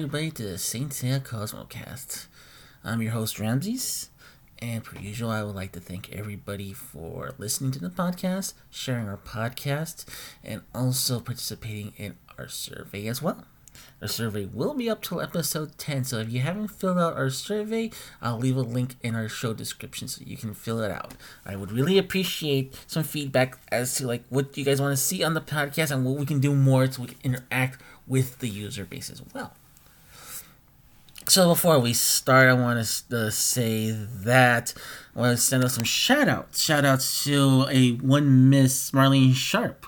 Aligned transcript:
everybody 0.00 0.30
to 0.30 0.42
the 0.44 0.56
Saint 0.56 0.92
Seiya 0.92 1.20
Cosmocast. 1.20 2.26
I'm 2.82 3.02
your 3.02 3.12
host 3.12 3.38
Ramses, 3.38 4.08
and 4.58 4.82
per 4.82 4.98
usual, 4.98 5.28
I 5.28 5.42
would 5.42 5.54
like 5.54 5.72
to 5.72 5.80
thank 5.80 6.10
everybody 6.10 6.72
for 6.72 7.34
listening 7.36 7.70
to 7.72 7.78
the 7.78 7.90
podcast, 7.90 8.54
sharing 8.70 9.10
our 9.10 9.18
podcast, 9.18 10.06
and 10.42 10.62
also 10.74 11.20
participating 11.20 11.92
in 11.98 12.16
our 12.38 12.48
survey 12.48 13.08
as 13.08 13.20
well. 13.20 13.44
Our 14.00 14.08
survey 14.08 14.46
will 14.46 14.72
be 14.72 14.88
up 14.88 15.02
till 15.02 15.20
episode 15.20 15.76
10, 15.76 16.04
so 16.04 16.20
if 16.20 16.32
you 16.32 16.40
haven't 16.40 16.68
filled 16.68 16.96
out 16.96 17.18
our 17.18 17.28
survey, 17.28 17.90
I'll 18.22 18.38
leave 18.38 18.56
a 18.56 18.62
link 18.62 18.96
in 19.02 19.14
our 19.14 19.28
show 19.28 19.52
description 19.52 20.08
so 20.08 20.22
you 20.24 20.38
can 20.38 20.54
fill 20.54 20.80
it 20.80 20.90
out. 20.90 21.12
I 21.44 21.56
would 21.56 21.72
really 21.72 21.98
appreciate 21.98 22.74
some 22.86 23.04
feedback 23.04 23.58
as 23.70 23.94
to 23.96 24.06
like 24.06 24.24
what 24.30 24.56
you 24.56 24.64
guys 24.64 24.80
want 24.80 24.96
to 24.96 25.02
see 25.02 25.22
on 25.22 25.34
the 25.34 25.42
podcast 25.42 25.90
and 25.90 26.06
what 26.06 26.16
we 26.16 26.24
can 26.24 26.40
do 26.40 26.54
more 26.54 26.88
can 26.88 27.14
interact 27.22 27.82
with 28.06 28.38
the 28.38 28.48
user 28.48 28.86
base 28.86 29.10
as 29.10 29.20
well. 29.34 29.52
So 31.30 31.50
before 31.50 31.78
we 31.78 31.92
start, 31.92 32.48
I 32.48 32.54
want 32.54 32.84
to 32.84 33.26
uh, 33.26 33.30
say 33.30 33.92
that 33.92 34.74
I 35.14 35.20
want 35.20 35.38
to 35.38 35.40
send 35.40 35.62
out 35.62 35.70
some 35.70 35.84
shout 35.84 36.26
outs. 36.26 36.60
Shout 36.60 36.84
outs 36.84 37.22
to 37.22 37.66
a 37.70 37.92
one 37.92 38.50
Miss 38.50 38.90
Marlene 38.90 39.32
Sharp, 39.32 39.86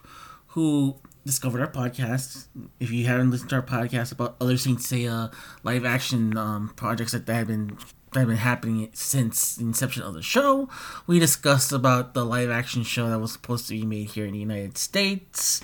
who 0.50 1.00
discovered 1.26 1.60
our 1.60 1.66
podcast. 1.66 2.46
If 2.78 2.92
you 2.92 3.06
haven't 3.06 3.32
listened 3.32 3.50
to 3.50 3.56
our 3.56 3.62
podcast 3.62 4.12
about 4.12 4.36
other 4.40 4.56
Saint 4.56 4.78
Seiya 4.78 5.34
live 5.64 5.84
action 5.84 6.36
um, 6.38 6.68
projects 6.76 7.10
that 7.10 7.26
have 7.26 7.48
been 7.48 7.76
that 8.12 8.20
have 8.20 8.28
been 8.28 8.36
happening 8.36 8.90
since 8.92 9.56
the 9.56 9.64
inception 9.64 10.04
of 10.04 10.14
the 10.14 10.22
show, 10.22 10.68
we 11.08 11.18
discussed 11.18 11.72
about 11.72 12.14
the 12.14 12.24
live 12.24 12.50
action 12.50 12.84
show 12.84 13.10
that 13.10 13.18
was 13.18 13.32
supposed 13.32 13.66
to 13.66 13.74
be 13.74 13.84
made 13.84 14.10
here 14.10 14.26
in 14.26 14.34
the 14.34 14.38
United 14.38 14.78
States, 14.78 15.60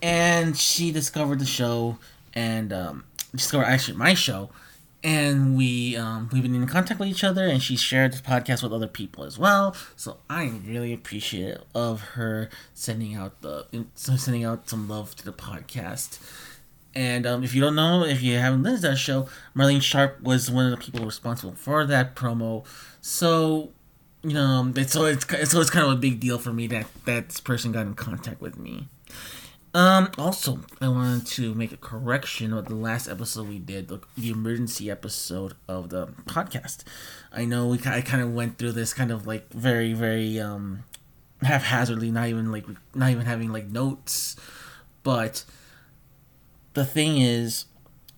and 0.00 0.56
she 0.56 0.92
discovered 0.92 1.40
the 1.40 1.44
show 1.44 1.98
and 2.34 2.72
um, 2.72 3.02
discovered 3.34 3.64
actually 3.64 3.96
my 3.96 4.14
show 4.14 4.48
and 5.04 5.56
we 5.56 5.96
um, 5.96 6.28
we've 6.32 6.42
been 6.42 6.54
in 6.54 6.66
contact 6.66 7.00
with 7.00 7.08
each 7.08 7.24
other 7.24 7.46
and 7.46 7.62
she 7.62 7.76
shared 7.76 8.12
this 8.12 8.20
podcast 8.20 8.62
with 8.62 8.72
other 8.72 8.86
people 8.86 9.24
as 9.24 9.38
well. 9.38 9.74
So 9.96 10.18
i'm 10.30 10.64
really 10.66 10.92
appreciative 10.92 11.62
of 11.74 12.00
her 12.00 12.48
sending 12.74 13.14
out 13.14 13.40
the 13.42 13.66
sending 13.94 14.44
out 14.44 14.68
some 14.68 14.88
love 14.88 15.16
to 15.16 15.24
the 15.24 15.32
podcast. 15.32 16.20
And 16.94 17.26
um, 17.26 17.42
if 17.42 17.54
you 17.54 17.62
don't 17.62 17.74
know 17.74 18.04
if 18.04 18.22
you 18.22 18.36
haven't 18.38 18.62
listened 18.62 18.82
to 18.82 18.88
that 18.90 18.96
show 18.96 19.28
marlene 19.56 19.82
sharp 19.82 20.22
was 20.22 20.50
one 20.50 20.66
of 20.66 20.70
the 20.70 20.76
people 20.76 21.04
responsible 21.04 21.54
for 21.54 21.84
that 21.86 22.14
promo. 22.14 22.64
So 23.00 23.70
you 24.22 24.34
know 24.34 24.72
it's 24.76 24.92
so 24.92 25.06
it's, 25.06 25.26
so 25.50 25.60
it's 25.60 25.70
kind 25.70 25.86
of 25.86 25.92
a 25.92 25.96
big 25.96 26.20
deal 26.20 26.38
for 26.38 26.52
me 26.52 26.68
that 26.68 26.86
that 27.06 27.40
person 27.42 27.72
got 27.72 27.86
in 27.86 27.94
contact 27.94 28.40
with 28.40 28.56
me 28.56 28.86
um, 29.74 30.10
also, 30.18 30.60
I 30.80 30.88
wanted 30.88 31.26
to 31.28 31.54
make 31.54 31.72
a 31.72 31.78
correction 31.78 32.52
of 32.52 32.66
the 32.66 32.74
last 32.74 33.08
episode 33.08 33.48
we 33.48 33.58
did, 33.58 33.88
the, 33.88 34.00
the 34.18 34.30
emergency 34.30 34.90
episode 34.90 35.54
of 35.66 35.88
the 35.88 36.08
podcast. 36.26 36.84
I 37.32 37.46
know 37.46 37.66
we 37.68 37.80
I 37.86 38.02
kind 38.02 38.22
of 38.22 38.34
went 38.34 38.58
through 38.58 38.72
this 38.72 38.92
kind 38.92 39.10
of 39.10 39.26
like 39.26 39.50
very, 39.50 39.94
very 39.94 40.38
um, 40.38 40.84
haphazardly, 41.40 42.10
not 42.10 42.28
even 42.28 42.52
like 42.52 42.66
not 42.94 43.10
even 43.10 43.24
having 43.24 43.50
like 43.50 43.66
notes. 43.68 44.36
But 45.02 45.44
the 46.74 46.84
thing 46.84 47.16
is, 47.18 47.64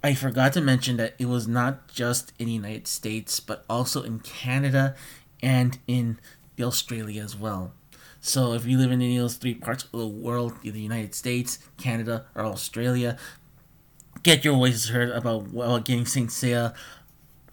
I 0.03 0.15
forgot 0.15 0.53
to 0.55 0.61
mention 0.61 0.97
that 0.97 1.15
it 1.19 1.27
was 1.27 1.47
not 1.47 1.87
just 1.87 2.33
in 2.39 2.47
the 2.47 2.53
United 2.53 2.89
States, 2.89 3.39
but 3.39 3.65
also 3.71 4.03
in 4.03 4.19
Canada 4.19 4.97
and 5.41 5.79
in 5.87 6.19
Australia 6.61 7.23
as 7.23 7.37
well. 7.37 7.73
So 8.27 8.55
if 8.55 8.65
you 8.65 8.79
live 8.79 8.91
in 8.91 9.03
any 9.03 9.19
of 9.19 9.25
those 9.25 9.37
three 9.37 9.53
parts 9.53 9.85
of 9.85 10.01
the 10.01 10.07
world, 10.07 10.55
the 10.63 10.71
United 10.71 11.15
States, 11.15 11.59
Canada, 11.77 12.25
or 12.35 12.47
Australia, 12.47 13.19
get 14.23 14.47
your 14.47 14.55
voices 14.55 14.89
heard 14.89 15.11
about 15.11 15.85
getting 15.85 16.07
Saint 16.07 16.31
Seiya 16.31 16.75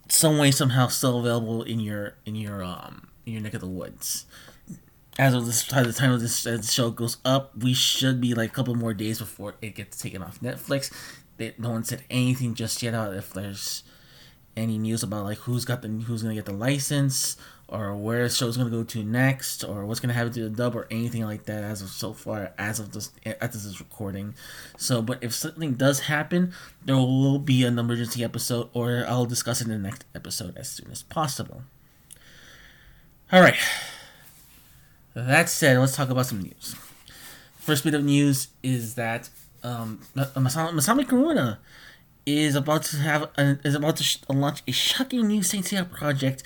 some 0.07 0.37
way 0.37 0.49
somehow 0.49 0.87
still 0.87 1.19
available 1.19 1.61
in 1.63 1.81
your 1.81 2.15
in 2.25 2.35
your 2.35 2.63
um 2.63 3.09
in 3.25 3.33
your 3.33 3.41
neck 3.41 3.53
of 3.53 3.59
the 3.59 3.67
woods. 3.67 4.25
As 5.19 5.33
of 5.33 5.45
this 5.45 5.67
by 5.67 5.83
the 5.83 5.91
time 5.91 6.13
of 6.13 6.21
this, 6.21 6.43
this 6.43 6.71
show 6.71 6.89
goes 6.89 7.17
up, 7.25 7.51
we 7.57 7.73
should 7.73 8.21
be 8.21 8.33
like 8.33 8.51
a 8.51 8.53
couple 8.53 8.73
more 8.73 8.93
days 8.93 9.19
before 9.19 9.55
it 9.61 9.75
gets 9.75 9.97
taken 9.97 10.23
off 10.23 10.39
Netflix. 10.39 10.89
They, 11.35 11.53
no 11.57 11.71
one 11.71 11.83
said 11.83 12.05
anything 12.09 12.53
just 12.53 12.81
yet 12.81 12.93
out 12.93 13.13
if 13.13 13.33
there's 13.33 13.83
any 14.55 14.77
news 14.77 15.03
about 15.03 15.25
like 15.25 15.39
who's 15.39 15.65
got 15.65 15.81
the 15.81 15.89
who's 15.89 16.23
gonna 16.23 16.35
get 16.35 16.45
the 16.45 16.53
license 16.53 17.35
or 17.71 17.95
where 17.95 18.23
the 18.23 18.29
show's 18.29 18.57
gonna 18.57 18.69
go 18.69 18.83
to 18.83 19.03
next, 19.03 19.63
or 19.63 19.85
what's 19.85 19.99
gonna 19.99 20.13
happen 20.13 20.33
to 20.33 20.43
the 20.43 20.49
dub, 20.49 20.75
or 20.75 20.87
anything 20.91 21.23
like 21.23 21.45
that 21.45 21.63
as 21.63 21.81
of 21.81 21.89
so 21.89 22.13
far 22.13 22.53
as 22.57 22.79
of 22.79 22.91
this 22.91 23.11
as 23.25 23.53
this 23.53 23.65
is 23.65 23.79
recording. 23.79 24.35
So, 24.77 25.01
but 25.01 25.23
if 25.23 25.33
something 25.33 25.73
does 25.73 26.01
happen, 26.01 26.53
there 26.85 26.97
will 26.97 27.39
be 27.39 27.63
an 27.63 27.79
emergency 27.79 28.23
episode, 28.23 28.69
or 28.73 29.05
I'll 29.07 29.25
discuss 29.25 29.61
it 29.61 29.65
in 29.65 29.71
the 29.71 29.89
next 29.89 30.05
episode 30.13 30.57
as 30.57 30.69
soon 30.69 30.91
as 30.91 31.01
possible. 31.03 31.63
All 33.31 33.41
right. 33.41 33.55
That 35.13 35.49
said, 35.49 35.77
let's 35.77 35.95
talk 35.95 36.09
about 36.09 36.25
some 36.25 36.41
news. 36.41 36.75
First 37.57 37.83
bit 37.83 37.93
of 37.93 38.03
news 38.03 38.47
is 38.63 38.95
that 38.95 39.29
um, 39.63 40.01
Masami, 40.15 41.05
Kurumada 41.05 41.57
is 42.25 42.55
about 42.55 42.83
to 42.83 42.97
have 42.97 43.29
a, 43.37 43.57
is 43.63 43.75
about 43.75 43.97
to 43.97 44.03
sh- 44.03 44.17
launch 44.29 44.61
a 44.67 44.71
shocking 44.71 45.27
new 45.27 45.43
Saint 45.43 45.65
Seiya 45.65 45.89
project 45.89 46.43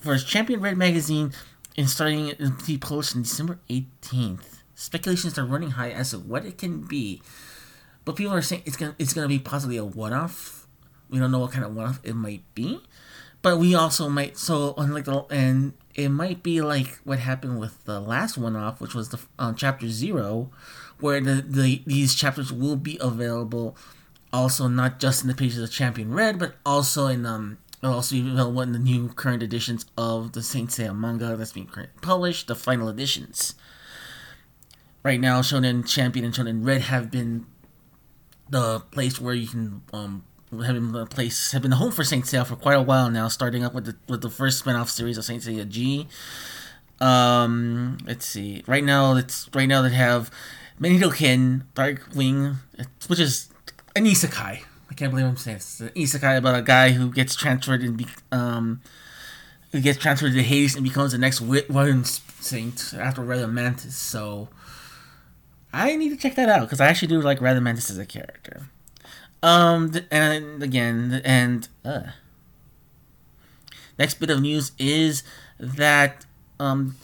for 0.00 0.12
his 0.12 0.24
Champion 0.24 0.60
Red 0.60 0.76
magazine 0.76 1.32
and 1.76 1.88
starting 1.88 2.32
be 2.66 2.78
published 2.78 3.14
on 3.14 3.22
December 3.22 3.58
18th. 3.68 4.62
Speculations 4.74 5.38
are 5.38 5.44
running 5.44 5.72
high 5.72 5.90
as 5.90 6.10
to 6.10 6.18
what 6.18 6.44
it 6.44 6.58
can 6.58 6.82
be, 6.82 7.20
but 8.04 8.16
people 8.16 8.32
are 8.32 8.42
saying 8.42 8.62
it's 8.64 8.76
gonna 8.76 8.94
it's 8.98 9.12
gonna 9.12 9.28
be 9.28 9.38
possibly 9.38 9.76
a 9.76 9.84
one-off. 9.84 10.66
We 11.10 11.18
don't 11.18 11.30
know 11.30 11.40
what 11.40 11.52
kind 11.52 11.64
of 11.64 11.74
one-off 11.74 12.00
it 12.04 12.14
might 12.14 12.42
be, 12.54 12.80
but 13.42 13.58
we 13.58 13.74
also 13.74 14.08
might 14.08 14.38
so 14.38 14.74
unlike 14.76 15.04
the 15.04 15.24
and 15.30 15.72
it 15.94 16.10
might 16.10 16.42
be 16.42 16.60
like 16.60 16.98
what 17.04 17.18
happened 17.18 17.58
with 17.58 17.84
the 17.84 18.00
last 18.00 18.38
one-off, 18.38 18.80
which 18.80 18.94
was 18.94 19.08
the 19.08 19.18
um, 19.38 19.56
chapter 19.56 19.88
zero, 19.88 20.50
where 21.00 21.20
the, 21.20 21.42
the 21.42 21.82
these 21.86 22.14
chapters 22.14 22.52
will 22.52 22.76
be 22.76 22.98
available 23.00 23.76
also 24.32 24.68
not 24.68 25.00
just 25.00 25.22
in 25.22 25.28
the 25.28 25.34
pages 25.34 25.58
of 25.62 25.70
Champion 25.70 26.12
Red, 26.12 26.38
but 26.38 26.54
also 26.64 27.06
in 27.06 27.26
um 27.26 27.58
It'll 27.82 27.94
also 27.94 28.16
be 28.16 28.28
available 28.28 28.60
in 28.62 28.72
the 28.72 28.78
new 28.78 29.08
current 29.08 29.42
editions 29.42 29.86
of 29.96 30.32
the 30.32 30.42
Saint 30.42 30.70
Seiya 30.70 30.96
manga 30.96 31.36
that's 31.36 31.52
being 31.52 31.70
published, 32.00 32.48
the 32.48 32.56
final 32.56 32.88
editions. 32.88 33.54
Right 35.04 35.20
now, 35.20 35.42
Shonen 35.42 35.88
Champion 35.88 36.24
and 36.24 36.34
Shonen 36.34 36.66
Red 36.66 36.82
have 36.82 37.10
been 37.10 37.46
the 38.50 38.80
place 38.80 39.20
where 39.20 39.34
you 39.34 39.46
can 39.46 39.82
um 39.92 40.24
have 40.50 40.74
been 40.74 40.92
the 40.92 41.06
place 41.06 41.52
have 41.52 41.62
been 41.62 41.70
the 41.70 41.76
home 41.76 41.92
for 41.92 42.02
Saint 42.02 42.24
Seiya 42.24 42.44
for 42.44 42.56
quite 42.56 42.76
a 42.76 42.82
while 42.82 43.10
now, 43.10 43.28
starting 43.28 43.64
up 43.64 43.74
with 43.74 43.84
the 43.84 43.96
with 44.08 44.22
the 44.22 44.30
first 44.30 44.58
spin-off 44.58 44.90
series 44.90 45.16
of 45.16 45.24
Saint 45.24 45.42
Seiya 45.42 45.68
G. 45.68 46.08
Um, 47.00 47.98
let's 48.04 48.26
see. 48.26 48.64
Right 48.66 48.82
now, 48.82 49.14
it's 49.14 49.48
right 49.54 49.68
now 49.68 49.82
they 49.82 49.90
have 49.90 50.32
Ken, 50.80 51.64
Darkwing, 51.74 52.56
which 53.06 53.20
is 53.20 53.48
an 53.94 54.04
isekai 54.04 54.64
can't 54.98 55.12
believe 55.12 55.26
I'm 55.26 55.36
saying 55.36 55.58
this. 55.58 55.80
It's 55.80 56.16
an 56.16 56.20
isekai 56.20 56.38
about 56.38 56.56
a 56.56 56.62
guy 56.62 56.90
who 56.90 57.10
gets 57.10 57.36
transferred 57.36 57.82
and 57.82 57.96
be, 57.96 58.06
um, 58.32 58.80
who 59.70 59.80
gets 59.80 59.98
transferred 59.98 60.32
to 60.32 60.42
Hades 60.42 60.74
and 60.74 60.82
becomes 60.82 61.12
the 61.12 61.18
next 61.18 61.40
Warden 61.40 62.04
Saint 62.04 62.94
after 62.98 63.22
Rhadamanthus. 63.22 63.92
So 63.92 64.48
I 65.72 65.94
need 65.94 66.08
to 66.10 66.16
check 66.16 66.34
that 66.34 66.48
out 66.48 66.62
because 66.62 66.80
I 66.80 66.88
actually 66.88 67.08
do 67.08 67.20
like 67.20 67.38
Rhadamanthus 67.38 67.90
as 67.90 67.98
a 67.98 68.06
character. 68.06 68.68
Um, 69.40 69.92
and 70.10 70.62
again, 70.64 71.22
and 71.24 71.68
uh, 71.84 72.08
next 73.98 74.14
bit 74.14 74.30
of 74.30 74.40
news 74.40 74.72
is 74.78 75.22
that 75.60 76.26
um 76.58 76.96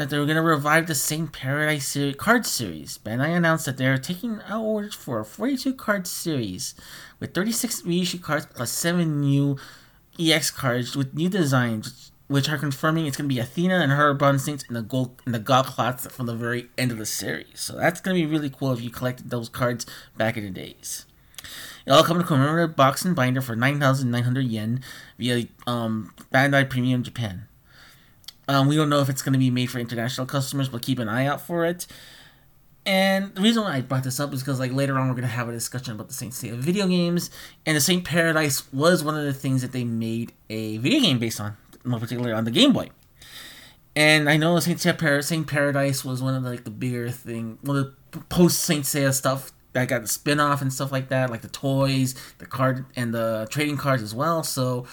that 0.00 0.08
they 0.08 0.18
were 0.18 0.24
going 0.24 0.36
to 0.36 0.42
revive 0.42 0.86
the 0.86 0.94
Saint 0.94 1.30
Paradise 1.30 1.88
series, 1.88 2.16
card 2.16 2.46
series. 2.46 2.96
Bandai 2.96 3.36
announced 3.36 3.66
that 3.66 3.76
they're 3.76 3.98
taking 3.98 4.40
out 4.48 4.62
orders 4.62 4.94
for 4.94 5.20
a 5.20 5.26
42 5.26 5.74
card 5.74 6.06
series 6.06 6.74
with 7.18 7.34
36 7.34 7.84
reissue 7.84 8.18
cards 8.18 8.46
plus 8.46 8.70
7 8.70 9.20
new 9.20 9.58
EX 10.18 10.50
cards 10.50 10.96
with 10.96 11.12
new 11.12 11.28
designs, 11.28 12.12
which 12.28 12.48
are 12.48 12.56
confirming 12.56 13.04
it's 13.04 13.18
going 13.18 13.28
to 13.28 13.34
be 13.34 13.40
Athena 13.40 13.74
and 13.74 13.92
her 13.92 14.14
bronze 14.14 14.42
saints 14.42 14.64
in 14.70 14.74
the 14.74 14.80
gold 14.80 15.20
in 15.26 15.32
the 15.32 15.38
god 15.38 15.66
cloths 15.66 16.06
from 16.06 16.24
the 16.24 16.34
very 16.34 16.70
end 16.78 16.90
of 16.90 16.96
the 16.96 17.04
series. 17.04 17.60
So 17.60 17.76
that's 17.76 18.00
going 18.00 18.16
to 18.16 18.26
be 18.26 18.32
really 18.32 18.48
cool 18.48 18.72
if 18.72 18.80
you 18.80 18.88
collected 18.88 19.28
those 19.28 19.50
cards 19.50 19.84
back 20.16 20.38
in 20.38 20.44
the 20.44 20.50
days. 20.50 21.04
It 21.84 21.90
all 21.90 22.04
comes 22.04 22.20
in 22.20 22.24
a 22.24 22.26
commemorative 22.26 22.74
box 22.74 23.04
and 23.04 23.14
binder 23.14 23.42
for 23.42 23.54
9,900 23.54 24.46
yen 24.46 24.80
via 25.18 25.44
um, 25.66 26.14
Bandai 26.32 26.70
Premium 26.70 27.02
Japan. 27.02 27.48
Um, 28.50 28.66
we 28.66 28.74
don't 28.74 28.88
know 28.88 29.00
if 29.00 29.08
it's 29.08 29.22
going 29.22 29.32
to 29.32 29.38
be 29.38 29.48
made 29.48 29.70
for 29.70 29.78
international 29.78 30.26
customers, 30.26 30.68
but 30.68 30.82
keep 30.82 30.98
an 30.98 31.08
eye 31.08 31.24
out 31.24 31.40
for 31.40 31.64
it. 31.64 31.86
And 32.84 33.32
the 33.36 33.42
reason 33.42 33.62
why 33.62 33.76
I 33.76 33.80
brought 33.80 34.02
this 34.02 34.18
up 34.18 34.32
is 34.32 34.40
because 34.40 34.58
like 34.58 34.72
later 34.72 34.98
on 34.98 35.08
we're 35.08 35.14
gonna 35.14 35.28
have 35.28 35.48
a 35.48 35.52
discussion 35.52 35.94
about 35.94 36.08
the 36.08 36.14
Saint 36.14 36.32
Seiya 36.32 36.54
video 36.54 36.88
games, 36.88 37.30
and 37.66 37.76
the 37.76 37.80
Saint 37.80 38.04
Paradise 38.04 38.72
was 38.72 39.04
one 39.04 39.16
of 39.16 39.24
the 39.24 39.34
things 39.34 39.62
that 39.62 39.70
they 39.70 39.84
made 39.84 40.32
a 40.48 40.78
video 40.78 41.00
game 41.00 41.18
based 41.18 41.40
on, 41.40 41.56
more 41.84 42.00
particularly 42.00 42.32
on 42.32 42.44
the 42.44 42.50
Game 42.50 42.72
Boy. 42.72 42.88
And 43.94 44.28
I 44.30 44.36
know 44.36 44.58
Saint 44.60 44.78
Seiya 44.78 44.98
Par- 44.98 45.22
Saint 45.22 45.46
Paradise 45.46 46.04
was 46.04 46.22
one 46.22 46.34
of 46.34 46.42
the, 46.42 46.50
like 46.50 46.64
the 46.64 46.70
bigger 46.70 47.10
thing, 47.10 47.58
one 47.60 47.76
of 47.76 47.94
the 48.12 48.18
post 48.20 48.60
Saint 48.60 48.84
Seiya 48.84 49.12
stuff 49.12 49.52
that 49.74 49.86
got 49.86 50.02
the 50.02 50.08
spin 50.08 50.40
off 50.40 50.62
and 50.62 50.72
stuff 50.72 50.90
like 50.90 51.10
that, 51.10 51.30
like 51.30 51.42
the 51.42 51.48
toys, 51.48 52.14
the 52.38 52.46
card, 52.46 52.86
and 52.96 53.14
the 53.14 53.46
trading 53.50 53.76
cards 53.76 54.02
as 54.02 54.14
well. 54.14 54.42
So 54.42 54.86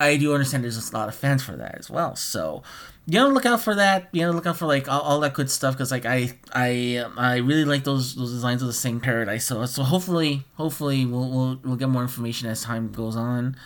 I 0.00 0.16
do 0.16 0.32
understand 0.32 0.64
there's 0.64 0.90
a 0.90 0.96
lot 0.96 1.08
of 1.08 1.14
fans 1.14 1.42
for 1.42 1.52
that 1.52 1.76
as 1.78 1.90
well. 1.90 2.16
So 2.16 2.62
you 3.06 3.18
know, 3.18 3.28
look 3.28 3.44
out 3.44 3.60
for 3.60 3.74
that. 3.74 4.08
You 4.12 4.22
know, 4.22 4.32
look 4.32 4.46
out 4.46 4.56
for 4.56 4.66
like 4.66 4.88
all, 4.88 5.00
all 5.00 5.20
that 5.20 5.34
good 5.34 5.50
stuff 5.50 5.74
because 5.74 5.90
like 5.90 6.06
I 6.06 6.32
I 6.52 7.04
I 7.16 7.36
really 7.36 7.64
like 7.64 7.84
those 7.84 8.14
those 8.14 8.32
designs 8.32 8.62
of 8.62 8.68
the 8.68 8.72
Saint 8.72 9.02
Paradise. 9.02 9.44
So 9.44 9.66
so 9.66 9.82
hopefully 9.82 10.44
hopefully 10.54 11.04
we'll 11.04 11.28
we'll, 11.28 11.60
we'll 11.62 11.76
get 11.76 11.88
more 11.88 12.02
information 12.02 12.48
as 12.48 12.62
time 12.62 12.92
goes 12.92 13.16
on. 13.16 13.56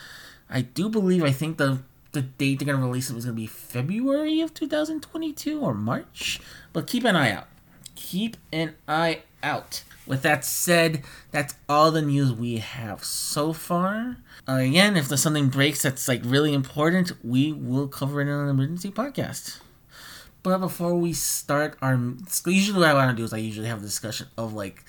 I 0.51 0.63
do 0.63 0.89
believe 0.89 1.23
I 1.23 1.31
think 1.31 1.59
the 1.59 1.83
the 2.13 2.23
date 2.23 2.59
they're 2.59 2.67
gonna 2.67 2.85
release 2.85 3.11
it 3.11 3.15
was 3.15 3.27
gonna 3.27 3.37
be 3.37 3.47
February 3.47 4.41
of 4.41 4.55
2022 4.55 5.61
or 5.61 5.75
March. 5.75 6.41
But 6.73 6.87
keep 6.87 7.05
an 7.05 7.15
eye 7.15 7.33
out. 7.33 7.49
Keep 7.95 8.37
an 8.53 8.75
eye 8.89 9.23
out. 9.45 9.85
With 10.07 10.23
that 10.23 10.45
said, 10.45 11.03
that's 11.31 11.55
all 11.69 11.91
the 11.91 12.03
news 12.03 12.33
we 12.33 12.59
have 12.59 13.05
so 13.05 13.53
far. 13.53 14.17
Uh, 14.47 14.55
again, 14.55 14.97
if 14.97 15.09
there's 15.09 15.23
something 15.23 15.49
breaks 15.49 15.83
that's 15.83 16.09
like 16.09 16.21
really 16.25 16.53
important, 16.53 17.13
we 17.23 17.53
will 17.53 17.89
cover 17.89 18.21
it 18.21 18.25
in 18.25 18.29
an 18.29 18.49
emergency 18.49 18.91
podcast. 18.91 19.61
But 20.43 20.59
before 20.59 20.95
we 20.95 21.15
start 21.15 21.79
our, 21.81 21.99
usually 22.47 22.79
what 22.79 22.89
I 22.89 22.95
want 22.95 23.11
to 23.11 23.17
do 23.17 23.25
is 23.25 23.33
I 23.33 23.39
usually 23.39 23.69
have 23.69 23.79
a 23.79 23.83
discussion 23.83 24.27
of 24.37 24.53
like 24.53 24.85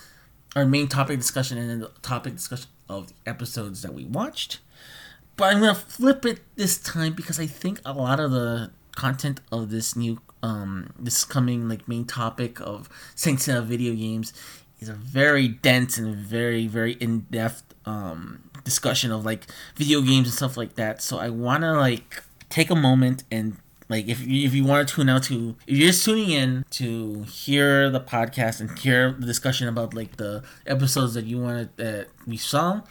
our 0.56 0.66
main 0.66 0.88
topic 0.90 1.18
discussion 1.18 1.57
and 1.57 1.69
then 1.69 1.80
the 1.80 1.92
topic 2.02 2.34
discussion 2.34 2.69
of 2.90 3.07
the 3.07 3.13
episodes 3.25 3.81
that 3.84 3.94
we 3.94 4.04
watched. 4.04 4.60
But 5.38 5.54
I'm 5.54 5.62
gonna 5.62 5.75
flip 5.75 6.25
it 6.25 6.40
this 6.56 6.78
time 6.78 7.13
because 7.13 7.40
I 7.40 7.46
think 7.46 7.80
a 7.86 7.94
lot 7.94 8.19
of 8.19 8.31
the 8.31 8.72
content 8.96 9.40
of 9.52 9.69
this 9.69 9.96
new 9.96 10.19
um 10.45 10.94
this 11.00 11.24
coming 11.24 11.68
like 11.71 11.88
main 11.88 12.06
topic 12.06 12.59
of 12.62 12.89
Saint 13.15 13.39
Seiya 13.39 13.63
video 13.63 13.94
games 13.94 14.33
is 14.80 14.89
a 14.89 14.94
very 14.94 15.47
dense 15.47 15.97
and 15.97 16.15
very 16.15 16.68
very 16.68 16.94
in-depth 16.94 17.63
um 17.86 18.18
discussion 18.63 19.12
of 19.12 19.25
like 19.25 19.44
video 19.75 20.01
games 20.01 20.27
and 20.27 20.36
stuff 20.42 20.57
like 20.57 20.74
that. 20.75 21.01
So 21.01 21.13
i 21.18 21.30
want 21.30 21.62
to 21.63 21.74
like 21.74 22.24
take 22.50 22.69
a 22.69 22.75
moment 22.75 23.24
and 23.31 23.57
like 23.88 24.07
if 24.07 24.19
you, 24.25 24.45
if 24.47 24.53
you 24.56 24.63
want 24.65 24.88
to 24.88 24.95
tune 24.95 25.09
out 25.09 25.24
to 25.24 25.56
if 25.68 25.77
you're 25.77 25.89
just 25.92 26.03
tuning 26.06 26.31
in 26.31 26.65
to 26.71 27.24
hear 27.24 27.89
the 27.89 28.00
podcast 28.00 28.59
and 28.59 28.69
hear 28.80 29.15
the 29.19 29.25
discussion 29.25 29.68
about 29.68 29.94
like 29.94 30.18
the 30.18 30.44
episodes 30.65 31.13
that 31.13 31.25
you 31.25 31.38
wanted 31.39 31.69
that 31.77 32.07
we 32.25 32.38
saw 32.38 32.81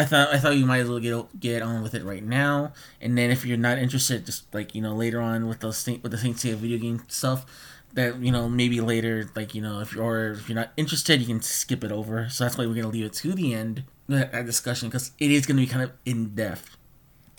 I 0.00 0.06
thought 0.06 0.32
I 0.32 0.38
thought 0.38 0.56
you 0.56 0.64
might 0.64 0.78
as 0.78 0.88
well 0.88 0.98
get 0.98 1.40
get 1.40 1.62
on 1.62 1.82
with 1.82 1.94
it 1.94 2.04
right 2.04 2.24
now, 2.24 2.72
and 3.02 3.18
then 3.18 3.30
if 3.30 3.44
you're 3.44 3.58
not 3.58 3.76
interested, 3.76 4.24
just 4.24 4.52
like 4.54 4.74
you 4.74 4.80
know 4.80 4.94
later 4.94 5.20
on 5.20 5.46
with 5.46 5.60
the 5.60 5.66
with 6.02 6.10
the 6.10 6.16
Saint 6.16 6.36
Seiya 6.36 6.54
video 6.54 6.78
game 6.78 7.02
stuff, 7.08 7.44
that 7.92 8.18
you 8.22 8.32
know 8.32 8.48
maybe 8.48 8.80
later 8.80 9.30
like 9.36 9.54
you 9.54 9.60
know 9.60 9.80
if 9.80 9.92
you're 9.92 10.32
if 10.32 10.48
you're 10.48 10.56
not 10.56 10.72
interested 10.78 11.20
you 11.20 11.26
can 11.26 11.42
skip 11.42 11.84
it 11.84 11.92
over. 11.92 12.30
So 12.30 12.44
that's 12.44 12.56
why 12.56 12.64
we're 12.64 12.76
gonna 12.76 12.88
leave 12.88 13.04
it 13.04 13.12
to 13.14 13.34
the 13.34 13.52
end 13.52 13.84
that 14.08 14.46
discussion 14.46 14.88
because 14.88 15.12
it 15.18 15.30
is 15.30 15.44
gonna 15.44 15.60
be 15.60 15.66
kind 15.66 15.82
of 15.82 15.92
in 16.06 16.34
depth 16.34 16.78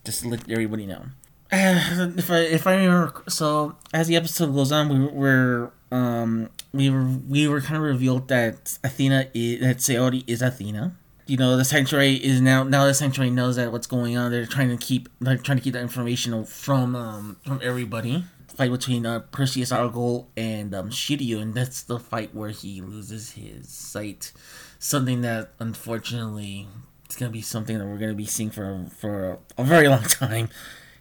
just 0.06 0.22
to 0.22 0.30
let 0.30 0.48
everybody 0.48 0.86
know. 0.86 1.06
Uh, 1.52 2.12
if 2.16 2.30
I 2.30 2.40
if 2.42 2.68
I 2.68 2.76
remember 2.76 3.24
so 3.28 3.76
as 3.92 4.08
the 4.08 4.16
episode 4.16 4.54
goes 4.54 4.72
on 4.72 4.88
we 4.88 5.00
were 5.08 5.74
um 5.92 6.52
we 6.74 6.92
were 6.92 7.06
we 7.28 7.48
were 7.48 7.60
kind 7.60 7.78
of 7.78 7.82
revealed 7.82 8.28
that 8.28 8.78
Athena 8.84 9.30
is 9.34 9.62
that 9.62 9.78
Saori 9.78 10.24
is 10.28 10.44
Athena 10.44 10.96
you 11.32 11.38
know 11.38 11.56
the 11.56 11.64
sanctuary 11.64 12.16
is 12.16 12.42
now 12.42 12.62
now 12.62 12.86
the 12.86 12.94
sanctuary 12.94 13.32
knows 13.32 13.56
that 13.56 13.72
what's 13.72 13.88
going 13.88 14.18
on 14.18 14.32
they're 14.32 14.46
trying 14.46 14.68
to 14.68 14.76
keep 14.76 15.08
they're 15.22 15.38
trying 15.38 15.58
to 15.58 15.64
keep 15.64 15.72
that 15.72 15.82
information 15.82 16.44
from 16.44 16.94
um 16.94 17.38
from 17.46 17.58
everybody 17.64 18.26
fight 18.50 18.70
between 18.70 19.06
uh, 19.06 19.22
Perseus 19.32 19.72
Argol 19.72 20.28
and 20.36 20.76
um, 20.76 20.90
Shiryu, 20.90 21.42
and 21.42 21.54
that's 21.54 21.84
the 21.84 21.98
fight 21.98 22.36
where 22.36 22.50
he 22.50 22.82
loses 22.82 23.32
his 23.32 23.70
sight. 23.70 24.34
Something 24.78 25.22
that 25.22 25.54
unfortunately 25.58 26.68
it's 27.06 27.16
gonna 27.16 27.32
be 27.32 27.42
something 27.42 27.80
that 27.80 27.86
we're 27.86 27.98
gonna 27.98 28.14
be 28.14 28.26
seeing 28.26 28.50
for 28.50 28.88
for 28.98 29.40
a 29.58 29.64
very 29.64 29.88
long 29.88 30.04
time. 30.04 30.50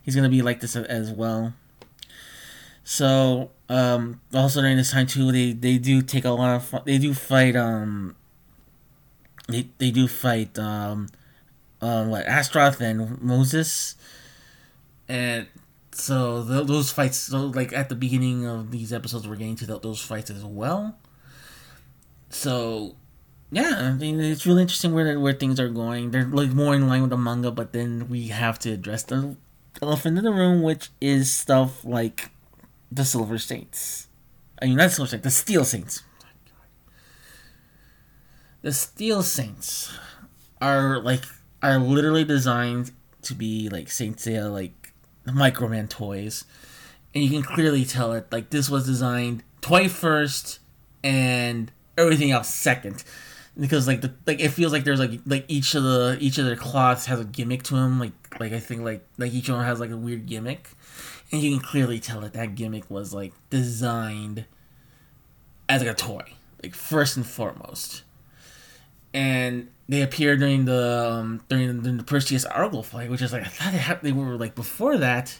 He's 0.02 0.14
gonna 0.14 0.28
be 0.28 0.42
like 0.42 0.60
this 0.60 0.76
as 0.76 1.10
well. 1.10 1.54
So 2.84 3.50
um, 3.68 4.20
also 4.32 4.60
during 4.60 4.76
this 4.76 4.92
time 4.92 5.08
too, 5.08 5.32
they 5.32 5.52
they 5.52 5.78
do 5.78 6.02
take 6.02 6.24
a 6.24 6.30
lot 6.30 6.54
of 6.54 6.84
they 6.84 6.98
do 6.98 7.14
fight 7.14 7.56
um 7.56 8.14
they 9.50 9.68
they 9.78 9.90
do 9.90 10.08
fight 10.08 10.58
um 10.58 11.08
um 11.80 12.10
what 12.10 12.26
Asterion 12.26 12.80
and 12.80 13.22
Moses 13.22 13.96
and 15.08 15.46
so 15.92 16.44
th- 16.46 16.66
those 16.66 16.90
fights, 16.90 17.18
so 17.18 17.46
like 17.46 17.72
at 17.72 17.88
the 17.88 17.94
beginning 17.94 18.46
of 18.46 18.70
these 18.70 18.92
episodes, 18.92 19.26
we're 19.26 19.36
getting 19.36 19.56
to 19.56 19.66
th- 19.66 19.82
those 19.82 20.00
fights 20.00 20.30
as 20.30 20.44
well. 20.44 20.96
So, 22.30 22.94
yeah, 23.50 23.74
I 23.76 23.92
mean 23.92 24.20
it's 24.20 24.46
really 24.46 24.62
interesting 24.62 24.94
where 24.94 25.18
where 25.18 25.32
things 25.32 25.58
are 25.58 25.68
going. 25.68 26.10
They're 26.12 26.26
like 26.26 26.50
more 26.50 26.74
in 26.74 26.88
line 26.88 27.02
with 27.02 27.10
the 27.10 27.16
manga, 27.18 27.50
but 27.50 27.72
then 27.72 28.08
we 28.08 28.28
have 28.28 28.58
to 28.60 28.70
address 28.70 29.02
the 29.02 29.36
elephant 29.82 30.16
in 30.18 30.24
the 30.24 30.32
room, 30.32 30.62
which 30.62 30.90
is 31.00 31.30
stuff 31.32 31.84
like 31.84 32.30
the 32.92 33.04
Silver 33.04 33.38
Saints. 33.38 34.08
I 34.62 34.66
mean, 34.66 34.76
not 34.76 34.92
Silver 34.92 35.10
Saints, 35.10 35.24
the 35.24 35.30
Steel 35.30 35.64
Saints. 35.64 36.02
The 38.62 38.72
Steel 38.72 39.22
Saints 39.22 39.90
are 40.60 41.00
like 41.00 41.22
are 41.62 41.78
literally 41.78 42.24
designed 42.24 42.90
to 43.22 43.34
be 43.34 43.70
like 43.70 43.90
Saint 43.90 44.18
Seiya 44.18 44.52
like 44.52 44.92
Microman 45.26 45.88
toys, 45.88 46.44
and 47.14 47.24
you 47.24 47.30
can 47.30 47.42
clearly 47.42 47.86
tell 47.86 48.12
it 48.12 48.26
like 48.30 48.50
this 48.50 48.68
was 48.68 48.84
designed 48.84 49.44
toy 49.62 49.88
first 49.88 50.58
and 51.02 51.72
everything 51.96 52.32
else 52.32 52.48
second. 52.52 53.02
Because 53.58 53.86
like 53.86 54.02
the 54.02 54.12
like 54.26 54.40
it 54.40 54.50
feels 54.50 54.72
like 54.72 54.84
there's 54.84 55.00
like 55.00 55.20
like 55.24 55.46
each 55.48 55.74
of 55.74 55.82
the 55.82 56.18
each 56.20 56.36
of 56.36 56.44
their 56.44 56.56
cloths 56.56 57.06
has 57.06 57.18
a 57.18 57.24
gimmick 57.24 57.62
to 57.64 57.74
them 57.76 57.98
like 57.98 58.12
like 58.38 58.52
I 58.52 58.60
think 58.60 58.82
like 58.82 59.06
like 59.16 59.32
each 59.32 59.48
one 59.48 59.64
has 59.64 59.80
like 59.80 59.90
a 59.90 59.96
weird 59.96 60.26
gimmick. 60.26 60.68
And 61.32 61.40
you 61.40 61.56
can 61.56 61.66
clearly 61.66 61.98
tell 61.98 62.20
that 62.20 62.34
that 62.34 62.56
gimmick 62.56 62.90
was 62.90 63.14
like 63.14 63.32
designed 63.48 64.44
as 65.66 65.80
like 65.80 65.92
a 65.92 65.94
toy. 65.94 66.34
Like 66.62 66.74
first 66.74 67.16
and 67.16 67.26
foremost 67.26 68.02
and 69.12 69.68
they 69.88 70.02
appear 70.02 70.36
during 70.36 70.66
the 70.66 71.10
um, 71.12 71.42
during, 71.48 71.82
the, 71.82 71.90
the 71.90 72.04
Perseus 72.04 72.44
Argol 72.44 72.82
fight, 72.82 73.10
which 73.10 73.22
is 73.22 73.32
like 73.32 73.42
I 73.42 73.48
thought 73.48 73.72
they, 73.72 73.78
had, 73.78 74.02
they 74.02 74.12
were 74.12 74.36
like 74.36 74.54
before 74.54 74.96
that, 74.98 75.38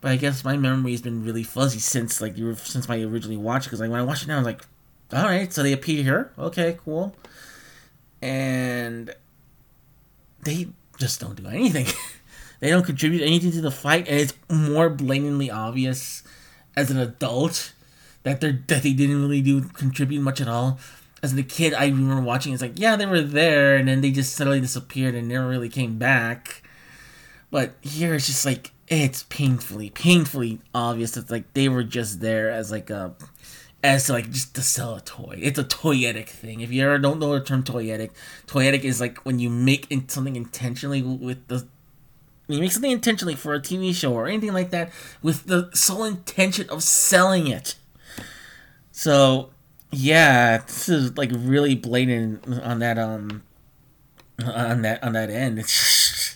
but 0.00 0.12
I 0.12 0.16
guess 0.16 0.44
my 0.44 0.56
memory 0.56 0.92
has 0.92 1.02
been 1.02 1.24
really 1.24 1.42
fuzzy 1.42 1.80
since 1.80 2.20
like 2.20 2.38
you 2.38 2.46
were 2.46 2.56
since 2.56 2.88
I 2.88 3.00
originally 3.02 3.36
watched 3.36 3.66
because 3.66 3.80
like 3.80 3.90
when 3.90 4.00
I 4.00 4.04
watch 4.04 4.22
it 4.22 4.28
now, 4.28 4.36
I 4.36 4.38
was 4.38 4.46
like, 4.46 4.62
all 5.12 5.24
right, 5.24 5.52
so 5.52 5.62
they 5.62 5.72
appear 5.72 6.02
here, 6.02 6.32
okay, 6.38 6.78
cool, 6.84 7.16
and 8.22 9.14
they 10.42 10.68
just 10.98 11.20
don't 11.20 11.34
do 11.34 11.48
anything. 11.48 11.86
they 12.60 12.70
don't 12.70 12.86
contribute 12.86 13.22
anything 13.22 13.50
to 13.52 13.60
the 13.60 13.72
fight, 13.72 14.06
and 14.08 14.20
it's 14.20 14.34
more 14.48 14.88
blatantly 14.88 15.50
obvious 15.50 16.22
as 16.76 16.92
an 16.92 16.98
adult 16.98 17.72
that 18.22 18.40
they 18.40 18.52
that 18.52 18.84
they 18.84 18.92
didn't 18.92 19.20
really 19.20 19.42
do 19.42 19.62
contribute 19.62 20.20
much 20.20 20.40
at 20.40 20.46
all 20.46 20.78
as 21.22 21.34
a 21.34 21.42
kid, 21.42 21.74
I 21.74 21.86
remember 21.86 22.22
watching. 22.22 22.52
It's 22.52 22.62
like, 22.62 22.78
yeah, 22.78 22.96
they 22.96 23.06
were 23.06 23.20
there, 23.20 23.76
and 23.76 23.88
then 23.88 24.00
they 24.00 24.10
just 24.10 24.34
suddenly 24.34 24.60
disappeared 24.60 25.14
and 25.14 25.28
never 25.28 25.48
really 25.48 25.68
came 25.68 25.98
back. 25.98 26.62
But 27.50 27.74
here, 27.80 28.14
it's 28.14 28.26
just 28.26 28.44
like 28.44 28.72
it's 28.88 29.24
painfully, 29.24 29.90
painfully 29.90 30.60
obvious 30.74 31.12
that 31.12 31.30
like 31.30 31.52
they 31.54 31.68
were 31.68 31.84
just 31.84 32.20
there 32.20 32.50
as 32.50 32.70
like 32.70 32.90
a, 32.90 33.14
as 33.82 34.08
like 34.08 34.30
just 34.30 34.54
to 34.54 34.62
sell 34.62 34.94
a 34.94 35.00
toy. 35.00 35.38
It's 35.40 35.58
a 35.58 35.64
toyetic 35.64 36.28
thing. 36.28 36.60
If 36.60 36.70
you 36.70 36.84
ever 36.84 36.98
don't 36.98 37.18
know 37.18 37.38
the 37.38 37.44
term 37.44 37.62
toyetic, 37.62 38.10
toyetic 38.46 38.84
is 38.84 39.00
like 39.00 39.18
when 39.24 39.38
you 39.38 39.50
make 39.50 39.88
something 40.08 40.36
intentionally 40.36 41.02
with 41.02 41.46
the 41.48 41.66
you 42.48 42.60
make 42.60 42.72
something 42.72 42.90
intentionally 42.90 43.34
for 43.34 43.52
a 43.52 43.60
TV 43.60 43.94
show 43.94 44.14
or 44.14 44.26
anything 44.26 44.54
like 44.54 44.70
that 44.70 44.90
with 45.22 45.46
the 45.46 45.70
sole 45.74 46.04
intention 46.04 46.68
of 46.70 46.82
selling 46.82 47.46
it. 47.46 47.74
So 48.90 49.50
yeah, 49.90 50.58
this 50.58 50.88
is 50.88 51.16
like 51.16 51.30
really 51.32 51.74
blatant 51.74 52.46
on 52.62 52.78
that 52.80 52.98
um 52.98 53.42
on 54.44 54.82
that 54.82 55.02
on 55.02 55.12
that 55.12 55.30
end. 55.30 55.64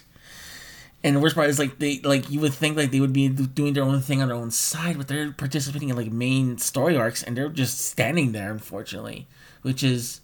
And 1.04 1.16
the 1.16 1.20
worst 1.20 1.34
part 1.34 1.50
is 1.50 1.58
like 1.58 1.78
they 1.78 1.98
like 2.00 2.30
you 2.30 2.38
would 2.40 2.54
think 2.54 2.76
like 2.76 2.92
they 2.92 3.00
would 3.00 3.12
be 3.12 3.28
doing 3.28 3.72
their 3.72 3.82
own 3.82 4.00
thing 4.00 4.22
on 4.22 4.28
their 4.28 4.36
own 4.36 4.52
side, 4.52 4.96
but 4.98 5.08
they're 5.08 5.32
participating 5.32 5.88
in 5.88 5.96
like 5.96 6.12
main 6.12 6.58
story 6.58 6.96
arcs 6.96 7.24
and 7.24 7.36
they're 7.36 7.48
just 7.48 7.80
standing 7.80 8.30
there, 8.30 8.52
unfortunately, 8.52 9.26
which 9.62 9.82
is 9.82 10.20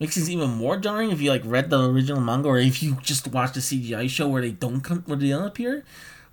makes 0.00 0.16
it 0.16 0.28
even 0.28 0.50
more 0.50 0.76
jarring 0.76 1.10
if 1.12 1.20
you 1.20 1.30
like 1.30 1.42
read 1.44 1.70
the 1.70 1.88
original 1.88 2.20
manga 2.20 2.48
or 2.48 2.58
if 2.58 2.82
you 2.82 2.96
just 3.02 3.28
watch 3.28 3.54
the 3.54 3.60
CGI 3.60 4.08
show 4.08 4.28
where 4.28 4.42
they 4.42 4.52
don't 4.52 4.80
come 4.80 5.02
where 5.06 5.18
they 5.18 5.28
don't 5.28 5.46
appear. 5.46 5.84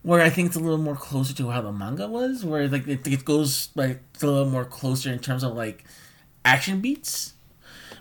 Where 0.04 0.22
I 0.22 0.30
think 0.30 0.48
it's 0.48 0.56
a 0.56 0.60
little 0.60 0.80
more 0.80 0.96
closer 0.96 1.34
to 1.36 1.50
how 1.50 1.62
the 1.62 1.72
manga 1.72 2.08
was, 2.08 2.44
where 2.44 2.68
like 2.68 2.88
it, 2.88 3.06
it 3.06 3.24
goes 3.24 3.70
like 3.76 4.02
a 4.22 4.26
little 4.26 4.50
more 4.50 4.66
closer 4.66 5.12
in 5.12 5.20
terms 5.20 5.44
of 5.44 5.54
like 5.54 5.84
action 6.44 6.82
beats. 6.82 7.34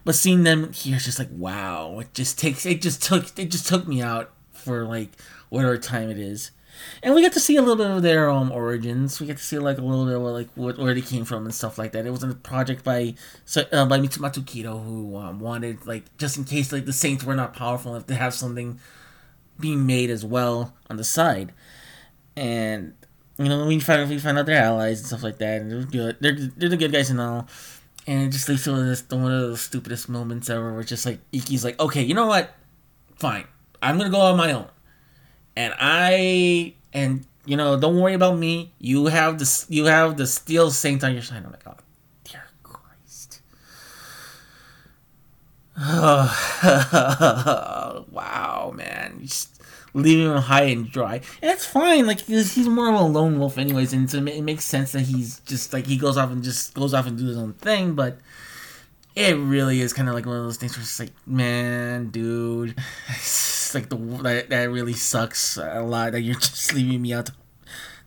But 0.05 0.15
seeing 0.15 0.45
them 0.45 0.73
here 0.73 0.97
is 0.97 1.05
just 1.05 1.19
like 1.19 1.29
wow, 1.31 1.99
it 1.99 2.15
just 2.15 2.39
takes 2.39 2.65
it 2.65 2.81
just 2.81 3.03
took 3.03 3.39
it 3.39 3.51
just 3.51 3.67
took 3.67 3.87
me 3.87 4.01
out 4.01 4.31
for 4.53 4.85
like 4.85 5.11
whatever 5.51 5.77
time 5.77 6.11
it 6.11 6.19
is. 6.19 6.53
And 7.03 7.15
we 7.15 7.21
get 7.21 7.33
to 7.35 7.41
see 7.41 7.57
a 7.57 7.61
little 7.61 7.77
bit 7.77 7.91
of 7.91 8.03
their 8.03 8.31
um 8.31 8.51
origins. 8.51 9.21
We 9.21 9.27
get 9.27 9.37
to 9.37 9.43
see 9.43 9.59
like 9.59 9.79
a 9.79 9.83
little 9.83 10.07
bit 10.07 10.17
of 10.17 10.23
like 10.23 10.49
what, 10.55 10.79
where 10.79 10.95
they 10.95 11.03
came 11.03 11.25
from 11.25 11.45
and 11.45 11.55
stuff 11.55 11.79
like 11.79 11.93
that. 11.93 12.07
It 12.07 12.11
was 12.11 12.23
a 12.23 12.35
project 12.35 12.85
by 12.85 13.15
uh, 13.57 13.87
by 13.87 13.99
Mitsumasa 13.99 14.43
Kido 14.43 14.83
who 14.83 15.17
um, 15.17 15.41
wanted 15.41 15.87
like 15.87 16.17
just 16.17 16.37
in 16.37 16.45
case 16.45 16.73
like 16.73 16.87
the 16.87 16.93
Saints 16.93 17.25
were 17.25 17.35
not 17.35 17.55
powerful 17.55 17.95
enough 17.95 18.07
to 18.07 18.15
have 18.15 18.35
something 18.35 18.81
being 19.59 19.87
made 19.87 20.11
as 20.11 20.25
well 20.25 20.75
on 20.89 20.97
the 20.97 21.05
side. 21.05 21.53
And 22.41 22.95
you 23.39 23.45
know 23.45 23.67
we 23.67 23.79
find 23.81 24.09
we 24.09 24.19
find 24.19 24.39
out 24.39 24.47
their 24.47 24.63
allies 24.63 25.01
and 25.01 25.07
stuff 25.07 25.23
like 25.23 25.39
that, 25.39 25.61
and 25.61 25.71
they're 25.71 25.85
good. 25.85 26.17
They're 26.21 26.33
they're 26.57 26.71
the 26.71 26.77
good 26.77 26.93
guys 26.93 27.11
and 27.11 27.21
all. 27.21 27.47
And 28.07 28.27
it 28.27 28.31
just 28.31 28.49
leads 28.49 28.65
to 28.65 28.73
this 28.73 29.05
one 29.11 29.31
of 29.31 29.51
the 29.51 29.57
stupidest 29.57 30.09
moments 30.09 30.49
ever, 30.49 30.73
where 30.73 30.83
just 30.83 31.05
like 31.05 31.21
Ikki's 31.33 31.65
like, 31.65 31.79
okay, 31.79 32.03
you 32.03 32.15
know 32.15 32.27
what, 32.27 32.55
fine, 33.17 33.45
I'm 33.83 33.99
gonna 33.99 34.11
go 34.11 34.21
on 34.21 34.39
my 34.39 34.53
own 34.53 34.69
and 35.57 35.75
I 35.79 36.75
and 36.93 37.27
you 37.47 37.57
know, 37.57 37.79
don't 37.79 37.99
worry 37.99 38.15
about 38.15 38.39
me. 38.39 38.73
You 38.79 39.07
have 39.07 39.39
the 39.39 39.67
you 39.69 39.87
have 39.87 40.17
the 40.17 40.27
steel 40.27 40.71
saint 40.71 41.05
on 41.05 41.13
your 41.13 41.23
side. 41.23 41.43
I'm 41.45 41.51
like, 41.51 41.67
oh, 41.67 41.77
dear 42.25 42.45
Christ. 42.63 43.43
Oh, 45.79 46.35
wow, 48.11 48.73
man. 48.75 49.21
Just 49.23 49.60
leaving 49.95 50.27
him 50.27 50.37
high 50.37 50.65
and 50.65 50.91
dry. 50.91 51.17
And 51.43 51.51
it's 51.51 51.67
fine. 51.67 52.07
Like 52.07 52.21
he's, 52.21 52.55
he's 52.55 52.69
more 52.69 52.89
of 52.89 53.01
a 53.01 53.05
lone 53.05 53.39
wolf, 53.39 53.59
anyways, 53.59 53.93
and 53.93 54.11
so 54.11 54.19
it 54.19 54.43
makes 54.43 54.65
sense 54.65 54.93
that 54.93 55.03
he's 55.03 55.41
just 55.41 55.73
like 55.73 55.87
he 55.87 55.97
goes 55.97 56.17
off 56.17 56.31
and 56.31 56.43
just 56.43 56.75
goes 56.75 56.95
off 56.95 57.07
and 57.07 57.19
do 57.19 57.27
his 57.27 57.39
own 57.39 57.55
thing. 57.55 57.95
But 57.95 58.19
it 59.17 59.37
really 59.37 59.81
is 59.81 59.93
kind 59.93 60.09
of 60.09 60.15
like 60.15 60.27
one 60.27 60.37
of 60.37 60.45
those 60.45 60.57
things 60.57 60.77
where 60.77 60.83
it's 60.83 61.01
like, 61.01 61.13
man, 61.27 62.11
dude, 62.11 62.77
it's 63.09 63.75
like 63.75 63.89
the 63.89 63.97
that, 63.97 64.51
that 64.51 64.71
really 64.71 64.95
sucks 64.95 65.57
a 65.57 65.83
lot 65.83 66.13
that 66.13 66.21
you're 66.21 66.35
just 66.41 66.73
leaving 66.75 67.03
me 67.03 67.13
out, 67.13 67.31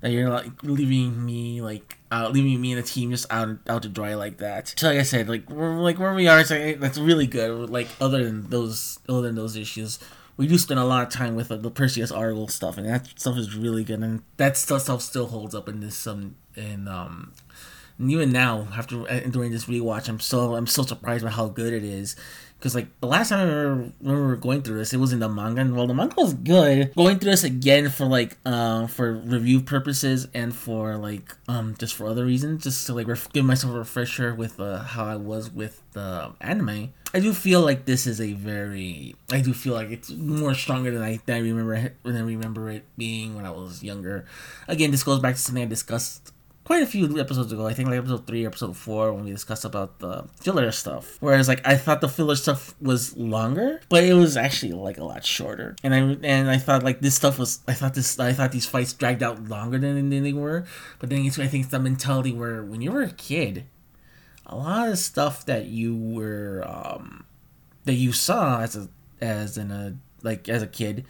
that 0.02 0.12
you're 0.12 0.30
like 0.30 0.52
leaving 0.63 1.25
me 1.25 1.62
like 1.62 1.98
leaving 2.30 2.62
me 2.62 2.74
and 2.74 2.84
the 2.84 2.88
team 2.88 3.12
just 3.12 3.25
out 3.32 3.58
out 3.68 3.84
to 3.84 3.90
dry 3.90 4.13
like 4.13 4.38
that. 4.38 4.74
So 4.78 4.88
like 4.88 5.00
I 5.00 5.04
said, 5.04 5.28
like 5.30 5.50
we're 5.50 5.80
like 5.80 6.00
where 6.00 6.13
we 6.13 6.28
are, 6.28 6.40
it's 6.40 6.52
like, 6.52 6.80
that's 6.80 6.98
really 6.98 7.28
good. 7.28 7.70
Like 7.70 7.88
other 8.00 8.24
than 8.24 8.50
those 8.50 9.00
other 9.10 9.24
than 9.24 9.36
those 9.36 9.56
issues. 9.56 10.00
We 10.36 10.48
do 10.48 10.58
spend 10.58 10.80
a 10.80 10.86
lot 10.86 11.04
of 11.04 11.10
time 11.10 11.36
with 11.36 11.52
uh, 11.52 11.58
the 11.58 11.70
Perseus 11.70 12.12
Argol 12.12 12.48
stuff, 12.48 12.78
and 12.78 12.88
that 12.88 13.08
stuff 13.20 13.38
is 13.38 13.56
really 13.56 13.84
good, 13.84 14.00
and 14.00 14.24
that 14.38 14.58
stuff 14.58 15.02
still 15.02 15.28
holds 15.28 15.54
up 15.54 15.70
in 15.70 15.80
this 15.80 16.08
um 16.08 16.36
in 16.56 16.88
um 16.88 17.34
and 18.00 18.12
even 18.12 18.32
now, 18.32 18.68
after 18.75 19.08
uh, 19.10 19.20
during 19.30 19.52
this 19.52 19.66
rewatch, 19.66 20.10
I'm 20.10 20.20
so 20.20 20.56
I'm 20.56 20.68
so 20.68 20.84
surprised 20.84 21.24
by 21.24 21.30
how 21.30 21.48
good 21.48 21.74
it 21.74 21.84
is. 21.84 22.16
Because 22.63 22.75
like 22.75 22.88
the 23.01 23.08
last 23.08 23.27
time 23.27 23.39
I 23.41 23.51
remember, 23.51 24.38
going 24.38 24.62
through 24.62 24.77
this, 24.77 24.93
it 24.93 24.98
was 24.98 25.12
in 25.12 25.20
the 25.20 25.27
manga, 25.27 25.60
and 25.60 25.75
well, 25.75 25.86
the 25.86 25.93
manga 25.93 26.15
was 26.15 26.34
good. 26.34 26.96
Going 26.96 27.20
through 27.20 27.32
this 27.32 27.43
again 27.43 27.89
for 27.89 28.05
like 28.05 28.38
uh, 28.46 28.88
for 28.88 29.12
review 29.12 29.60
purposes 29.60 30.29
and 30.34 30.55
for 30.55 30.96
like 30.96 31.36
um 31.50 31.75
just 31.77 31.93
for 31.93 32.08
other 32.08 32.24
reasons, 32.24 32.63
just 32.63 32.88
to 32.88 32.93
like 32.93 33.08
ref- 33.08 33.34
give 33.34 33.43
myself 33.43 33.74
a 33.74 33.79
refresher 33.79 34.34
with 34.34 34.62
uh, 34.62 34.77
how 34.77 35.03
I 35.03 35.17
was 35.17 35.51
with 35.51 35.84
the 35.91 36.32
anime. 36.39 36.93
I 37.13 37.20
do 37.20 37.34
feel 37.34 37.62
like 37.62 37.86
this 37.86 38.08
is 38.08 38.20
a 38.20 38.34
very 38.34 39.13
I 39.32 39.41
do 39.41 39.53
feel 39.53 39.74
like 39.74 39.91
it's 39.91 40.10
more 40.10 40.55
stronger 40.55 40.89
than 40.89 41.03
I 41.03 41.20
than 41.25 41.36
I 41.36 41.39
remember 41.39 41.93
than 42.03 42.15
I 42.15 42.22
remember 42.22 42.70
it 42.70 42.86
being 42.98 43.36
when 43.36 43.46
I 43.46 43.51
was 43.51 43.84
younger. 43.84 44.25
Again, 44.70 44.91
this 44.91 45.03
goes 45.03 45.20
back 45.20 45.36
to 45.36 45.41
something 45.41 45.63
I 45.63 45.67
discussed 45.67 46.33
quite 46.63 46.82
a 46.82 46.88
few 46.88 47.20
episodes 47.20 47.51
ago. 47.51 47.67
I 47.67 47.74
think 47.74 47.89
like 47.89 47.98
episode 47.98 48.25
three, 48.25 48.46
episode 48.46 48.75
four, 48.77 49.13
when 49.13 49.25
we 49.25 49.32
discussed 49.32 49.65
about 49.65 50.00
the 50.00 50.25
filler 50.39 50.72
stuff. 50.72 51.17
Whereas 51.20 51.48
like 51.48 51.65
I 51.65 51.75
thought 51.75 52.01
the 52.01 52.10
filler 52.10 52.36
stuff 52.36 52.75
was 52.82 53.15
longer, 53.17 53.82
but 53.89 54.03
it 54.03 54.13
was 54.13 54.38
actually 54.38 54.74
like 54.74 54.98
a 54.98 55.03
lot 55.03 55.25
shorter. 55.25 55.75
And 55.84 55.93
I 55.93 56.00
and 56.25 56.50
I 56.50 56.58
thought 56.58 56.84
like 56.84 57.01
this 57.01 57.15
stuff 57.15 57.38
was 57.38 57.60
I 57.67 57.74
thought 57.74 57.93
this 57.93 58.20
I 58.20 58.34
thought 58.34 58.51
these 58.51 58.65
fights 58.65 58.93
dragged 58.93 59.24
out 59.24 59.48
longer 59.48 59.77
than, 59.77 60.10
than 60.10 60.24
they 60.24 60.34
were. 60.34 60.65
But 61.00 61.10
then 61.10 61.25
it's 61.25 61.39
I 61.39 61.48
think 61.48 61.63
it's 61.63 61.72
the 61.72 61.79
mentality 61.79 62.34
where 62.34 62.63
when 62.63 62.82
you 62.82 62.91
were 62.91 63.03
a 63.03 63.12
kid, 63.12 63.65
a 64.46 64.55
lot 64.55 64.89
of 64.89 64.98
stuff 64.98 65.46
that 65.46 65.65
you 65.65 65.96
were 65.96 66.63
um 66.67 67.25
that 67.86 67.93
you 67.93 68.12
saw 68.13 68.62
as 68.62 68.75
a 68.75 68.88
as 69.22 69.58
in 69.58 69.72
a 69.72 69.98
like 70.22 70.48
as 70.48 70.62
a 70.62 70.67
kid, 70.67 71.05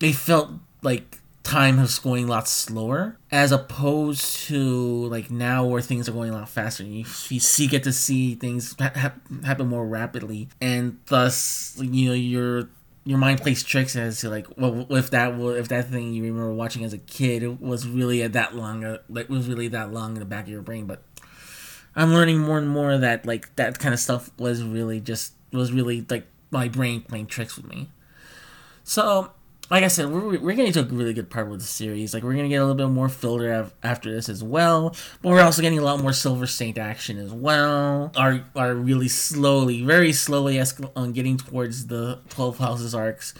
they 0.00 0.12
felt 0.12 0.50
like 0.82 1.19
time 1.42 1.78
is 1.78 1.98
going 1.98 2.24
a 2.24 2.28
lot 2.28 2.46
slower 2.46 3.16
as 3.30 3.50
opposed 3.50 4.36
to 4.46 5.06
like 5.06 5.30
now 5.30 5.64
where 5.64 5.80
things 5.80 6.08
are 6.08 6.12
going 6.12 6.30
a 6.30 6.34
lot 6.34 6.48
faster. 6.48 6.84
You, 6.84 7.04
you 7.28 7.40
see 7.40 7.66
get 7.66 7.84
to 7.84 7.92
see 7.92 8.34
things 8.34 8.76
ha- 8.78 9.14
happen 9.44 9.66
more 9.66 9.86
rapidly 9.86 10.48
and 10.60 10.98
thus 11.06 11.76
you 11.80 12.08
know 12.08 12.14
your 12.14 12.68
your 13.04 13.18
mind 13.18 13.40
plays 13.40 13.62
tricks 13.62 13.96
as 13.96 14.20
to 14.20 14.28
like 14.28 14.46
well 14.58 14.86
if 14.90 15.10
that 15.10 15.38
if 15.40 15.68
that 15.68 15.88
thing 15.88 16.12
you 16.12 16.22
remember 16.22 16.52
watching 16.52 16.84
as 16.84 16.92
a 16.92 16.98
kid 16.98 17.42
it 17.42 17.60
was 17.60 17.88
really 17.88 18.22
at 18.22 18.34
that 18.34 18.54
long 18.54 18.84
uh, 18.84 18.98
like 19.08 19.28
was 19.30 19.48
really 19.48 19.68
that 19.68 19.90
long 19.90 20.12
in 20.12 20.20
the 20.20 20.26
back 20.26 20.44
of 20.44 20.50
your 20.50 20.60
brain 20.60 20.84
but 20.84 21.02
i'm 21.96 22.12
learning 22.12 22.38
more 22.38 22.58
and 22.58 22.68
more 22.68 22.98
that 22.98 23.24
like 23.24 23.56
that 23.56 23.78
kind 23.78 23.94
of 23.94 23.98
stuff 23.98 24.30
was 24.38 24.62
really 24.62 25.00
just 25.00 25.32
was 25.50 25.72
really 25.72 26.04
like 26.10 26.26
my 26.50 26.68
brain 26.68 27.00
playing 27.02 27.26
tricks 27.26 27.56
with 27.56 27.66
me. 27.66 27.90
So 28.84 29.32
like 29.70 29.84
I 29.84 29.88
said, 29.88 30.10
we're, 30.10 30.38
we're 30.40 30.56
getting 30.56 30.72
to 30.72 30.80
a 30.80 30.84
really 30.84 31.12
good 31.12 31.30
part 31.30 31.48
with 31.48 31.60
the 31.60 31.66
series. 31.66 32.12
Like, 32.12 32.24
we're 32.24 32.32
going 32.32 32.44
to 32.44 32.48
get 32.48 32.56
a 32.56 32.66
little 32.66 32.74
bit 32.74 32.92
more 32.92 33.08
filler 33.08 33.54
av- 33.54 33.72
after 33.84 34.12
this 34.12 34.28
as 34.28 34.42
well. 34.42 34.96
But 35.22 35.28
we're 35.28 35.42
also 35.42 35.62
getting 35.62 35.78
a 35.78 35.82
lot 35.84 36.00
more 36.02 36.12
Silver 36.12 36.46
Saint 36.48 36.76
action 36.76 37.18
as 37.18 37.32
well. 37.32 38.10
Are 38.16 38.44
are 38.56 38.74
really 38.74 39.06
slowly, 39.06 39.84
very 39.84 40.12
slowly 40.12 40.56
escal- 40.56 40.90
on 40.96 41.04
um, 41.04 41.12
getting 41.12 41.36
towards 41.36 41.86
the 41.86 42.18
12 42.30 42.58
Houses 42.58 42.94
arcs. 42.94 43.32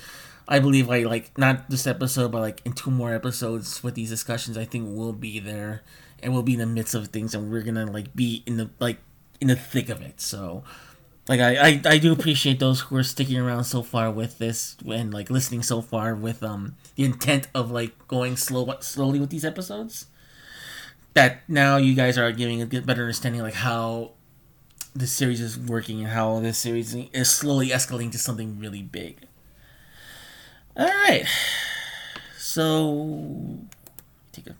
I 0.46 0.60
believe, 0.60 0.88
like, 0.88 1.04
like, 1.04 1.36
not 1.36 1.68
this 1.68 1.86
episode, 1.86 2.30
but, 2.32 2.40
like, 2.40 2.62
in 2.64 2.72
two 2.72 2.90
more 2.90 3.12
episodes 3.12 3.82
with 3.82 3.94
these 3.94 4.10
discussions, 4.10 4.56
I 4.56 4.64
think 4.64 4.86
we'll 4.88 5.12
be 5.12 5.40
there. 5.40 5.82
And 6.22 6.32
we'll 6.32 6.42
be 6.42 6.54
in 6.54 6.58
the 6.60 6.66
midst 6.66 6.94
of 6.94 7.08
things, 7.08 7.34
and 7.34 7.50
we're 7.50 7.62
going 7.62 7.76
to, 7.76 7.86
like, 7.86 8.14
be 8.14 8.42
in 8.46 8.56
the, 8.56 8.70
like, 8.78 8.98
in 9.40 9.48
the 9.48 9.56
thick 9.56 9.88
of 9.88 10.00
it. 10.00 10.20
So 10.20 10.64
like 11.30 11.38
I, 11.38 11.68
I, 11.68 11.80
I 11.84 11.98
do 11.98 12.12
appreciate 12.12 12.58
those 12.58 12.80
who 12.80 12.96
are 12.96 13.04
sticking 13.04 13.38
around 13.38 13.62
so 13.62 13.84
far 13.84 14.10
with 14.10 14.38
this 14.38 14.76
and 14.84 15.14
like 15.14 15.30
listening 15.30 15.62
so 15.62 15.80
far 15.80 16.12
with 16.12 16.42
um 16.42 16.74
the 16.96 17.04
intent 17.04 17.46
of 17.54 17.70
like 17.70 17.92
going 18.08 18.36
slow 18.36 18.76
slowly 18.80 19.20
with 19.20 19.30
these 19.30 19.44
episodes. 19.44 20.06
That 21.14 21.48
now 21.48 21.76
you 21.76 21.94
guys 21.94 22.18
are 22.18 22.32
giving 22.32 22.60
a 22.60 22.66
better 22.66 23.02
understanding 23.02 23.42
like 23.42 23.54
how 23.54 24.10
the 24.92 25.06
series 25.06 25.40
is 25.40 25.56
working 25.56 26.00
and 26.00 26.08
how 26.08 26.40
this 26.40 26.58
series 26.58 26.96
is 26.96 27.30
slowly 27.30 27.68
escalating 27.68 28.10
to 28.10 28.18
something 28.18 28.58
really 28.58 28.82
big. 28.82 29.20
All 30.76 30.86
right, 30.86 31.26
so 32.38 33.60
take 34.32 34.48
a 34.48 34.56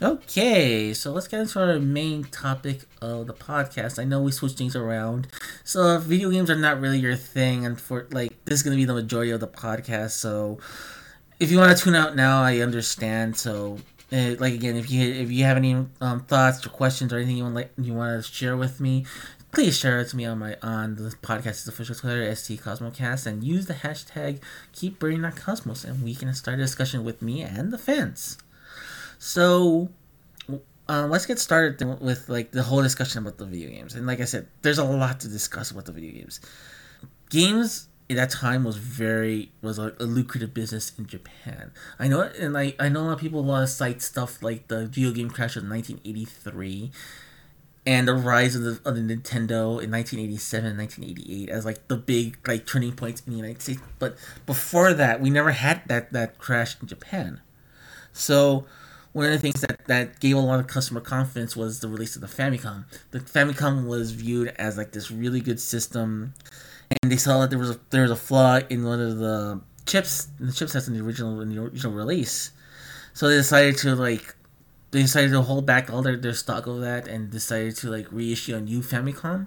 Okay, 0.00 0.94
so 0.94 1.10
let's 1.10 1.26
get 1.26 1.40
into 1.40 1.58
our 1.58 1.80
main 1.80 2.22
topic 2.22 2.82
of 3.02 3.26
the 3.26 3.34
podcast. 3.34 3.98
I 3.98 4.04
know 4.04 4.22
we 4.22 4.30
switched 4.30 4.56
things 4.56 4.76
around, 4.76 5.26
so 5.64 5.98
video 5.98 6.30
games 6.30 6.48
are 6.50 6.56
not 6.56 6.80
really 6.80 7.00
your 7.00 7.16
thing, 7.16 7.66
and 7.66 7.80
for 7.80 8.06
like 8.12 8.32
this 8.44 8.60
is 8.60 8.62
gonna 8.62 8.76
be 8.76 8.84
the 8.84 8.94
majority 8.94 9.32
of 9.32 9.40
the 9.40 9.48
podcast. 9.48 10.10
So 10.10 10.60
if 11.40 11.50
you 11.50 11.58
want 11.58 11.76
to 11.76 11.82
tune 11.82 11.96
out 11.96 12.14
now, 12.14 12.44
I 12.44 12.58
understand. 12.58 13.36
So 13.36 13.78
uh, 14.12 14.36
like 14.38 14.54
again, 14.54 14.76
if 14.76 14.88
you 14.88 15.02
if 15.02 15.32
you 15.32 15.42
have 15.42 15.56
any 15.56 15.74
um, 16.00 16.20
thoughts 16.28 16.64
or 16.64 16.68
questions 16.68 17.12
or 17.12 17.16
anything 17.16 17.36
you 17.36 17.42
want 17.42 17.56
like 17.56 17.72
you 17.76 17.92
want 17.92 18.24
to 18.24 18.32
share 18.32 18.56
with 18.56 18.78
me, 18.78 19.04
please 19.50 19.76
share 19.76 19.98
it 19.98 20.10
to 20.10 20.16
me 20.16 20.24
on 20.26 20.38
my 20.38 20.56
on 20.62 20.94
the 20.94 21.10
podcast's 21.24 21.66
official 21.66 21.96
Twitter, 21.96 22.32
ST 22.36 22.60
Cosmocast, 22.60 23.26
and 23.26 23.42
use 23.42 23.66
the 23.66 23.74
hashtag 23.74 24.38
Keep 24.72 25.00
Burning 25.00 25.22
That 25.22 25.34
Cosmos, 25.34 25.82
and 25.82 26.04
we 26.04 26.14
can 26.14 26.32
start 26.34 26.60
a 26.60 26.62
discussion 26.62 27.02
with 27.02 27.20
me 27.20 27.42
and 27.42 27.72
the 27.72 27.78
fans. 27.78 28.38
So, 29.18 29.90
uh, 30.88 31.06
let's 31.06 31.26
get 31.26 31.38
started 31.38 32.00
with 32.00 32.28
like 32.28 32.52
the 32.52 32.62
whole 32.62 32.82
discussion 32.82 33.22
about 33.22 33.38
the 33.38 33.46
video 33.46 33.70
games. 33.70 33.94
And 33.94 34.06
like 34.06 34.20
I 34.20 34.24
said, 34.24 34.46
there's 34.62 34.78
a 34.78 34.84
lot 34.84 35.20
to 35.20 35.28
discuss 35.28 35.70
about 35.70 35.84
the 35.84 35.92
video 35.92 36.12
games. 36.12 36.40
Games 37.28 37.88
at 38.10 38.16
that 38.16 38.30
time 38.30 38.64
was 38.64 38.76
very 38.76 39.52
was 39.60 39.78
a, 39.78 39.94
a 40.00 40.04
lucrative 40.04 40.54
business 40.54 40.92
in 40.98 41.06
Japan. 41.06 41.72
I 41.98 42.08
know, 42.08 42.22
and 42.22 42.56
I 42.56 42.74
I 42.78 42.88
know 42.88 43.02
a 43.02 43.06
lot 43.06 43.12
of 43.14 43.20
people 43.20 43.44
want 43.44 43.68
to 43.68 43.72
cite 43.72 44.00
stuff 44.00 44.42
like 44.42 44.68
the 44.68 44.86
video 44.86 45.10
game 45.12 45.30
crash 45.30 45.56
of 45.56 45.68
1983 45.68 46.90
and 47.86 48.08
the 48.08 48.14
rise 48.14 48.54
of 48.54 48.62
the, 48.62 48.80
of 48.88 48.96
the 48.96 49.02
Nintendo 49.02 49.82
in 49.82 49.90
1987 49.90 50.66
and 50.66 50.78
1988 50.78 51.48
as 51.48 51.64
like 51.64 51.86
the 51.88 51.96
big 51.96 52.38
like 52.48 52.66
turning 52.66 52.92
points 52.92 53.22
in 53.26 53.32
the 53.32 53.38
United 53.38 53.60
States. 53.60 53.80
But 53.98 54.16
before 54.46 54.94
that, 54.94 55.20
we 55.20 55.28
never 55.28 55.50
had 55.50 55.82
that 55.88 56.12
that 56.14 56.38
crash 56.38 56.80
in 56.80 56.88
Japan. 56.88 57.42
So 58.12 58.64
one 59.12 59.26
of 59.26 59.32
the 59.32 59.38
things 59.38 59.60
that, 59.62 59.86
that 59.86 60.20
gave 60.20 60.36
a 60.36 60.40
lot 60.40 60.60
of 60.60 60.66
customer 60.66 61.00
confidence 61.00 61.56
was 61.56 61.80
the 61.80 61.88
release 61.88 62.14
of 62.14 62.22
the 62.22 62.28
Famicom. 62.28 62.84
The 63.10 63.20
Famicom 63.20 63.86
was 63.86 64.12
viewed 64.12 64.48
as 64.58 64.76
like 64.76 64.92
this 64.92 65.10
really 65.10 65.40
good 65.40 65.60
system, 65.60 66.34
and 67.02 67.10
they 67.10 67.16
saw 67.16 67.40
that 67.40 67.50
there 67.50 67.58
was 67.58 67.70
a, 67.70 67.80
there 67.90 68.02
was 68.02 68.10
a 68.10 68.16
flaw 68.16 68.60
in 68.68 68.84
one 68.84 69.00
of 69.00 69.18
the 69.18 69.60
chips, 69.86 70.28
the 70.38 70.52
chipsets 70.52 70.88
in 70.88 70.94
the 70.94 71.04
original 71.04 71.40
in 71.40 71.48
the 71.48 71.62
original 71.62 71.92
release. 71.92 72.52
So 73.14 73.28
they 73.28 73.36
decided 73.36 73.78
to 73.78 73.94
like 73.94 74.36
they 74.90 75.02
decided 75.02 75.30
to 75.32 75.42
hold 75.42 75.66
back 75.66 75.90
all 75.92 76.02
their, 76.02 76.16
their 76.16 76.34
stock 76.34 76.66
of 76.66 76.80
that 76.80 77.08
and 77.08 77.30
decided 77.30 77.76
to 77.76 77.90
like 77.90 78.06
reissue 78.10 78.56
a 78.56 78.60
new 78.60 78.80
Famicom. 78.80 79.46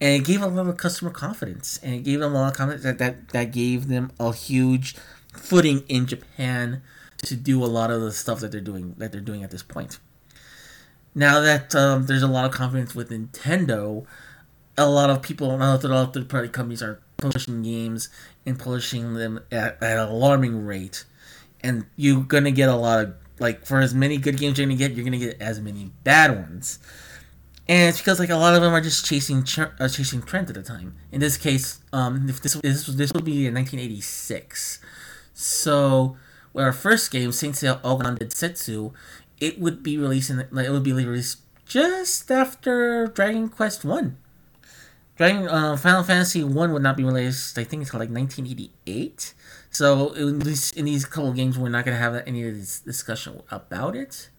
And 0.00 0.20
it 0.20 0.24
gave 0.26 0.42
a 0.42 0.48
lot 0.48 0.66
of 0.66 0.76
customer 0.76 1.10
confidence, 1.10 1.78
and 1.82 1.94
it 1.94 2.02
gave 2.02 2.20
them 2.20 2.34
a 2.34 2.34
lot 2.34 2.50
of 2.50 2.56
confidence 2.56 2.82
that 2.82 2.98
that, 2.98 3.28
that 3.28 3.52
gave 3.52 3.88
them 3.88 4.10
a 4.18 4.32
huge 4.34 4.96
footing 5.32 5.84
in 5.88 6.06
Japan 6.06 6.82
to 7.24 7.36
do 7.36 7.64
a 7.64 7.66
lot 7.66 7.90
of 7.90 8.00
the 8.00 8.12
stuff 8.12 8.40
that 8.40 8.52
they're 8.52 8.60
doing 8.60 8.94
that 8.98 9.12
they're 9.12 9.20
doing 9.20 9.42
at 9.42 9.50
this 9.50 9.62
point. 9.62 9.98
Now 11.14 11.40
that 11.40 11.74
um, 11.74 12.06
there's 12.06 12.22
a 12.22 12.28
lot 12.28 12.44
of 12.44 12.52
confidence 12.52 12.94
with 12.94 13.10
Nintendo, 13.10 14.04
a 14.76 14.88
lot 14.88 15.10
of 15.10 15.22
people, 15.22 15.56
that 15.56 15.84
a 15.84 15.88
lot 15.88 16.08
of 16.08 16.12
third 16.12 16.28
party 16.28 16.48
companies 16.48 16.82
are 16.82 17.00
publishing 17.16 17.62
games 17.62 18.08
and 18.44 18.58
publishing 18.58 19.14
them 19.14 19.40
at, 19.52 19.80
at 19.82 19.98
an 19.98 20.08
alarming 20.08 20.64
rate, 20.66 21.04
and 21.62 21.86
you're 21.96 22.22
gonna 22.22 22.50
get 22.50 22.68
a 22.68 22.76
lot 22.76 23.04
of 23.04 23.14
like 23.38 23.64
for 23.64 23.80
as 23.80 23.94
many 23.94 24.16
good 24.18 24.36
games 24.38 24.58
you're 24.58 24.66
gonna 24.66 24.76
get, 24.76 24.92
you're 24.92 25.04
gonna 25.04 25.18
get 25.18 25.40
as 25.40 25.60
many 25.60 25.92
bad 26.02 26.34
ones. 26.34 26.78
And 27.66 27.88
it's 27.88 27.98
because 27.98 28.18
like 28.18 28.30
a 28.30 28.36
lot 28.36 28.54
of 28.54 28.60
them 28.60 28.74
are 28.74 28.80
just 28.80 29.06
chasing 29.06 29.44
uh, 29.58 29.88
chasing 29.88 30.20
trends 30.20 30.50
at 30.50 30.56
the 30.56 30.62
time. 30.62 30.96
In 31.10 31.20
this 31.20 31.36
case, 31.36 31.80
um, 31.92 32.28
if 32.28 32.42
this 32.42 32.54
this 32.54 32.86
this 32.86 33.12
will 33.12 33.22
be 33.22 33.46
in 33.46 33.54
1986, 33.54 34.80
so 35.32 36.16
where 36.54 36.66
our 36.66 36.72
first 36.72 37.10
game, 37.10 37.32
Saint 37.32 37.56
Seiya 37.56 37.82
Ougon 37.82 38.16
Densetsu, 38.16 38.92
it 39.40 39.58
would 39.58 39.82
be 39.82 39.98
releasing 39.98 40.36
like 40.52 40.66
it 40.66 40.70
would 40.70 40.84
be 40.84 40.92
released 40.92 41.42
just 41.66 42.30
after 42.30 43.08
Dragon 43.08 43.48
Quest 43.48 43.84
One. 43.84 44.16
Dragon 45.16 45.48
uh, 45.48 45.76
Final 45.76 46.04
Fantasy 46.04 46.44
One 46.44 46.72
would 46.72 46.82
not 46.82 46.96
be 46.96 47.02
released. 47.02 47.58
I 47.58 47.64
think 47.64 47.82
until 47.82 47.98
like 47.98 48.08
1988. 48.08 49.34
So 49.70 50.12
in 50.12 50.38
these 50.38 50.70
in 50.72 50.84
these 50.84 51.04
couple 51.04 51.32
games, 51.32 51.58
we're 51.58 51.68
not 51.68 51.84
gonna 51.84 51.98
have 51.98 52.22
any 52.24 52.46
of 52.46 52.54
this 52.54 52.78
discussion 52.78 53.42
about 53.50 53.96
it. 53.96 54.30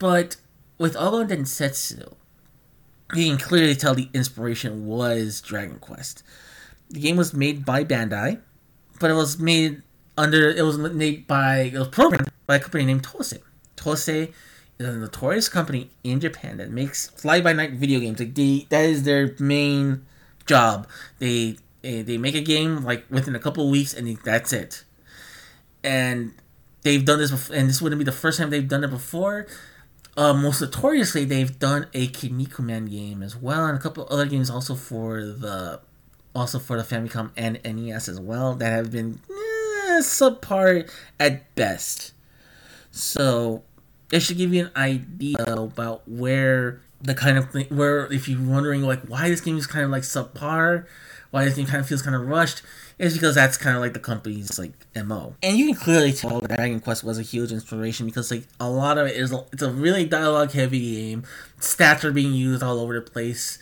But 0.00 0.36
with 0.78 0.96
Ougon 0.96 1.28
Densetsu, 1.28 2.14
you 3.14 3.30
can 3.30 3.38
clearly 3.38 3.76
tell 3.76 3.94
the 3.94 4.08
inspiration 4.12 4.86
was 4.86 5.40
Dragon 5.40 5.78
Quest. 5.78 6.24
The 6.90 6.98
game 6.98 7.16
was 7.16 7.32
made 7.32 7.64
by 7.64 7.84
Bandai, 7.84 8.40
but 8.98 9.12
it 9.12 9.14
was 9.14 9.38
made 9.38 9.82
under 10.16 10.50
it 10.50 10.62
was 10.62 10.78
made 10.78 11.26
by 11.26 11.70
it 11.72 11.78
was 11.78 11.88
programmed 11.88 12.30
by 12.46 12.56
a 12.56 12.60
company 12.60 12.84
named 12.84 13.04
Tose. 13.04 13.34
Tose 13.76 14.08
is 14.08 14.28
a 14.78 14.92
notorious 14.92 15.48
company 15.48 15.90
in 16.04 16.20
Japan 16.20 16.58
that 16.58 16.70
makes 16.70 17.08
fly 17.08 17.40
by 17.40 17.52
night 17.52 17.72
video 17.72 18.00
games. 18.00 18.18
Like 18.18 18.34
they, 18.34 18.66
that 18.70 18.84
is 18.84 19.02
their 19.04 19.34
main 19.38 20.06
job. 20.46 20.88
They 21.18 21.56
they 21.82 22.18
make 22.18 22.34
a 22.34 22.40
game 22.40 22.84
like 22.84 23.04
within 23.10 23.36
a 23.36 23.38
couple 23.38 23.68
weeks 23.70 23.94
and 23.94 24.16
that's 24.24 24.52
it. 24.52 24.84
And 25.84 26.34
they've 26.82 27.04
done 27.04 27.18
this 27.18 27.30
before, 27.30 27.54
and 27.54 27.68
this 27.68 27.80
wouldn't 27.80 27.98
be 27.98 28.04
the 28.04 28.12
first 28.12 28.38
time 28.38 28.50
they've 28.50 28.66
done 28.66 28.84
it 28.84 28.90
before. 28.90 29.46
Uh, 30.16 30.32
most 30.32 30.62
notoriously, 30.62 31.24
they've 31.26 31.58
done 31.58 31.86
a 31.92 32.08
Kinnikuman 32.08 32.90
game 32.90 33.22
as 33.22 33.36
well, 33.36 33.66
and 33.66 33.76
a 33.76 33.80
couple 33.80 34.06
other 34.10 34.24
games 34.24 34.48
also 34.48 34.74
for 34.74 35.20
the 35.20 35.80
also 36.34 36.58
for 36.58 36.80
the 36.80 36.82
Famicom 36.82 37.30
and 37.36 37.60
NES 37.64 38.08
as 38.08 38.20
well 38.20 38.54
that 38.54 38.70
have 38.70 38.90
been 38.90 39.20
eh, 39.30 39.45
subpar 40.02 40.90
at 41.18 41.54
best. 41.54 42.12
So 42.90 43.62
it 44.10 44.20
should 44.20 44.38
give 44.38 44.54
you 44.54 44.66
an 44.66 44.72
idea 44.76 45.44
about 45.46 46.02
where 46.08 46.80
the 47.02 47.14
kind 47.14 47.36
of 47.36 47.50
thing 47.50 47.66
where 47.66 48.10
if 48.12 48.28
you're 48.28 48.40
wondering 48.40 48.82
like 48.82 49.02
why 49.06 49.28
this 49.28 49.40
game 49.40 49.56
is 49.58 49.66
kind 49.66 49.84
of 49.84 49.90
like 49.90 50.02
subpar, 50.02 50.86
why 51.30 51.44
this 51.44 51.56
game 51.56 51.66
kind 51.66 51.80
of 51.80 51.86
feels 51.86 52.02
kind 52.02 52.16
of 52.16 52.26
rushed, 52.26 52.62
is 52.98 53.14
because 53.14 53.34
that's 53.34 53.56
kind 53.56 53.76
of 53.76 53.82
like 53.82 53.92
the 53.92 54.00
company's 54.00 54.58
like 54.58 54.72
mo. 55.04 55.34
And 55.42 55.56
you 55.58 55.66
can 55.66 55.74
clearly 55.74 56.12
tell 56.12 56.40
that 56.40 56.56
Dragon 56.56 56.80
Quest 56.80 57.04
was 57.04 57.18
a 57.18 57.22
huge 57.22 57.52
inspiration 57.52 58.06
because 58.06 58.30
like 58.30 58.44
a 58.58 58.70
lot 58.70 58.98
of 58.98 59.06
it 59.06 59.16
is 59.16 59.34
it's 59.52 59.62
a 59.62 59.70
really 59.70 60.06
dialogue 60.06 60.52
heavy 60.52 60.96
game. 60.96 61.24
Stats 61.60 62.04
are 62.04 62.12
being 62.12 62.32
used 62.32 62.62
all 62.62 62.80
over 62.80 62.94
the 62.94 63.02
place. 63.02 63.58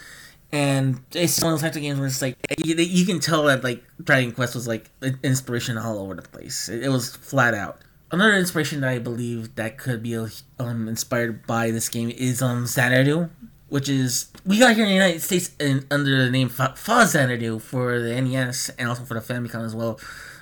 And 0.55 1.01
it's 1.13 1.43
one 1.43 1.53
of 1.53 1.59
those 1.59 1.63
types 1.63 1.77
of 1.77 1.83
games 1.83 1.99
where 1.99 2.07
it's 2.07 2.23
like 2.23 2.37
you, 2.65 2.77
you 2.77 3.05
can 3.05 3.19
tell 3.19 3.43
that 3.45 3.65
like 3.65 3.83
Dragon 4.03 4.33
Quest 4.33 4.55
was 4.55 4.69
like 4.69 4.89
inspiration 5.23 5.77
all 5.77 5.99
over 5.99 6.15
the 6.15 6.23
place. 6.23 6.69
It, 6.69 6.85
it 6.85 6.89
was 6.91 7.17
flat 7.17 7.55
out 7.55 7.81
another 8.15 8.37
inspiration 8.37 8.81
that 8.81 8.91
I 8.91 8.99
believe 8.99 9.55
that 9.57 9.77
could 9.77 10.03
be 10.03 10.17
um, 10.59 10.89
inspired 10.89 11.47
by 11.47 11.71
this 11.71 11.89
game 11.89 12.11
is 12.11 12.41
um 12.41 12.67
Xanadu, 12.67 13.29
which 13.69 13.89
is 13.89 14.31
we 14.47 14.59
got 14.59 14.75
here 14.75 14.85
in 14.85 14.91
the 14.91 14.95
United 14.95 15.21
States 15.21 15.51
in, 15.59 15.87
under 15.91 16.25
the 16.25 16.31
name 16.31 16.49
Fa, 16.49 16.75
Faxanadu 16.77 17.61
for 17.61 17.99
the 17.99 18.21
NES 18.21 18.71
and 18.79 18.89
also 18.89 19.05
for 19.05 19.15
the 19.15 19.21
Famicom 19.21 19.65
as 19.65 19.75
well 19.75 20.01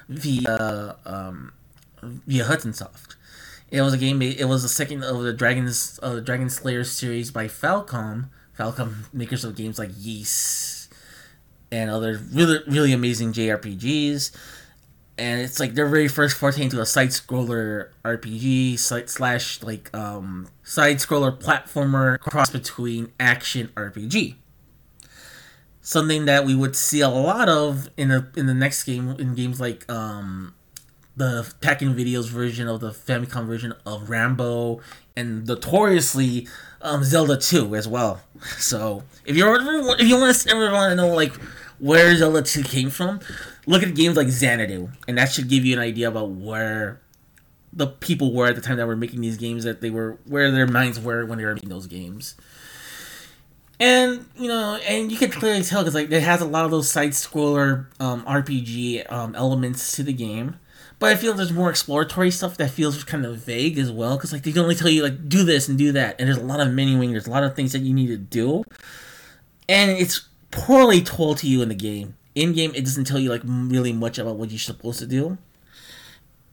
via 0.09 0.97
um, 1.07 1.53
via 2.03 2.45
Hudson 2.45 2.73
Soft. 2.73 3.17
It 3.71 3.81
was 3.81 3.95
a 3.95 3.99
game. 3.99 4.21
It 4.21 4.47
was 4.49 4.63
the 4.63 4.69
second 4.69 5.03
of 5.03 5.23
the 5.23 5.33
Dragons 5.33 5.99
uh, 6.03 6.21
Dragon 6.21 6.51
Slayer 6.51 6.85
series 6.85 7.31
by 7.31 7.47
Falcom. 7.47 8.29
Falcom 8.63 9.13
makers 9.13 9.45
of 9.45 9.57
games 9.57 9.79
like 9.79 9.91
Ys 9.99 10.89
and 11.71 11.91
other 11.91 12.21
really 12.33 12.59
really 12.69 12.93
amazing 12.93 13.33
JRPGs 13.33 14.31
and 15.19 15.41
it's 15.41 15.61
like 15.61 15.75
their 15.75 15.87
very 15.87 16.09
first 16.09 16.37
forte 16.37 16.63
into 16.63 16.81
a 16.81 16.87
side 16.87 17.09
scroller 17.09 17.91
RPG 18.05 18.79
side 18.79 19.11
slash 19.11 19.63
like 19.63 19.95
um 19.95 20.49
side 20.63 20.97
scroller 20.97 21.37
platformer 21.37 22.19
cross 22.19 22.51
between 22.51 23.13
action 23.21 23.69
RPG. 23.77 24.37
Something 25.81 26.27
that 26.27 26.45
we 26.45 26.55
would 26.55 26.77
see 26.77 27.01
a 27.01 27.09
lot 27.09 27.49
of 27.49 27.91
in 27.97 28.09
the 28.09 28.29
in 28.37 28.47
the 28.47 28.55
next 28.55 28.85
game 28.85 29.11
in 29.11 29.35
games 29.35 29.61
like 29.61 29.91
um 29.91 30.55
the 31.17 31.53
Pack-In-Video's 31.61 32.29
version 32.29 32.69
of 32.69 32.81
the 32.81 32.91
Famicom 32.91 33.47
version 33.47 33.75
of 33.85 34.09
Rambo 34.09 34.81
and 35.17 35.47
notoriously 35.47 36.49
um, 36.81 37.05
Zelda 37.05 37.37
2 37.37 37.75
as 37.77 37.87
well. 37.89 38.21
So 38.59 39.05
if 39.25 39.37
you're 39.37 39.55
if 40.01 40.09
you 40.09 40.19
want 40.19 40.37
to 40.37 40.51
ever 40.51 40.73
want 40.73 40.91
to 40.91 40.97
know 40.97 41.15
like 41.15 41.33
where 41.79 42.17
Zelda 42.17 42.43
2 42.43 42.65
came 42.65 42.91
from, 42.91 43.21
look 43.67 43.83
at 43.83 43.95
games 43.95 44.17
like 44.17 44.29
Xanadu, 44.29 44.89
and 45.07 45.17
that 45.17 45.31
should 45.31 45.49
give 45.49 45.65
you 45.65 45.75
an 45.75 45.79
idea 45.79 46.09
about 46.09 46.31
where 46.31 47.01
the 47.73 47.87
people 47.87 48.33
were 48.33 48.47
at 48.47 48.57
the 48.57 48.61
time 48.61 48.77
that 48.79 48.87
were 48.87 48.97
making 48.97 49.21
these 49.21 49.37
games, 49.37 49.65
that 49.65 49.81
they 49.81 49.91
were 49.91 50.19
where 50.27 50.51
their 50.51 50.67
minds 50.67 50.99
were 50.99 51.25
when 51.25 51.39
they 51.39 51.45
were 51.45 51.55
making 51.55 51.69
those 51.69 51.87
games. 51.87 52.35
And 53.79 54.27
you 54.37 54.49
know, 54.49 54.77
and 54.89 55.11
you 55.11 55.19
can 55.19 55.31
clearly 55.31 55.63
tell 55.63 55.83
because 55.83 55.95
like 55.95 56.11
it 56.11 56.23
has 56.23 56.41
a 56.41 56.47
lot 56.47 56.65
of 56.65 56.71
those 56.71 56.91
side 56.91 57.11
scroller 57.11 57.87
um, 58.01 58.25
RPG 58.25 59.11
um, 59.11 59.35
elements 59.35 59.97
to 59.97 60.03
the 60.03 60.13
game. 60.13 60.59
But 61.03 61.11
I 61.11 61.17
feel 61.17 61.35
there's 61.35 61.53
more 61.53 61.69
exploratory 61.69 62.31
stuff 62.31 62.59
that 62.59 62.71
feels 62.71 63.03
kind 63.03 63.27
of 63.27 63.37
vague 63.39 63.77
as 63.77 63.91
well, 63.91 64.17
because 64.17 64.33
like 64.33 64.45
they 64.45 64.57
only 64.61 64.77
tell 64.77 64.89
you 64.89 65.03
like 65.03 65.29
do 65.29 65.43
this 65.43 65.69
and 65.69 65.77
do 65.77 65.91
that, 65.91 66.15
and 66.21 66.29
there's 66.29 66.39
a 66.39 66.45
lot 66.45 66.61
of 66.61 66.69
menuing, 66.69 67.11
there's 67.11 67.27
a 67.27 67.31
lot 67.31 67.43
of 67.43 67.57
things 67.57 67.73
that 67.73 67.81
you 67.81 67.93
need 67.93 68.07
to 68.07 68.17
do, 68.17 68.63
and 69.69 69.91
it's 69.91 70.29
poorly 70.53 71.03
told 71.03 71.39
to 71.39 71.49
you 71.49 71.61
in 71.61 71.71
the 71.71 71.75
game 71.75 72.15
in 72.37 72.53
game 72.53 72.71
it 72.77 72.85
doesn't 72.85 73.03
tell 73.03 73.19
you 73.19 73.31
like 73.31 73.41
really 73.45 73.93
much 73.93 74.17
about 74.17 74.37
what 74.37 74.53
you're 74.53 74.61
supposed 74.61 75.01
to 75.01 75.07
do. 75.09 75.39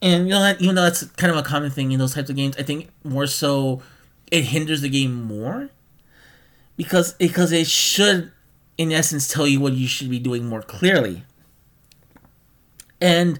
And 0.02 0.24
you 0.24 0.32
know 0.32 0.40
that 0.40 0.60
even 0.60 0.74
though 0.74 0.82
that's 0.82 1.04
kind 1.04 1.30
of 1.30 1.38
a 1.38 1.44
common 1.44 1.70
thing 1.70 1.92
in 1.92 2.00
those 2.00 2.16
types 2.16 2.32
of 2.32 2.36
games, 2.36 2.58
I 2.58 2.64
think 2.64 2.90
more 3.04 3.28
so 3.28 3.84
it 4.32 4.46
hinders 4.46 4.82
the 4.82 4.90
game 4.90 5.26
more 5.26 5.70
because 6.76 7.14
because 7.14 7.52
it 7.52 7.68
should 7.68 8.32
in 8.80 8.92
essence 8.92 9.28
tell 9.28 9.46
you 9.46 9.60
what 9.60 9.74
you 9.74 9.88
should 9.88 10.10
be 10.10 10.18
doing 10.18 10.48
more 10.48 10.64
clearly. 10.64 11.24
And 13.00 13.40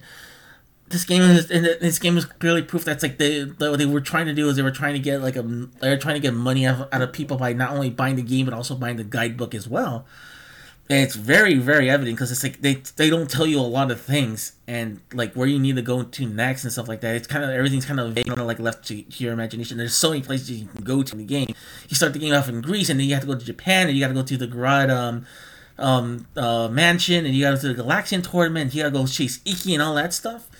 this 0.90 1.04
game 1.04 1.22
is 1.22 1.46
this 1.46 1.98
game 2.00 2.18
is 2.18 2.24
clearly 2.24 2.62
proof 2.62 2.84
that's 2.84 3.02
like 3.02 3.16
they 3.16 3.44
what 3.44 3.78
they 3.78 3.86
were 3.86 4.00
trying 4.00 4.26
to 4.26 4.34
do 4.34 4.48
is 4.48 4.56
they 4.56 4.62
were 4.62 4.72
trying 4.72 4.94
to 4.94 4.98
get 4.98 5.22
like 5.22 5.36
a 5.36 5.42
they 5.42 5.88
were 5.88 5.96
trying 5.96 6.16
to 6.16 6.20
get 6.20 6.34
money 6.34 6.66
out 6.66 6.80
of, 6.80 6.88
out 6.92 7.00
of 7.00 7.12
people 7.12 7.36
by 7.36 7.52
not 7.52 7.70
only 7.70 7.90
buying 7.90 8.16
the 8.16 8.22
game 8.22 8.44
but 8.44 8.52
also 8.52 8.74
buying 8.74 8.96
the 8.96 9.04
guidebook 9.04 9.54
as 9.54 9.68
well. 9.68 10.04
And 10.88 10.98
it's 10.98 11.14
very 11.14 11.54
very 11.54 11.88
evident 11.88 12.16
because 12.16 12.32
it's 12.32 12.42
like 12.42 12.60
they 12.60 12.82
they 12.96 13.08
don't 13.08 13.30
tell 13.30 13.46
you 13.46 13.60
a 13.60 13.62
lot 13.62 13.92
of 13.92 14.00
things 14.00 14.54
and 14.66 15.00
like 15.12 15.34
where 15.34 15.46
you 15.46 15.60
need 15.60 15.76
to 15.76 15.82
go 15.82 16.02
to 16.02 16.26
next 16.26 16.64
and 16.64 16.72
stuff 16.72 16.88
like 16.88 17.02
that. 17.02 17.14
It's 17.14 17.28
kind 17.28 17.44
of 17.44 17.50
everything's 17.50 17.86
kind 17.86 18.00
of 18.00 18.12
vague 18.12 18.26
kind 18.26 18.40
of 18.40 18.48
like 18.48 18.58
left 18.58 18.88
to, 18.88 19.04
your 19.22 19.32
imagination. 19.32 19.78
There's 19.78 19.94
so 19.94 20.10
many 20.10 20.22
places 20.22 20.50
you 20.50 20.66
can 20.66 20.82
go 20.82 21.04
to 21.04 21.12
in 21.12 21.18
the 21.18 21.24
game. 21.24 21.54
You 21.88 21.94
start 21.94 22.14
the 22.14 22.18
game 22.18 22.34
off 22.34 22.48
in 22.48 22.62
greece 22.62 22.90
and 22.90 22.98
then 22.98 23.06
you 23.06 23.14
have 23.14 23.22
to 23.22 23.28
go 23.28 23.38
to 23.38 23.44
japan 23.44 23.86
and 23.86 23.96
you 23.96 24.02
got 24.02 24.08
to 24.08 24.14
go 24.14 24.24
to 24.24 24.36
the 24.36 24.48
Graad 24.48 24.90
um, 24.90 25.24
um, 25.78 26.26
uh, 26.36 26.66
mansion 26.66 27.24
and 27.24 27.32
you 27.32 27.44
got 27.44 27.50
to 27.50 27.56
go 27.56 27.62
to 27.62 27.74
the 27.74 27.82
galaxian 27.84 28.28
tournament 28.28 28.74
you 28.74 28.82
got 28.82 28.88
to 28.88 28.98
go 28.98 29.06
chase 29.06 29.38
Ikki 29.44 29.74
and 29.74 29.82
all 29.82 29.94
that 29.94 30.12
stuff 30.12 30.50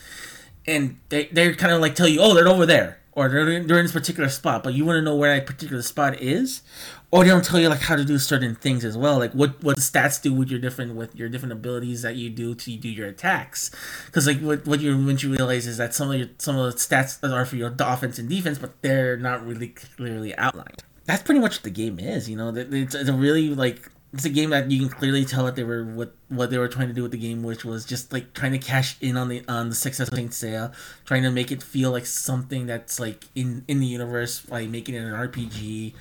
and 0.71 0.99
they, 1.09 1.27
they're 1.27 1.55
kind 1.55 1.73
of 1.73 1.81
like 1.81 1.95
tell 1.95 2.09
you 2.09 2.21
oh 2.21 2.35
they're 2.35 2.49
over 2.49 2.67
there 2.67 2.99
or 3.13 3.29
they're, 3.29 3.45
they're 3.65 3.79
in 3.79 3.85
this 3.85 3.93
particular 3.93 4.29
spot 4.29 4.63
but 4.63 4.75
you 4.75 4.85
want 4.85 4.97
to 4.97 5.03
know 5.03 5.17
where 5.17 5.35
that 5.35 5.47
particular 5.47 5.83
spot 5.83 6.21
is 6.21 6.63
or 7.11 7.25
they 7.25 7.31
don't 7.31 7.45
tell 7.45 7.59
you 7.59 7.69
like 7.69 7.81
how 7.81 7.97
to 7.97 8.05
do 8.05 8.19
certain 8.19 8.55
things 8.55 8.85
as 8.85 8.97
well 8.97 9.19
like 9.19 9.33
what 9.33 9.63
what 9.63 9.77
the 9.77 9.83
stats 9.83 10.21
do 10.23 10.33
with 10.33 10.49
your 10.49 10.61
different 10.61 10.95
with 10.95 11.15
your 11.15 11.29
different 11.29 11.53
abilities 11.53 12.03
that 12.03 12.17
you 12.17 12.31
do 12.31 12.55
to 12.55 12.77
do 12.77 12.89
your 12.89 13.09
attacks. 13.09 13.71
Because 14.07 14.27
like 14.27 14.41
what, 14.41 14.67
what 14.67 14.81
you 14.81 14.97
what 15.05 15.23
you 15.23 15.33
realize 15.33 15.67
is 15.67 15.77
that 15.79 15.95
some 15.95 16.11
of 16.11 16.19
your 16.19 16.29
some 16.39 16.57
of 16.57 16.73
the 16.73 16.79
stats 16.79 17.23
are 17.29 17.45
for 17.45 17.57
your 17.57 17.75
offense 17.81 18.19
and 18.19 18.29
defense 18.29 18.59
but 18.59 18.81
they're 18.83 19.17
not 19.17 19.45
really 19.45 19.69
clearly 19.69 20.35
outlined. 20.37 20.83
That's 21.05 21.23
pretty 21.23 21.41
much 21.41 21.57
what 21.57 21.63
the 21.65 21.71
game 21.71 21.99
is 21.99 22.29
you 22.29 22.37
know? 22.37 22.55
It's, 22.55 22.95
it's 22.95 23.09
a 23.09 23.13
really 23.13 23.55
like 23.55 23.91
it's 24.13 24.25
a 24.25 24.31
game 24.31 24.51
that 24.51 24.71
you 24.71 24.81
can 24.81 24.89
clearly 24.89 25.25
tell 25.25 25.45
that 25.45 25.55
they 25.55 25.63
were 25.63 25.85
what 25.85 26.15
what 26.29 26.51
they 26.51 26.59
were 26.59 26.69
trying 26.69 26.89
to 26.89 26.95
do 26.95 27.03
with 27.03 27.13
the 27.13 27.19
game, 27.19 27.43
which 27.43 27.65
was 27.65 27.85
just 27.85 28.13
like 28.13 28.33
trying 28.33 28.53
to 28.53 28.59
cash 28.59 28.97
in 29.01 29.17
on 29.17 29.29
the 29.29 29.45
on 29.47 29.69
the 29.69 29.75
success 29.75 30.09
of 30.09 30.15
Saint 30.15 30.33
Seiya, 30.33 30.75
trying 31.05 31.23
to 31.23 31.31
make 31.31 31.53
it 31.53 31.63
feel 31.63 31.93
like 31.93 32.07
something 32.07 32.67
that's 32.67 32.99
like 32.99 33.27
in 33.35 33.65
in 33.69 33.79
the 33.79 33.87
universe, 33.87 34.49
like 34.49 34.69
making 34.69 34.97
it 34.97 34.99
an 35.05 35.13
RPG 35.13 35.95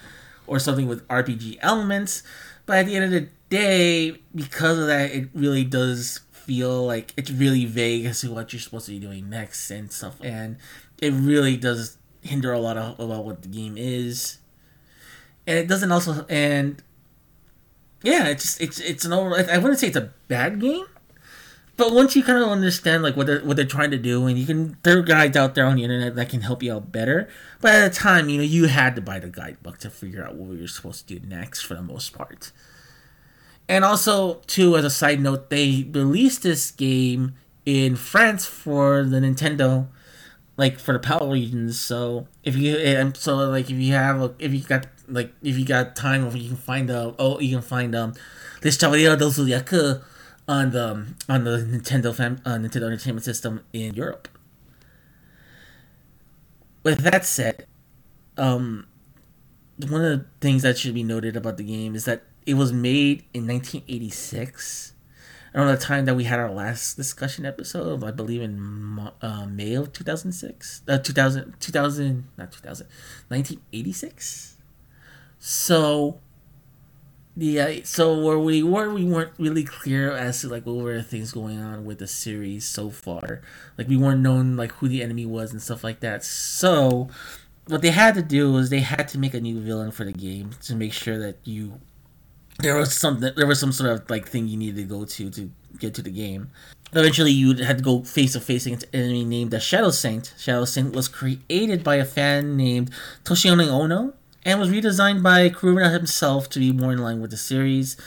or 0.47 0.57
something 0.57 0.87
with 0.87 1.07
RPG 1.07 1.59
elements. 1.61 2.23
But 2.65 2.79
at 2.79 2.85
the 2.87 2.95
end 2.95 3.05
of 3.05 3.11
the 3.11 3.29
day, 3.49 4.21
because 4.33 4.79
of 4.79 4.87
that, 4.87 5.11
it 5.11 5.29
really 5.33 5.63
does 5.63 6.21
feel 6.31 6.85
like 6.85 7.13
it's 7.15 7.29
really 7.29 7.65
vague 7.65 8.05
as 8.05 8.21
to 8.21 8.31
what 8.33 8.51
you're 8.53 8.59
supposed 8.59 8.87
to 8.87 8.91
be 8.91 8.99
doing 8.99 9.29
next 9.29 9.69
and 9.69 9.91
stuff, 9.91 10.15
and 10.23 10.57
it 10.97 11.13
really 11.13 11.57
does 11.57 11.97
hinder 12.21 12.51
a 12.51 12.59
lot 12.59 12.75
of 12.75 12.99
about 12.99 13.23
what 13.23 13.43
the 13.43 13.47
game 13.47 13.75
is. 13.77 14.39
And 15.45 15.57
it 15.59 15.67
doesn't 15.67 15.91
also 15.91 16.25
and 16.27 16.81
yeah, 18.03 18.27
it's 18.27 18.43
just, 18.43 18.61
it's 18.61 18.79
it's 18.79 19.05
an 19.05 19.13
over. 19.13 19.35
I 19.35 19.57
wouldn't 19.57 19.79
say 19.79 19.87
it's 19.87 19.97
a 19.97 20.11
bad 20.27 20.59
game, 20.61 20.85
but 21.75 21.93
once 21.93 22.15
you 22.15 22.23
kind 22.23 22.41
of 22.41 22.49
understand 22.49 23.03
like 23.03 23.15
what 23.15 23.27
they're 23.27 23.41
what 23.41 23.55
they're 23.57 23.65
trying 23.65 23.91
to 23.91 23.97
do, 23.97 24.25
and 24.27 24.37
you 24.37 24.45
can 24.45 24.77
there 24.83 24.99
are 24.99 25.01
guides 25.01 25.35
out 25.37 25.55
there 25.55 25.65
on 25.65 25.77
the 25.77 25.83
internet 25.83 26.15
that 26.15 26.29
can 26.29 26.41
help 26.41 26.63
you 26.63 26.73
out 26.73 26.91
better. 26.91 27.27
But 27.61 27.75
at 27.75 27.91
the 27.91 27.97
time, 27.97 28.29
you 28.29 28.37
know, 28.37 28.43
you 28.43 28.67
had 28.67 28.95
to 28.95 29.01
buy 29.01 29.19
the 29.19 29.29
guidebook 29.29 29.79
to 29.79 29.89
figure 29.89 30.25
out 30.25 30.35
what 30.35 30.57
you're 30.57 30.67
supposed 30.67 31.07
to 31.07 31.19
do 31.19 31.25
next 31.27 31.61
for 31.61 31.75
the 31.75 31.81
most 31.81 32.13
part. 32.13 32.51
And 33.67 33.85
also, 33.85 34.41
too, 34.47 34.75
as 34.77 34.83
a 34.83 34.89
side 34.89 35.19
note, 35.19 35.49
they 35.49 35.87
released 35.91 36.43
this 36.43 36.71
game 36.71 37.35
in 37.65 37.95
France 37.95 38.45
for 38.45 39.03
the 39.03 39.19
Nintendo, 39.19 39.87
like 40.57 40.79
for 40.79 40.93
the 40.93 40.99
PAL 40.99 41.29
regions. 41.29 41.79
So 41.79 42.27
if 42.43 42.57
you 42.57 43.13
so 43.13 43.35
like 43.49 43.69
if 43.69 43.77
you 43.77 43.93
have 43.93 44.21
a, 44.21 44.33
if 44.39 44.53
you 44.53 44.61
got 44.61 44.87
like 45.09 45.33
if 45.41 45.57
you 45.57 45.65
got 45.65 45.95
time, 45.95 46.29
you 46.35 46.49
can 46.49 46.57
find 46.57 46.89
uh, 46.89 47.13
oh 47.19 47.39
you 47.39 47.55
can 47.55 47.65
find 47.65 47.95
um 47.95 48.13
this 48.61 48.77
Chevalier 48.77 49.15
del 49.15 49.31
Zodiac 49.31 49.71
on 50.47 50.71
the 50.71 51.05
on 51.29 51.43
the 51.43 51.57
Nintendo 51.57 52.13
fam, 52.13 52.41
uh, 52.45 52.55
Nintendo 52.55 52.83
Entertainment 52.83 53.23
System 53.23 53.63
in 53.71 53.93
Europe. 53.93 54.27
With 56.83 56.99
that 57.01 57.25
said, 57.25 57.67
um, 58.37 58.87
one 59.87 60.03
of 60.03 60.19
the 60.19 60.25
things 60.41 60.63
that 60.63 60.77
should 60.77 60.93
be 60.93 61.03
noted 61.03 61.35
about 61.35 61.57
the 61.57 61.63
game 61.63 61.95
is 61.95 62.05
that 62.05 62.23
it 62.45 62.55
was 62.55 62.73
made 62.73 63.25
in 63.33 63.47
1986 63.47 64.93
around 65.53 65.67
the 65.67 65.77
time 65.77 66.05
that 66.05 66.15
we 66.15 66.23
had 66.25 66.39
our 66.39 66.51
last 66.51 66.95
discussion 66.95 67.45
episode, 67.45 68.03
I 68.03 68.11
believe 68.11 68.41
in 68.41 69.09
uh, 69.21 69.45
May 69.45 69.73
of 69.73 69.93
2006, 69.93 70.83
uh, 70.87 70.97
2000, 70.97 71.55
2000, 71.59 72.27
not 72.37 72.51
2000, 72.51 72.87
1986. 73.29 74.57
So, 75.39 76.19
yeah, 77.37 77.79
so 77.83 78.19
where 78.19 78.37
we 78.37 78.61
were, 78.61 78.93
we 78.93 79.05
weren't 79.05 79.31
really 79.37 79.63
clear 79.63 80.11
as 80.11 80.41
to 80.41 80.49
like 80.49 80.65
what 80.65 80.75
were 80.75 81.01
things 81.01 81.31
going 81.31 81.59
on 81.59 81.85
with 81.85 81.99
the 81.99 82.07
series 82.07 82.65
so 82.65 82.89
far. 82.89 83.41
Like 83.77 83.87
we 83.87 83.95
weren't 83.97 84.21
known 84.21 84.57
like 84.57 84.73
who 84.73 84.89
the 84.89 85.01
enemy 85.01 85.25
was 85.25 85.51
and 85.51 85.61
stuff 85.61 85.83
like 85.83 86.01
that. 86.01 86.23
So, 86.23 87.09
what 87.67 87.81
they 87.81 87.91
had 87.91 88.15
to 88.15 88.21
do 88.21 88.51
was 88.51 88.69
they 88.69 88.81
had 88.81 89.07
to 89.09 89.17
make 89.17 89.33
a 89.33 89.39
new 89.39 89.59
villain 89.61 89.91
for 89.91 90.03
the 90.03 90.11
game 90.11 90.51
to 90.63 90.75
make 90.75 90.91
sure 90.91 91.17
that 91.19 91.37
you 91.43 91.79
there 92.59 92.75
was 92.75 92.93
something 92.93 93.31
there 93.35 93.47
was 93.47 93.59
some 93.59 93.71
sort 93.71 93.89
of 93.89 94.09
like 94.09 94.27
thing 94.27 94.47
you 94.47 94.57
needed 94.57 94.75
to 94.75 94.83
go 94.83 95.05
to 95.05 95.29
to 95.29 95.49
get 95.79 95.93
to 95.95 96.01
the 96.01 96.11
game. 96.11 96.49
Eventually, 96.91 97.31
you 97.31 97.55
had 97.55 97.77
to 97.77 97.83
go 97.83 98.03
face 98.03 98.33
to 98.33 98.39
face 98.39 98.65
against 98.65 98.85
an 98.93 99.01
enemy 99.01 99.23
named 99.23 99.51
the 99.51 99.59
Shadow 99.59 99.91
Saint. 99.91 100.33
Shadow 100.37 100.65
Saint 100.65 100.95
was 100.95 101.07
created 101.07 101.83
by 101.83 101.95
a 101.95 102.05
fan 102.05 102.57
named 102.57 102.91
Toshinori 103.23 103.67
Ono 103.67 104.13
and 104.45 104.59
was 104.59 104.69
redesigned 104.69 105.23
by 105.23 105.49
Kurumada 105.49 105.91
himself 105.91 106.49
to 106.49 106.59
be 106.59 106.71
more 106.71 106.93
in 106.93 106.99
line 106.99 107.21
with 107.21 107.31
the 107.31 107.37
series. 107.37 107.97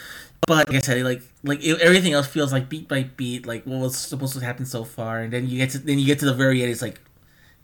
But 0.47 0.68
like 0.68 0.77
I 0.77 0.81
said, 0.81 1.05
like 1.05 1.23
like 1.45 1.64
it, 1.64 1.81
everything 1.81 2.12
else 2.12 2.27
feels 2.27 2.53
like 2.53 2.68
beat 2.68 2.88
by 2.88 3.05
beat, 3.05 3.47
like 3.47 3.64
what 3.64 3.81
was 3.81 3.97
supposed 3.97 4.35
to 4.38 4.45
happen 4.45 4.66
so 4.66 4.85
far, 4.85 5.21
and 5.21 5.33
then 5.33 5.49
you 5.49 5.59
get 5.59 5.71
to 5.71 5.79
then 5.79 5.99
you 5.99 6.07
get 6.07 6.18
to 6.21 6.25
the 6.25 6.35
very 6.35 6.62
end. 6.62 6.71
It's 6.71 6.83
like, 6.83 7.01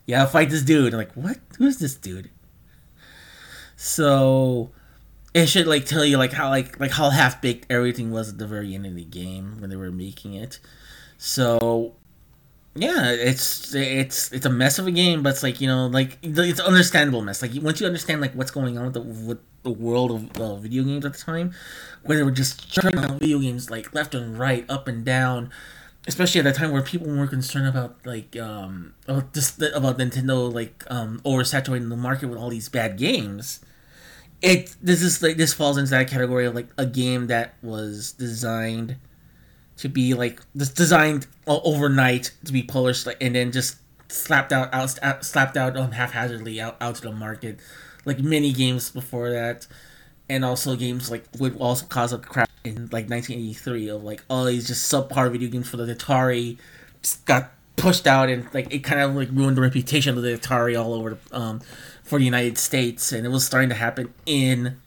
yeah, 0.07 0.25
fight 0.27 0.51
this 0.51 0.63
dude. 0.63 0.93
I'm 0.93 0.99
like, 0.99 1.13
what? 1.15 1.39
Who's 1.59 1.79
this 1.79 1.95
dude? 1.95 2.31
So 3.77 4.71
it 5.35 5.47
should 5.47 5.67
like 5.67 5.87
tell 5.87 6.05
you 6.05 6.19
like 6.19 6.33
how 6.33 6.51
like 6.51 6.79
like 6.79 6.93
how 6.93 7.11
half 7.11 7.41
baked 7.43 7.67
everything 7.71 8.11
was 8.11 8.29
at 8.29 8.39
the 8.39 8.47
very 8.47 8.75
end 8.75 8.87
of 8.87 8.95
the 8.95 9.05
game 9.05 9.61
when 9.61 9.71
they 9.71 9.77
were 9.77 9.91
making 9.91 10.35
it. 10.35 10.61
So 11.17 11.95
yeah, 12.79 13.11
it's 13.11 13.75
it's 13.75 14.33
it's 14.33 14.47
a 14.47 14.51
mess 14.51 14.79
of 14.79 14.87
a 14.87 14.91
game, 14.91 15.23
but 15.23 15.31
it's 15.31 15.43
like 15.43 15.61
you 15.61 15.67
know, 15.67 15.87
like 15.89 16.19
it's 16.23 16.61
understandable 16.61 17.23
mess. 17.23 17.43
Like 17.43 17.51
once 17.61 17.81
you 17.81 17.87
understand 17.87 18.21
like 18.21 18.33
what's 18.33 18.51
going 18.51 18.79
on 18.79 18.85
with 18.85 18.95
the 18.95 19.01
with 19.01 19.39
the 19.63 19.71
world 19.71 20.11
of 20.11 20.41
uh, 20.41 20.57
video 20.57 20.85
games 20.85 21.05
at 21.05 21.13
the 21.15 21.19
time, 21.19 21.53
where 22.05 22.17
they 22.17 22.23
were 22.23 22.31
just 22.31 22.71
churning 22.71 22.99
out 23.05 23.19
video 23.19 23.39
games 23.41 23.71
like 23.71 23.93
left 23.95 24.15
and 24.15 24.39
right, 24.39 24.65
up 24.71 24.87
and 24.89 25.05
down, 25.05 25.51
especially 26.07 26.41
at 26.41 26.47
a 26.47 26.53
time 26.53 26.71
where 26.71 26.83
people 26.83 27.09
were 27.09 27.27
concerned 27.27 27.67
about 27.67 27.97
like 28.07 28.37
um 28.37 28.95
about 29.07 29.35
just 29.35 29.61
about 29.61 29.99
Nintendo 29.99 30.53
like 30.53 30.85
um 30.89 31.21
oversaturating 31.25 31.89
the 31.89 31.97
market 31.97 32.29
with 32.29 32.39
all 32.39 32.51
these 32.51 32.69
bad 32.69 32.97
games. 32.97 33.61
It 34.41 34.77
this 34.81 35.03
is 35.03 35.23
like 35.23 35.37
this 35.37 35.53
falls 35.53 35.79
into 35.79 35.91
that 35.91 36.09
category 36.09 36.47
of 36.47 36.55
like 36.55 36.69
a 36.79 36.87
game 36.87 37.27
that 37.27 37.55
was 37.61 38.13
designed 38.13 38.97
to 39.79 39.89
be 39.89 40.15
like 40.15 40.41
just 40.57 40.77
designed 40.77 41.27
overnight 41.47 42.33
to 42.45 42.53
be 42.53 42.63
polished 42.63 43.09
and 43.21 43.35
then 43.35 43.53
just 43.53 43.79
slapped 44.09 44.53
out, 44.53 44.73
out 44.73 45.25
slapped 45.25 45.57
out 45.57 45.77
um, 45.77 45.93
haphazardly 45.93 46.61
out, 46.61 46.77
out 46.81 46.97
to 46.97 47.03
the 47.03 47.13
market. 47.13 47.59
Like 48.05 48.19
many 48.19 48.53
games 48.53 48.91
before 48.91 49.31
that 49.31 49.67
and 50.29 50.45
also 50.45 50.77
games 50.77 51.11
like 51.11 51.25
would 51.39 51.57
also 51.59 51.87
cause 51.87 52.13
a 52.13 52.19
crash 52.19 52.49
in 52.65 52.75
like 52.87 53.09
1983 53.09 53.89
of 53.89 54.05
like 54.05 54.23
all 54.29 54.45
these 54.45 54.67
just 54.67 54.91
subpar 54.91 55.31
video 55.31 55.49
games 55.49 55.69
for 55.69 55.77
the 55.77 55.95
Atari 55.95 56.59
just 57.03 57.25
got 57.25 57.51
pushed 57.77 58.07
out 58.07 58.29
and 58.29 58.53
like 58.53 58.73
it 58.73 58.81
kind 58.81 59.01
of 59.01 59.15
like 59.15 59.29
ruined 59.31 59.57
the 59.57 59.63
reputation 59.63 60.17
of 60.17 60.23
the 60.23 60.31
Atari 60.31 60.81
all 60.81 60.93
over 60.93 61.19
um, 61.33 61.61
for 62.03 62.19
the 62.19 62.25
United 62.25 62.59
States 62.59 63.13
and 63.13 63.25
it 63.25 63.31
was 63.31 63.45
starting 63.45 63.69
to 63.69 63.75
happen 63.75 64.13
in 64.27 64.81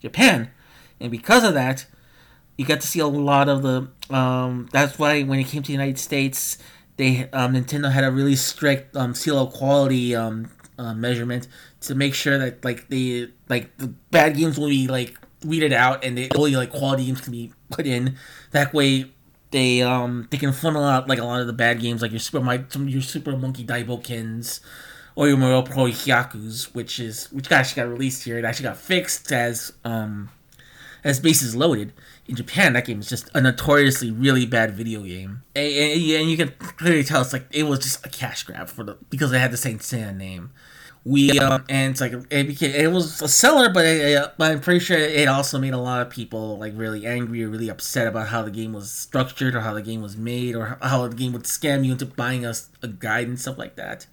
Japan. 0.00 0.50
And 1.00 1.10
because 1.10 1.44
of 1.44 1.54
that 1.54 1.86
you 2.56 2.64
got 2.64 2.80
to 2.80 2.86
see 2.86 3.00
a 3.00 3.06
lot 3.06 3.48
of 3.48 3.62
the. 3.62 3.88
Um, 4.14 4.68
that's 4.72 4.98
why 4.98 5.22
when 5.22 5.38
it 5.38 5.44
came 5.44 5.62
to 5.62 5.66
the 5.66 5.72
United 5.72 5.98
States, 5.98 6.58
they 6.96 7.28
um, 7.30 7.54
Nintendo 7.54 7.90
had 7.90 8.04
a 8.04 8.10
really 8.10 8.36
strict 8.36 8.96
um, 8.96 9.14
seal 9.14 9.38
of 9.38 9.52
quality 9.52 10.14
um, 10.14 10.50
uh, 10.78 10.94
measurement 10.94 11.48
to 11.82 11.94
make 11.94 12.14
sure 12.14 12.38
that 12.38 12.64
like 12.64 12.88
the 12.88 13.30
like 13.48 13.76
the 13.78 13.88
bad 14.10 14.36
games 14.36 14.58
will 14.58 14.68
be 14.68 14.86
like 14.86 15.18
weeded 15.44 15.72
out 15.72 16.04
and 16.04 16.16
the 16.16 16.30
only 16.34 16.56
like 16.56 16.70
quality 16.70 17.06
games 17.06 17.20
can 17.20 17.32
be 17.32 17.52
put 17.70 17.86
in. 17.86 18.16
That 18.52 18.72
way, 18.72 19.12
they 19.50 19.82
um 19.82 20.28
they 20.30 20.38
can 20.38 20.52
funnel 20.52 20.84
out 20.84 21.08
like 21.08 21.18
a 21.18 21.24
lot 21.24 21.40
of 21.40 21.46
the 21.46 21.52
bad 21.52 21.80
games 21.80 22.02
like 22.02 22.10
your 22.10 22.20
Super 22.20 22.40
My 22.40 22.64
some 22.68 22.88
your 22.88 23.02
Super 23.02 23.36
Monkey 23.36 23.64
Daibokens 23.64 24.60
or 25.14 25.28
your 25.28 25.36
Moero 25.36 25.64
Pro 25.64 25.84
Yakyus, 25.84 26.74
which 26.74 26.98
is 26.98 27.30
which 27.32 27.50
actually 27.52 27.82
got 27.82 27.90
released 27.90 28.24
here. 28.24 28.38
It 28.38 28.44
actually 28.44 28.64
got 28.64 28.76
fixed 28.76 29.30
as 29.32 29.72
um 29.84 30.30
as 31.04 31.20
bases 31.20 31.54
loaded 31.54 31.92
in 32.28 32.34
Japan, 32.34 32.72
that 32.72 32.86
game 32.86 33.00
is 33.00 33.08
just 33.08 33.30
a 33.34 33.40
notoriously 33.40 34.10
really 34.10 34.46
bad 34.46 34.72
video 34.72 35.02
game, 35.02 35.42
and, 35.54 35.72
and, 35.72 36.30
you 36.30 36.36
can 36.36 36.52
clearly 36.58 37.04
tell 37.04 37.22
it's 37.22 37.32
like 37.32 37.46
it 37.52 37.64
was 37.64 37.78
just 37.78 38.04
a 38.04 38.08
cash 38.08 38.42
grab 38.42 38.68
for 38.68 38.84
the 38.84 38.96
because 39.10 39.32
it 39.32 39.38
had 39.38 39.52
the 39.52 39.56
Saint 39.56 39.80
Seiya 39.80 40.14
name. 40.14 40.50
We 41.04 41.38
um, 41.38 41.64
and 41.68 41.92
it's 41.92 42.00
like 42.00 42.12
it 42.30 42.48
became 42.48 42.74
it 42.74 42.90
was 42.90 43.22
a 43.22 43.28
seller, 43.28 43.70
but, 43.72 43.86
it, 43.86 44.32
but 44.38 44.50
I'm 44.50 44.60
pretty 44.60 44.80
sure 44.80 44.98
it 44.98 45.28
also 45.28 45.56
made 45.56 45.72
a 45.72 45.78
lot 45.78 46.02
of 46.02 46.10
people 46.10 46.58
like 46.58 46.72
really 46.74 47.06
angry 47.06 47.44
or 47.44 47.48
really 47.48 47.68
upset 47.68 48.08
about 48.08 48.26
how 48.26 48.42
the 48.42 48.50
game 48.50 48.72
was 48.72 48.90
structured 48.90 49.54
or 49.54 49.60
how 49.60 49.72
the 49.72 49.82
game 49.82 50.02
was 50.02 50.16
made 50.16 50.56
or 50.56 50.78
how 50.82 51.06
the 51.06 51.14
game 51.14 51.32
would 51.32 51.44
scam 51.44 51.84
you 51.84 51.92
into 51.92 52.06
buying 52.06 52.44
us 52.44 52.70
a, 52.82 52.86
a 52.86 52.88
guide 52.88 53.28
and 53.28 53.38
stuff 53.38 53.56
like 53.56 53.76
that. 53.76 54.06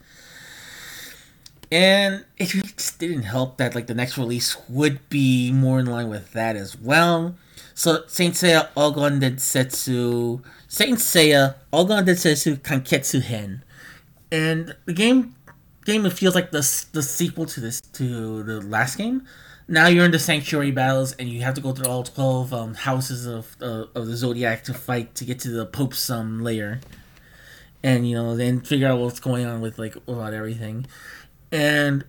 And 1.71 2.25
it 2.37 2.49
just 2.49 2.99
didn't 2.99 3.23
help 3.23 3.57
that 3.57 3.73
like 3.73 3.87
the 3.87 3.95
next 3.95 4.15
release 4.15 4.55
would 4.69 5.09
be 5.09 5.51
more 5.51 5.79
in 5.79 5.87
line 5.87 6.09
with 6.09 6.33
that 6.33 6.55
as 6.55 6.77
well. 6.77 7.33
So 7.73 8.03
Saint 8.07 8.33
Seiya 8.35 8.69
Ougon 8.75 9.19
Densetsu 9.19 10.43
Saint 10.67 10.97
Seiya 10.97 11.55
Ougon 11.71 12.05
Densetsu 12.05 12.57
Kanketsu 12.57 13.21
Hen. 13.21 13.63
And 14.31 14.75
the 14.85 14.93
game 14.93 15.35
game 15.85 16.05
it 16.05 16.13
feels 16.13 16.35
like 16.35 16.51
the 16.51 16.85
the 16.93 17.03
sequel 17.03 17.45
to 17.45 17.59
this 17.59 17.81
to 17.81 18.43
the 18.43 18.61
last 18.61 18.97
game. 18.97 19.27
Now 19.67 19.87
you're 19.87 20.05
in 20.05 20.11
the 20.11 20.19
sanctuary 20.19 20.71
battles 20.71 21.13
and 21.13 21.29
you 21.29 21.41
have 21.41 21.53
to 21.55 21.61
go 21.61 21.71
through 21.71 21.89
all 21.89 22.03
twelve 22.03 22.53
um, 22.53 22.73
houses 22.73 23.25
of 23.25 23.55
uh, 23.61 23.85
of 23.95 24.07
the 24.07 24.15
zodiac 24.15 24.63
to 24.65 24.73
fight 24.73 25.15
to 25.15 25.25
get 25.25 25.39
to 25.39 25.49
the 25.49 25.65
Pope's 25.65 26.09
um 26.09 26.43
lair, 26.43 26.81
and 27.81 28.07
you 28.07 28.15
know 28.15 28.35
then 28.35 28.59
figure 28.59 28.87
out 28.87 28.99
what's 28.99 29.19
going 29.19 29.45
on 29.45 29.61
with 29.61 29.79
like 29.79 29.95
about 30.07 30.33
everything, 30.33 30.85
and 31.51 32.03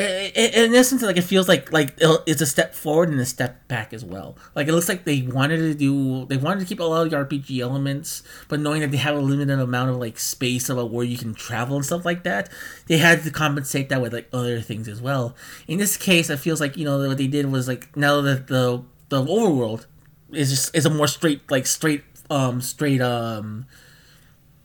in 0.00 0.74
essence, 0.74 1.02
like 1.02 1.16
it 1.16 1.22
feels 1.22 1.48
like 1.48 1.72
like 1.72 1.94
it's 2.00 2.40
a 2.40 2.46
step 2.46 2.74
forward 2.74 3.08
and 3.08 3.20
a 3.20 3.26
step 3.26 3.66
back 3.68 3.92
as 3.92 4.04
well. 4.04 4.36
Like 4.54 4.68
it 4.68 4.72
looks 4.72 4.88
like 4.88 5.04
they 5.04 5.22
wanted 5.22 5.58
to 5.58 5.74
do, 5.74 6.26
they 6.26 6.36
wanted 6.36 6.60
to 6.60 6.66
keep 6.66 6.80
a 6.80 6.84
lot 6.84 7.04
of 7.04 7.10
the 7.10 7.16
RPG 7.16 7.60
elements, 7.60 8.22
but 8.48 8.60
knowing 8.60 8.80
that 8.80 8.90
they 8.90 8.96
have 8.96 9.16
a 9.16 9.20
limited 9.20 9.58
amount 9.58 9.90
of 9.90 9.96
like 9.96 10.18
space 10.18 10.68
about 10.68 10.90
where 10.90 11.04
you 11.04 11.18
can 11.18 11.34
travel 11.34 11.76
and 11.76 11.84
stuff 11.84 12.04
like 12.04 12.22
that, 12.24 12.48
they 12.86 12.98
had 12.98 13.22
to 13.24 13.30
compensate 13.30 13.88
that 13.88 14.00
with 14.00 14.12
like 14.12 14.28
other 14.32 14.60
things 14.60 14.88
as 14.88 15.00
well. 15.02 15.34
In 15.66 15.78
this 15.78 15.96
case, 15.96 16.30
it 16.30 16.38
feels 16.38 16.60
like 16.60 16.76
you 16.76 16.84
know 16.84 17.06
what 17.06 17.18
they 17.18 17.26
did 17.26 17.46
was 17.50 17.68
like 17.68 17.96
now 17.96 18.20
that 18.20 18.46
the 18.46 18.82
the 19.08 19.22
overworld 19.24 19.86
is 20.32 20.50
just 20.50 20.74
is 20.74 20.86
a 20.86 20.90
more 20.90 21.08
straight 21.08 21.50
like 21.50 21.66
straight 21.66 22.04
um 22.30 22.60
straight 22.60 23.00
um 23.00 23.66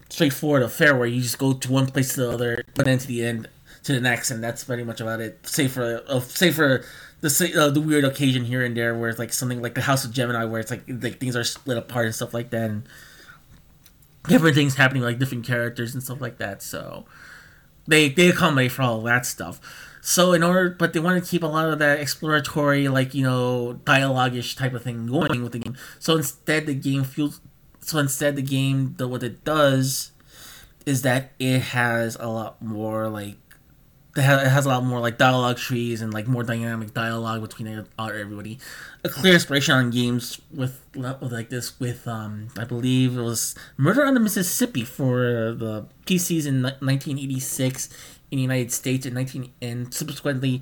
straightforward 0.10 0.62
affair 0.62 0.96
where 0.96 1.08
you 1.08 1.22
just 1.22 1.40
go 1.40 1.54
to 1.54 1.72
one 1.72 1.88
place 1.88 2.14
to 2.14 2.22
the 2.22 2.32
other, 2.32 2.64
but 2.76 2.86
then 2.86 2.98
to 2.98 3.08
the 3.08 3.26
end 3.26 3.50
to 3.86 3.94
the 3.94 4.02
next, 4.02 4.32
and 4.32 4.44
that's 4.44 4.64
pretty 4.64 4.84
much 4.84 5.00
about 5.00 5.22
it. 5.22 5.40
Save 5.48 5.72
for 5.72 6.04
uh, 6.08 6.20
for 6.20 6.84
the 7.22 7.54
uh, 7.58 7.70
the 7.70 7.80
weird 7.80 8.04
occasion 8.04 8.44
here 8.44 8.64
and 8.66 8.76
there 8.76 8.98
where 8.98 9.10
it's 9.10 9.20
like 9.20 9.32
something 9.32 9.62
like 9.62 9.76
the 9.76 9.82
House 9.82 10.04
of 10.04 10.12
Gemini, 10.12 10.44
where 10.46 10.60
it's 10.60 10.72
like 10.72 10.84
like 10.88 11.20
things 11.20 11.36
are 11.36 11.44
split 11.44 11.78
apart 11.78 12.06
and 12.06 12.16
stuff 12.16 12.34
like 12.34 12.50
that, 12.50 12.70
and 12.70 12.84
different 14.28 14.56
things 14.56 14.76
happening 14.76 15.04
like 15.04 15.20
different 15.20 15.46
characters 15.46 15.94
and 15.94 16.04
stuff 16.04 16.20
like 16.20 16.40
that. 16.40 16.64
So 16.64 17.06
they 17.88 18.10
they 18.10 18.30
accommodate 18.30 18.72
for 18.72 18.82
all 18.82 19.02
that 19.02 19.26
stuff. 19.26 19.62
So 20.02 20.34
in 20.34 20.42
order, 20.42 20.70
but 20.70 20.94
they 20.94 21.00
want 21.00 21.24
to 21.24 21.30
keep 21.30 21.44
a 21.44 21.48
lot 21.48 21.70
of 21.70 21.80
that 21.80 22.00
exploratory, 22.00 22.88
like 22.88 23.14
you 23.14 23.24
know, 23.24 23.74
dialogue-ish 23.86 24.56
type 24.56 24.74
of 24.74 24.84
thing 24.84 25.06
going 25.06 25.44
with 25.44 25.52
the 25.52 25.60
game. 25.60 25.78
So 26.00 26.16
instead, 26.16 26.66
the 26.66 26.76
game 26.76 27.04
feels. 27.04 27.40
So 27.82 28.00
instead, 28.00 28.36
the 28.36 28.42
game, 28.42 28.96
the 28.98 29.08
what 29.08 29.22
it 29.22 29.44
does, 29.44 30.12
is 30.88 31.04
that 31.04 31.34
it 31.38 31.60
has 31.60 32.18
a 32.20 32.28
lot 32.28 32.62
more 32.64 33.10
like 33.10 33.38
it 34.16 34.24
has 34.24 34.66
a 34.66 34.70
lot 34.70 34.84
more 34.84 35.00
like 35.00 35.18
dialogue 35.18 35.58
trees 35.58 36.02
and 36.02 36.14
like 36.14 36.28
more 36.28 36.44
dynamic 36.44 36.94
dialogue 36.94 37.42
between 37.42 37.86
everybody. 38.00 38.60
A 39.04 39.10
clear 39.10 39.34
inspiration 39.34 39.76
on 39.76 39.90
games 39.92 40.40
with, 40.54 40.80
like 40.96 41.50
this 41.50 41.80
with 41.80 42.08
um 42.08 42.48
I 42.58 42.64
believe 42.64 43.18
it 43.18 43.22
was 43.22 43.56
Murder 43.78 44.06
on 44.06 44.14
the 44.14 44.20
Mississippi 44.20 44.84
for 44.84 45.54
the 45.54 45.86
PCs 46.06 46.46
in 46.46 46.64
1986 46.64 47.90
in 48.32 48.38
the 48.38 48.42
United 48.42 48.72
States 48.72 49.06
and 49.06 49.16
19 49.16 49.52
and 49.62 49.94
subsequently 49.94 50.62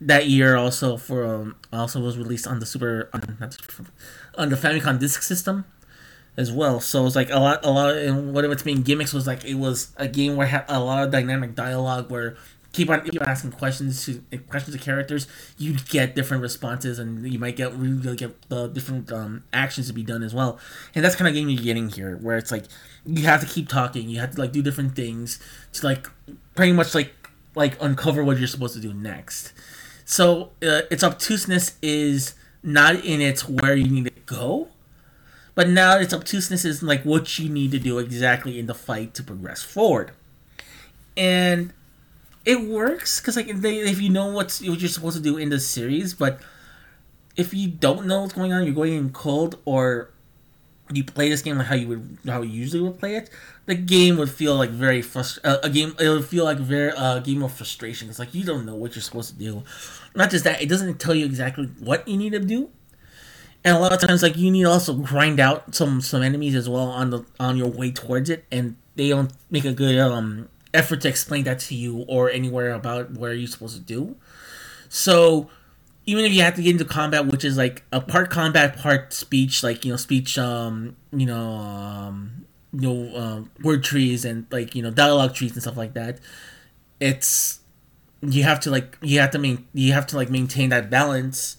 that 0.00 0.28
year 0.28 0.56
also 0.56 0.96
for 0.96 1.24
um, 1.24 1.56
also 1.72 2.00
was 2.00 2.16
released 2.16 2.46
on 2.46 2.60
the 2.60 2.66
Super 2.66 3.08
on, 3.12 3.20
on 4.36 4.48
the 4.48 4.56
Famicom 4.56 4.98
Disk 4.98 5.22
System 5.22 5.64
as 6.36 6.50
well. 6.50 6.80
So 6.80 7.06
it's 7.06 7.16
like 7.16 7.30
a 7.30 7.38
lot, 7.38 7.64
a 7.64 7.70
lot, 7.70 7.96
and 7.96 8.32
what 8.32 8.44
of 8.44 8.52
its 8.52 8.64
main 8.64 8.82
gimmicks 8.82 9.12
was 9.12 9.26
like 9.26 9.44
it 9.44 9.54
was 9.54 9.92
a 9.96 10.08
game 10.08 10.36
where 10.36 10.46
it 10.46 10.50
had 10.50 10.64
a 10.68 10.80
lot 10.80 11.04
of 11.04 11.10
dynamic 11.10 11.54
dialogue 11.54 12.10
where 12.10 12.36
keep 12.72 12.88
on 12.88 13.02
keep 13.02 13.20
asking 13.22 13.52
questions 13.52 14.04
to 14.04 14.22
questions 14.48 14.76
to 14.76 14.82
characters, 14.82 15.26
you 15.58 15.76
get 15.88 16.14
different 16.14 16.42
responses, 16.42 16.98
and 16.98 17.30
you 17.30 17.38
might 17.38 17.56
get 17.56 17.74
really 17.74 18.16
get 18.16 18.34
uh, 18.50 18.66
different 18.66 19.10
um, 19.12 19.44
actions 19.52 19.86
to 19.88 19.92
be 19.92 20.02
done 20.02 20.22
as 20.22 20.34
well. 20.34 20.58
And 20.94 21.04
that's 21.04 21.16
kind 21.16 21.28
of 21.28 21.34
game 21.34 21.48
you're 21.48 21.62
getting 21.62 21.88
here, 21.88 22.16
where 22.16 22.36
it's 22.36 22.50
like 22.50 22.64
you 23.04 23.24
have 23.24 23.40
to 23.40 23.46
keep 23.46 23.68
talking, 23.68 24.08
you 24.08 24.20
have 24.20 24.32
to 24.32 24.40
like 24.40 24.52
do 24.52 24.62
different 24.62 24.94
things 24.94 25.40
to 25.74 25.86
like 25.86 26.06
pretty 26.54 26.72
much 26.72 26.94
like 26.94 27.12
like 27.54 27.80
uncover 27.82 28.24
what 28.24 28.38
you're 28.38 28.48
supposed 28.48 28.74
to 28.74 28.80
do 28.80 28.92
next. 28.94 29.52
So 30.04 30.50
uh, 30.62 30.82
its 30.90 31.04
obtuseness 31.04 31.76
is 31.82 32.34
not 32.62 33.04
in 33.04 33.20
its 33.20 33.48
where 33.48 33.74
you 33.74 33.88
need 33.90 34.04
to 34.04 34.20
go, 34.26 34.68
but 35.54 35.68
now 35.68 35.98
its 35.98 36.12
obtuseness 36.12 36.64
is 36.64 36.82
like 36.82 37.02
what 37.04 37.38
you 37.38 37.48
need 37.48 37.70
to 37.72 37.78
do 37.78 37.98
exactly 37.98 38.58
in 38.58 38.66
the 38.66 38.74
fight 38.74 39.14
to 39.14 39.22
progress 39.22 39.62
forward. 39.62 40.12
And 41.16 41.72
it 42.44 42.60
works 42.62 43.20
because 43.20 43.36
like 43.36 43.48
they, 43.48 43.78
if 43.80 44.00
you 44.00 44.10
know 44.10 44.28
what's 44.28 44.60
what 44.60 44.80
you're 44.80 44.88
supposed 44.88 45.16
to 45.16 45.22
do 45.22 45.36
in 45.36 45.50
the 45.50 45.60
series, 45.60 46.14
but 46.14 46.40
if 47.36 47.54
you 47.54 47.68
don't 47.68 48.06
know 48.06 48.22
what's 48.22 48.32
going 48.32 48.52
on, 48.52 48.64
you're 48.64 48.74
going 48.74 48.94
in 48.94 49.10
cold, 49.10 49.58
or 49.64 50.10
you 50.92 51.04
play 51.04 51.28
this 51.28 51.42
game 51.42 51.58
like 51.58 51.66
how 51.66 51.74
you 51.74 51.88
would 51.88 52.18
how 52.26 52.42
you 52.42 52.50
usually 52.50 52.82
would 52.82 52.98
play 52.98 53.16
it, 53.16 53.30
the 53.66 53.74
game 53.74 54.16
would 54.16 54.30
feel 54.30 54.56
like 54.56 54.70
very 54.70 55.02
frust- 55.02 55.38
uh, 55.44 55.58
a 55.62 55.68
game. 55.70 55.94
It 55.98 56.08
would 56.08 56.24
feel 56.24 56.44
like 56.44 56.58
very 56.58 56.90
a 56.90 56.94
uh, 56.94 57.18
game 57.20 57.42
of 57.42 57.52
frustration. 57.52 58.08
It's 58.08 58.18
like 58.18 58.34
you 58.34 58.44
don't 58.44 58.64
know 58.64 58.74
what 58.74 58.94
you're 58.94 59.02
supposed 59.02 59.30
to 59.30 59.38
do. 59.38 59.62
Not 60.14 60.30
just 60.30 60.44
that, 60.44 60.62
it 60.62 60.68
doesn't 60.68 60.98
tell 60.98 61.14
you 61.14 61.26
exactly 61.26 61.66
what 61.78 62.08
you 62.08 62.16
need 62.16 62.30
to 62.30 62.40
do, 62.40 62.70
and 63.64 63.76
a 63.76 63.80
lot 63.80 63.92
of 63.92 64.00
times 64.00 64.22
like 64.22 64.36
you 64.36 64.50
need 64.50 64.64
to 64.64 64.70
also 64.70 64.94
grind 64.94 65.40
out 65.40 65.74
some 65.74 66.00
some 66.00 66.22
enemies 66.22 66.54
as 66.54 66.68
well 66.68 66.88
on 66.88 67.10
the 67.10 67.24
on 67.38 67.56
your 67.56 67.68
way 67.68 67.90
towards 67.90 68.30
it, 68.30 68.44
and 68.50 68.76
they 68.96 69.10
don't 69.10 69.32
make 69.50 69.64
a 69.64 69.72
good 69.72 69.98
um 69.98 70.48
effort 70.72 71.00
to 71.02 71.08
explain 71.08 71.44
that 71.44 71.58
to 71.58 71.74
you 71.74 72.04
or 72.08 72.30
anywhere 72.30 72.72
about 72.72 73.12
where 73.12 73.32
you're 73.32 73.48
supposed 73.48 73.76
to 73.76 73.82
do. 73.82 74.16
So 74.88 75.48
even 76.06 76.24
if 76.24 76.32
you 76.32 76.42
have 76.42 76.54
to 76.56 76.62
get 76.62 76.72
into 76.72 76.84
combat, 76.84 77.26
which 77.26 77.44
is 77.44 77.56
like 77.56 77.84
a 77.92 78.00
part 78.00 78.30
combat, 78.30 78.76
part 78.76 79.12
speech, 79.12 79.62
like 79.62 79.84
you 79.84 79.92
know, 79.92 79.96
speech, 79.96 80.38
um, 80.38 80.96
you 81.12 81.26
know, 81.26 81.54
um, 81.54 82.46
you 82.72 82.80
know, 82.80 83.16
uh, 83.16 83.42
word 83.62 83.84
trees 83.84 84.24
and 84.24 84.46
like 84.50 84.74
you 84.74 84.82
know, 84.82 84.90
dialogue 84.90 85.34
trees 85.34 85.52
and 85.52 85.62
stuff 85.62 85.76
like 85.76 85.94
that. 85.94 86.18
It's 86.98 87.60
you 88.22 88.42
have 88.42 88.60
to 88.60 88.70
like 88.70 88.98
you 89.02 89.20
have 89.20 89.30
to 89.30 89.38
main 89.38 89.66
you 89.72 89.92
have 89.92 90.06
to 90.08 90.16
like 90.16 90.30
maintain 90.30 90.70
that 90.70 90.90
balance, 90.90 91.56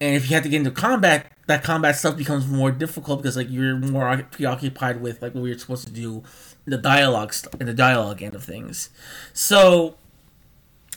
and 0.00 0.14
if 0.14 0.28
you 0.28 0.34
have 0.34 0.42
to 0.42 0.48
get 0.48 0.58
into 0.58 0.70
combat, 0.70 1.32
that 1.46 1.62
combat 1.62 1.96
stuff 1.96 2.16
becomes 2.16 2.46
more 2.46 2.70
difficult 2.70 3.22
because 3.22 3.36
like 3.36 3.50
you're 3.50 3.76
more 3.76 4.22
preoccupied 4.30 5.00
with 5.00 5.22
like 5.22 5.34
what 5.34 5.44
you're 5.44 5.58
supposed 5.58 5.86
to 5.86 5.92
do 5.92 6.22
the 6.66 6.76
dialogue 6.76 7.32
st- 7.32 7.54
in 7.60 7.66
the 7.66 7.74
dialogue 7.74 8.22
end 8.22 8.34
of 8.34 8.44
things. 8.44 8.90
So 9.32 9.96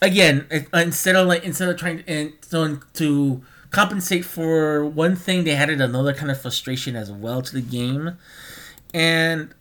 again, 0.01 0.47
it, 0.49 0.67
instead 0.73 1.15
of 1.15 1.27
like 1.27 1.43
instead 1.43 1.69
of 1.69 1.77
trying 1.77 2.03
to, 2.03 2.11
and 2.11 2.33
so 2.41 2.79
to 2.93 3.41
compensate 3.71 4.25
for 4.25 4.85
one 4.85 5.15
thing, 5.15 5.43
they 5.43 5.53
added 5.53 5.79
another 5.79 6.13
kind 6.13 6.31
of 6.31 6.41
frustration 6.41 6.95
as 6.95 7.11
well 7.11 7.41
to 7.41 7.53
the 7.53 7.61
game, 7.61 8.17
and 8.93 9.53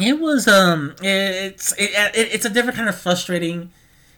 it 0.00 0.20
was 0.20 0.46
um 0.46 0.94
it's 1.02 1.72
it, 1.72 1.90
it, 2.14 2.34
it's 2.34 2.44
a 2.44 2.50
different 2.50 2.76
kind 2.76 2.88
of 2.88 2.98
frustrating 2.98 3.70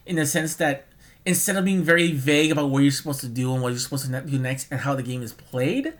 in 0.05 0.15
the 0.15 0.25
sense 0.25 0.55
that 0.55 0.87
instead 1.25 1.55
of 1.55 1.63
being 1.63 1.83
very 1.83 2.11
vague 2.11 2.51
about 2.51 2.69
what 2.69 2.79
you're 2.79 2.91
supposed 2.91 3.21
to 3.21 3.27
do 3.27 3.53
and 3.53 3.61
what 3.61 3.69
you're 3.69 3.79
supposed 3.79 4.11
to 4.11 4.21
do 4.21 4.39
next 4.39 4.67
and 4.71 4.81
how 4.81 4.95
the 4.95 5.03
game 5.03 5.21
is 5.21 5.33
played 5.33 5.93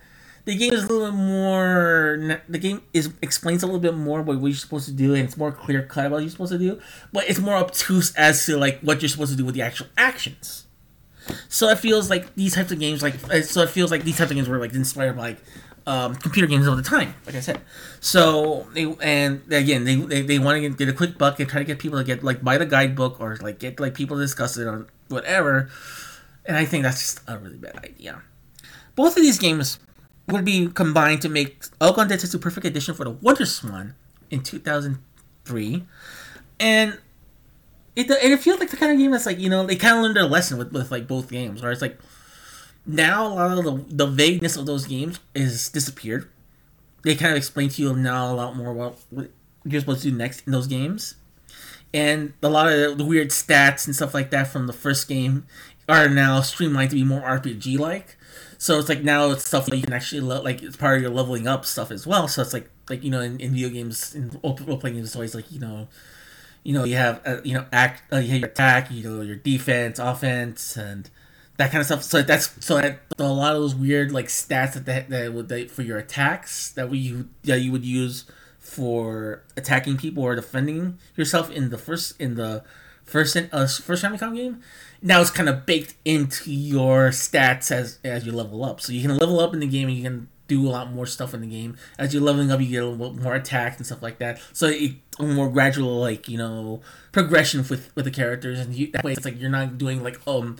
the 0.46 0.56
game 0.56 0.74
is 0.74 0.84
a 0.84 0.88
little 0.88 1.12
bit 1.12 1.18
more. 1.18 2.42
The 2.50 2.58
game 2.58 2.82
is 2.94 3.14
explains 3.22 3.64
a 3.64 3.68
little 3.68 3.82
bit 3.82 3.94
more 3.94 4.22
what 4.22 4.38
you're 4.42 4.54
supposed 4.54 4.86
to 4.86 4.94
do, 4.94 5.14
and 5.14 5.24
it's 5.24 5.38
more 5.38 5.52
clear 5.52 5.84
cut 5.84 6.06
about 6.06 6.16
what 6.16 6.22
you're 6.22 6.30
supposed 6.30 6.52
to 6.52 6.58
do. 6.58 6.80
But 7.14 7.30
it's 7.30 7.40
more 7.40 7.56
obtuse 7.56 8.14
as 8.16 8.46
to 8.46 8.58
like 8.58 8.80
what 8.82 9.02
you're 9.02 9.10
supposed 9.10 9.32
to 9.32 9.38
do 9.38 9.46
with 9.46 9.56
the 9.56 9.62
actual 9.62 9.88
actions. 9.98 10.66
So 11.50 11.70
it 11.70 11.78
feels 11.78 12.10
like 12.10 12.34
these 12.36 12.56
types 12.56 12.72
of 12.72 12.80
games, 12.80 13.04
like 13.04 13.16
uh, 13.30 13.42
so 13.42 13.62
it 13.62 13.70
feels 13.70 13.92
like 13.92 14.04
these 14.04 14.18
types 14.18 14.32
of 14.32 14.36
games 14.36 14.50
were 14.50 14.58
like 14.58 14.74
inspired 14.74 15.16
by 15.16 15.22
like 15.22 15.38
um, 15.86 16.16
computer 16.16 16.48
games 16.48 16.68
all 16.68 16.76
the 16.76 16.82
time, 16.82 17.14
like 17.26 17.36
I 17.36 17.40
said. 17.40 17.62
So 18.00 18.68
they 18.74 18.96
and 19.02 19.42
again 19.52 19.84
they 19.84 19.96
they, 19.96 20.22
they 20.22 20.40
want 20.40 20.56
to 20.56 20.62
get, 20.62 20.78
get 20.78 20.90
a 20.90 20.94
quick 20.94 21.18
buck 21.18 21.40
and 21.40 21.48
try 21.48 21.60
to 21.60 21.66
get 21.66 21.80
people 21.80 22.00
to 22.00 22.04
get 22.04 22.24
like 22.24 22.44
buy 22.44 22.58
the 22.58 22.66
guidebook 22.66 23.20
or 23.20 23.38
like 23.38 23.60
get 23.60 23.80
like 23.80 23.94
people 23.94 24.18
to 24.18 24.24
discuss 24.24 24.58
it 24.58 24.66
or 24.66 24.88
whatever. 25.10 25.70
And 26.46 26.58
I 26.58 26.66
think 26.66 26.84
that's 26.84 27.00
just 27.00 27.20
a 27.28 27.38
really 27.38 27.58
bad 27.58 27.78
idea. 27.78 28.24
Both 28.96 29.16
of 29.16 29.24
these 29.24 29.38
games 29.38 29.80
would 30.32 30.46
be 30.46 30.68
combined 30.68 31.22
to 31.22 31.30
make 31.30 31.62
Ougon 31.80 32.10
Densetsu 32.10 32.40
Perfect 32.40 32.66
Edition 32.66 32.96
for 32.96 33.04
the 33.04 33.12
Wonder 33.12 33.46
Swan 33.46 33.96
in 34.30 34.42
2003. 34.42 35.86
And 36.60 37.00
it 37.96 38.10
it 38.10 38.40
feels 38.40 38.60
like 38.60 38.70
the 38.70 38.78
kind 38.78 38.92
of 38.92 38.98
game 38.98 39.12
that's 39.12 39.26
like, 39.26 39.40
you 39.40 39.50
know, 39.50 39.66
they 39.66 39.76
kind 39.76 39.98
of 39.98 40.04
learned 40.04 40.16
their 40.16 40.26
lesson 40.26 40.58
with, 40.58 40.72
with 40.72 40.92
like 40.92 41.08
both 41.08 41.30
games, 41.30 41.62
where 41.62 41.72
it's 41.72 41.82
like 41.82 42.00
now 42.86 43.28
a 43.28 43.34
lot 43.34 43.58
of 43.58 43.64
the, 43.64 43.96
the 43.96 44.08
vagueness 44.08 44.56
of 44.58 44.66
those 44.66 44.86
games 44.86 45.20
is 45.36 45.70
disappeared. 45.70 46.30
They 47.04 47.16
kind 47.16 47.32
of 47.32 47.38
explain 47.38 47.70
to 47.70 47.82
you 47.82 47.96
now 47.96 48.32
a 48.32 48.36
lot 48.36 48.56
more 48.56 48.74
what 48.74 48.98
you're 49.66 49.80
supposed 49.80 50.04
to 50.04 50.12
do 50.12 50.18
next 50.18 50.46
in 50.46 50.52
those 50.52 50.68
games. 50.68 51.16
And 51.94 52.34
a 52.42 52.50
lot 52.50 52.72
of 52.72 52.98
the 52.98 53.04
weird 53.04 53.30
stats 53.30 53.86
and 53.86 53.96
stuff 53.96 54.14
like 54.14 54.32
that 54.32 54.48
from 54.48 54.68
the 54.68 54.74
first 54.74 55.08
game 55.08 55.46
are 55.90 56.08
now 56.08 56.42
streamlined 56.42 56.92
to 56.92 56.96
be 56.96 57.04
more 57.04 57.22
RPG 57.22 57.78
like. 57.78 58.18
So 58.62 58.78
it's 58.78 58.90
like 58.90 59.02
now 59.04 59.32
it's 59.32 59.48
stuff 59.48 59.66
that 59.66 59.76
you 59.76 59.82
can 59.82 59.92
actually 59.92 60.22
lo- 60.22 60.44
like 60.44 60.62
it's 60.62 60.78
part 60.78 60.98
of 60.98 61.02
your 61.02 61.10
leveling 61.10 61.48
up 61.48 61.66
stuff 61.66 61.90
as 61.90 62.06
well. 62.06 62.28
So 62.28 62.44
it's 62.44 62.54
like 62.54 62.70
like 62.92 63.04
you 63.04 63.10
know 63.10 63.20
in, 63.20 63.40
in 63.40 63.54
video 63.54 63.70
games 63.70 64.14
in 64.14 64.40
role 64.44 64.54
playing 64.54 64.98
games 64.98 65.08
it's 65.08 65.16
always 65.16 65.34
like 65.34 65.52
you 65.52 65.60
know 65.60 65.88
you 66.62 66.72
know 66.72 66.84
you 66.84 66.96
have 66.96 67.22
uh, 67.26 67.42
you 67.44 67.56
know 67.56 67.66
act 67.72 68.04
uh, 68.14 68.18
you 68.18 68.30
have 68.34 68.40
your 68.42 68.50
attack 68.50 68.92
you 68.92 69.02
know 69.02 69.22
your 69.22 69.36
defense 69.36 69.98
offense 69.98 70.78
and 70.78 71.10
that 71.58 71.72
kind 71.72 71.82
of 71.82 71.88
stuff. 71.88 72.04
So 72.04 72.22
that's 72.22 72.64
so 72.64 72.76
that 72.76 73.00
a 73.18 73.24
lot 73.24 73.56
of 73.56 73.64
those 73.64 73.74
weird 73.74 74.12
like 74.12 74.28
stats 74.28 74.74
that 74.74 74.86
that, 74.86 75.10
that 75.10 75.34
would 75.34 75.50
that 75.50 75.72
for 75.72 75.82
your 75.82 75.98
attacks 75.98 76.72
that 76.74 76.88
we 76.88 77.26
that 77.46 77.62
you 77.62 77.72
would 77.72 77.84
use 77.84 78.26
for 78.60 79.42
attacking 79.58 79.98
people 79.98 80.22
or 80.22 80.36
defending 80.36 81.00
yourself 81.16 81.50
in 81.50 81.72
the 81.72 81.80
first 81.80 82.14
in 82.22 82.36
the 82.36 82.64
first 83.06 83.36
uh, 83.36 83.66
first 83.66 84.04
Famicom 84.04 84.36
game 84.36 84.62
now 85.02 85.22
it's 85.22 85.32
kind 85.32 85.50
of 85.50 85.66
baked 85.66 85.96
into 86.06 86.52
your 86.52 87.10
stats 87.10 87.72
as 87.72 88.00
as 88.04 88.26
you 88.26 88.32
level 88.32 88.64
up. 88.64 88.82
So 88.82 88.94
you 88.94 89.02
can 89.02 89.18
level 89.18 89.40
up 89.40 89.54
in 89.54 89.60
the 89.60 89.68
game 89.68 89.88
and 89.88 89.98
you 89.98 90.04
can 90.04 90.28
do 90.48 90.68
a 90.68 90.70
lot 90.70 90.92
more 90.92 91.06
stuff 91.06 91.34
in 91.34 91.42
the 91.42 91.48
game. 91.48 91.78
As 91.98 92.14
you're 92.14 92.22
leveling 92.22 92.52
up, 92.52 92.60
you 92.60 92.68
get 92.68 92.84
a 92.84 92.88
little 92.88 93.16
more 93.16 93.36
attacks 93.36 93.78
and 93.78 93.86
stuff 93.86 94.04
like 94.04 94.20
that. 94.20 94.42
So 94.54 94.68
it 94.68 94.94
a 95.18 95.24
more 95.24 95.50
gradual, 95.50 96.00
like 96.00 96.28
you 96.28 96.38
know, 96.38 96.82
progression 97.12 97.66
with 97.70 97.96
with 97.96 98.06
the 98.06 98.12
characters, 98.12 98.60
and 98.60 98.76
you, 98.76 98.92
that 98.92 99.04
way 99.04 99.14
it's 99.14 99.26
like 99.26 99.40
you're 99.40 99.50
not 99.50 99.78
doing 99.78 100.04
like 100.04 100.20
um 100.28 100.58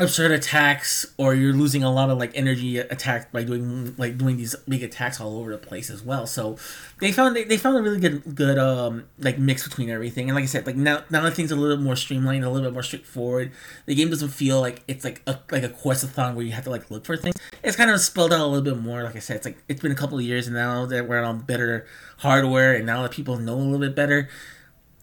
absurd 0.00 0.30
attacks 0.30 1.06
or 1.16 1.34
you're 1.34 1.52
losing 1.52 1.82
a 1.84 1.92
lot 1.92 2.10
of 2.10 2.18
like 2.18 2.30
energy 2.34 2.78
attack 2.78 3.30
by 3.32 3.42
doing 3.44 3.94
like 3.96 4.16
doing 4.18 4.36
these 4.36 4.54
big 4.68 4.82
attacks 4.82 5.20
all 5.20 5.38
over 5.38 5.50
the 5.50 5.58
place 5.58 5.90
as 5.90 6.02
well. 6.02 6.26
So 6.26 6.56
they 7.00 7.12
found 7.12 7.36
they, 7.36 7.44
they 7.44 7.56
found 7.56 7.76
a 7.76 7.82
really 7.82 8.00
good 8.00 8.34
good 8.34 8.58
um 8.58 9.04
like 9.18 9.38
mix 9.38 9.66
between 9.66 9.90
everything. 9.90 10.28
And 10.28 10.34
like 10.34 10.44
i 10.44 10.46
said 10.46 10.66
like 10.66 10.76
now 10.76 11.02
now 11.10 11.22
that 11.22 11.34
things 11.34 11.52
are 11.52 11.56
a 11.56 11.58
little 11.58 11.76
bit 11.76 11.82
more 11.82 11.96
streamlined 11.96 12.44
a 12.44 12.50
little 12.50 12.68
bit 12.68 12.72
more 12.72 12.82
straightforward 12.82 13.52
the 13.86 13.94
game 13.94 14.10
doesn't 14.10 14.30
feel 14.30 14.60
like 14.60 14.82
it's 14.88 15.04
like 15.04 15.22
a 15.26 15.38
like 15.50 15.62
a 15.62 15.68
questathon 15.68 16.34
where 16.34 16.44
you 16.44 16.52
have 16.52 16.64
to 16.64 16.70
like 16.70 16.90
look 16.90 17.04
for 17.04 17.16
things. 17.16 17.36
It's 17.62 17.76
kind 17.76 17.90
of 17.90 18.00
spelled 18.00 18.32
out 18.32 18.40
a 18.40 18.46
little 18.46 18.64
bit 18.64 18.78
more. 18.78 19.02
Like 19.02 19.16
i 19.16 19.20
said 19.20 19.36
it's 19.36 19.46
like 19.46 19.58
it's 19.68 19.80
been 19.80 19.92
a 19.92 19.96
couple 19.96 20.18
of 20.18 20.24
years 20.24 20.46
and 20.46 20.56
now 20.56 20.86
that 20.86 21.08
we're 21.08 21.22
on 21.22 21.40
better 21.40 21.86
hardware 22.18 22.74
and 22.74 22.86
now 22.86 23.02
that 23.02 23.12
people 23.12 23.36
know 23.36 23.54
a 23.54 23.56
little 23.56 23.78
bit 23.78 23.94
better 23.94 24.28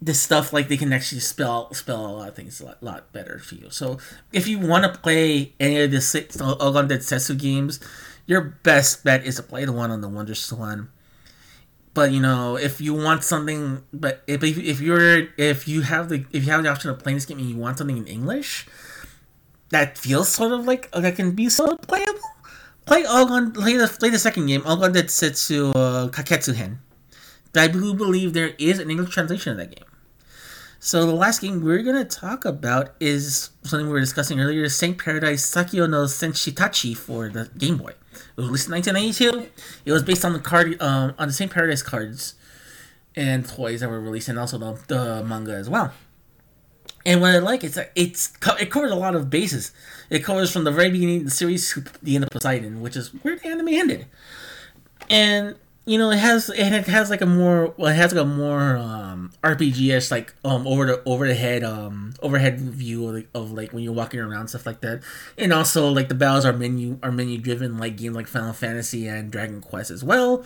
this 0.01 0.21
stuff 0.21 0.53
like 0.53 0.67
they 0.67 0.77
can 0.77 0.93
actually 0.93 1.21
spell 1.21 1.73
spell 1.73 2.05
a 2.05 2.11
lot 2.11 2.29
of 2.29 2.35
things 2.35 2.61
a 2.61 2.65
lot, 2.65 2.83
lot 2.83 3.11
better 3.13 3.39
for 3.39 3.55
you. 3.55 3.69
So 3.69 3.97
if 4.31 4.47
you 4.47 4.59
want 4.59 4.83
to 4.83 4.99
play 4.99 5.53
any 5.59 5.81
of 5.81 5.91
the 5.91 6.01
six 6.01 6.37
Ougon 6.37 6.87
Densetsu 6.87 7.37
games, 7.37 7.79
your 8.25 8.41
best 8.41 9.03
bet 9.03 9.25
is 9.25 9.37
to 9.37 9.43
play 9.43 9.65
the 9.65 9.71
one 9.71 9.89
on 9.89 10.01
the 10.01 10.09
Wonder 10.09 10.35
Swan. 10.35 10.89
But 11.93 12.11
you 12.11 12.21
know, 12.21 12.57
if 12.57 12.79
you 12.79 12.93
want 12.93 13.23
something, 13.23 13.83
but 13.91 14.21
if, 14.27 14.43
if 14.43 14.79
you're 14.79 15.29
if 15.37 15.67
you 15.67 15.81
have 15.81 16.09
the 16.09 16.25
if 16.31 16.45
you 16.45 16.51
have 16.51 16.61
the 16.61 16.69
option 16.69 16.91
of 16.91 16.99
playing 16.99 17.17
this 17.17 17.25
game 17.25 17.39
and 17.39 17.49
you 17.49 17.57
want 17.57 17.79
something 17.79 17.97
in 17.97 18.05
English, 18.05 18.67
that 19.69 19.97
feels 19.97 20.29
sort 20.29 20.51
of 20.51 20.67
like 20.67 20.91
that 20.91 21.15
can 21.15 21.31
be 21.31 21.49
sort 21.49 21.71
of 21.71 21.81
playable. 21.81 22.19
Play 22.85 23.03
Ougon, 23.03 23.51
play 23.53 23.77
the 23.77 23.87
play 23.87 24.09
the 24.09 24.19
second 24.19 24.45
game, 24.45 24.61
Ougon 24.61 24.93
Densetsu 24.93 25.71
uh, 25.75 26.09
Kanketsu 26.09 26.53
Hen. 26.53 26.79
I 27.55 27.67
believe 27.67 28.33
there 28.33 28.53
is 28.59 28.77
an 28.77 28.91
English 28.91 29.09
translation 29.09 29.53
of 29.53 29.57
that 29.57 29.75
game. 29.75 29.86
So 30.79 31.05
the 31.05 31.13
last 31.13 31.41
game 31.41 31.63
we're 31.63 31.81
gonna 31.81 32.05
talk 32.05 32.45
about 32.45 32.93
is 32.99 33.49
something 33.63 33.87
we 33.87 33.93
were 33.93 33.99
discussing 33.99 34.39
earlier: 34.39 34.69
Saint 34.69 34.97
Paradise 34.97 35.49
Saikyo 35.49 35.89
no 35.89 36.03
Senshitachi 36.03 36.95
for 36.95 37.29
the 37.29 37.49
Game 37.57 37.77
Boy. 37.77 37.93
It 38.13 38.37
was 38.37 38.45
released 38.45 38.67
in 38.67 38.73
1992. 38.73 39.51
It 39.85 39.91
was 39.91 40.03
based 40.03 40.23
on 40.23 40.33
the 40.33 40.39
card 40.39 40.79
um, 40.81 41.15
on 41.17 41.27
the 41.27 41.33
Saint 41.33 41.51
Paradise 41.51 41.81
cards 41.81 42.35
and 43.15 43.47
toys 43.47 43.79
that 43.79 43.89
were 43.89 43.99
released, 43.99 44.29
and 44.29 44.37
also 44.37 44.57
the, 44.59 44.79
the 44.87 45.23
manga 45.23 45.53
as 45.53 45.67
well. 45.67 45.91
And 47.05 47.21
what 47.21 47.31
I 47.31 47.39
like 47.39 47.63
is 47.63 47.73
that 47.75 47.91
it's 47.95 48.31
it 48.59 48.69
covers 48.69 48.91
a 48.91 48.95
lot 48.95 49.15
of 49.15 49.29
bases. 49.29 49.71
It 50.09 50.23
covers 50.23 50.51
from 50.51 50.63
the 50.63 50.71
very 50.71 50.91
beginning 50.91 51.19
of 51.19 51.25
the 51.25 51.31
series 51.31 51.73
to 51.73 51.83
the 52.03 52.15
end 52.15 52.25
of 52.25 52.29
Poseidon, 52.29 52.81
which 52.81 52.95
is 52.95 53.09
where 53.23 53.35
the 53.35 53.47
anime 53.47 53.69
ended. 53.69 54.05
And 55.09 55.55
you 55.87 55.97
know, 55.97 56.11
it 56.11 56.17
has 56.19 56.49
it 56.49 56.87
has 56.87 57.09
like 57.09 57.21
a 57.21 57.25
more 57.25 57.73
well, 57.77 57.89
it 57.89 57.95
has 57.95 58.13
like 58.13 58.21
a 58.21 58.27
more 58.27 58.75
um, 58.75 59.31
RPG-ish 59.41 60.11
like 60.11 60.33
um 60.43 60.67
over 60.67 60.85
the 60.85 61.03
over 61.05 61.25
the 61.25 61.33
head 61.33 61.63
um 61.63 62.13
overhead 62.21 62.59
view 62.59 63.07
of, 63.07 63.15
like, 63.15 63.29
of 63.33 63.51
like 63.53 63.71
when 63.71 63.83
you're 63.83 63.93
walking 63.93 64.19
around 64.19 64.49
stuff 64.49 64.65
like 64.65 64.81
that, 64.81 65.01
and 65.37 65.53
also 65.53 65.89
like 65.89 66.09
the 66.09 66.15
battles 66.15 66.43
are 66.43 66.51
menu 66.51 66.99
are 67.01 67.11
menu 67.11 67.37
driven 67.37 67.77
like 67.77 67.95
games 67.95 68.17
like 68.17 68.27
Final 68.27 68.51
Fantasy 68.51 69.07
and 69.07 69.31
Dragon 69.31 69.61
Quest 69.61 69.89
as 69.89 70.03
well. 70.03 70.45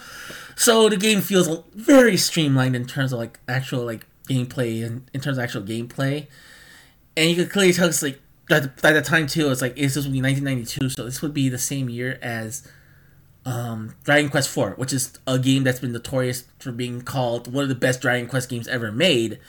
So 0.56 0.89
the 0.89 0.97
game 0.97 1.21
feels 1.21 1.49
very 1.73 2.17
streamlined 2.17 2.75
in 2.75 2.86
terms 2.86 3.12
of 3.12 3.17
like 3.17 3.39
actual 3.47 3.84
like 3.84 4.06
gameplay 4.30 4.86
and 4.86 5.10
in 5.12 5.21
terms 5.21 5.39
of 5.39 5.43
actual 5.43 5.63
gameplay, 5.63 6.27
and 7.17 7.32
you 7.32 7.36
can 7.36 7.47
clearly 7.49 7.73
tell 7.73 7.88
it's 7.88 8.04
like 8.04 8.19
at 8.51 8.77
the 8.80 9.01
time 9.01 9.25
too. 9.25 9.49
It's 9.49 9.63
like 9.63 9.73
it's 9.75 9.95
this 9.95 10.06
would 10.06 10.13
be 10.13 10.21
1992, 10.21 10.89
so 10.89 11.06
this 11.06 11.23
would 11.23 11.34
be 11.34 11.49
the 11.49 11.58
same 11.58 11.89
year 11.89 12.19
as 12.21 12.67
um, 13.45 13.95
Dragon 14.04 14.30
Quest 14.30 14.56
IV, 14.56 14.77
which 14.77 14.93
is 14.93 15.17
a 15.25 15.39
game 15.39 15.63
that's 15.63 15.80
been 15.80 15.91
notorious 15.91 16.45
for 16.60 16.71
being 16.71 17.01
called 17.01 17.51
one 17.51 17.63
of 17.63 17.69
the 17.69 17.75
best 17.75 18.01
Dragon 18.01 18.27
Quest 18.27 18.49
games 18.49 18.67
ever 18.67 18.91
made, 18.91 19.39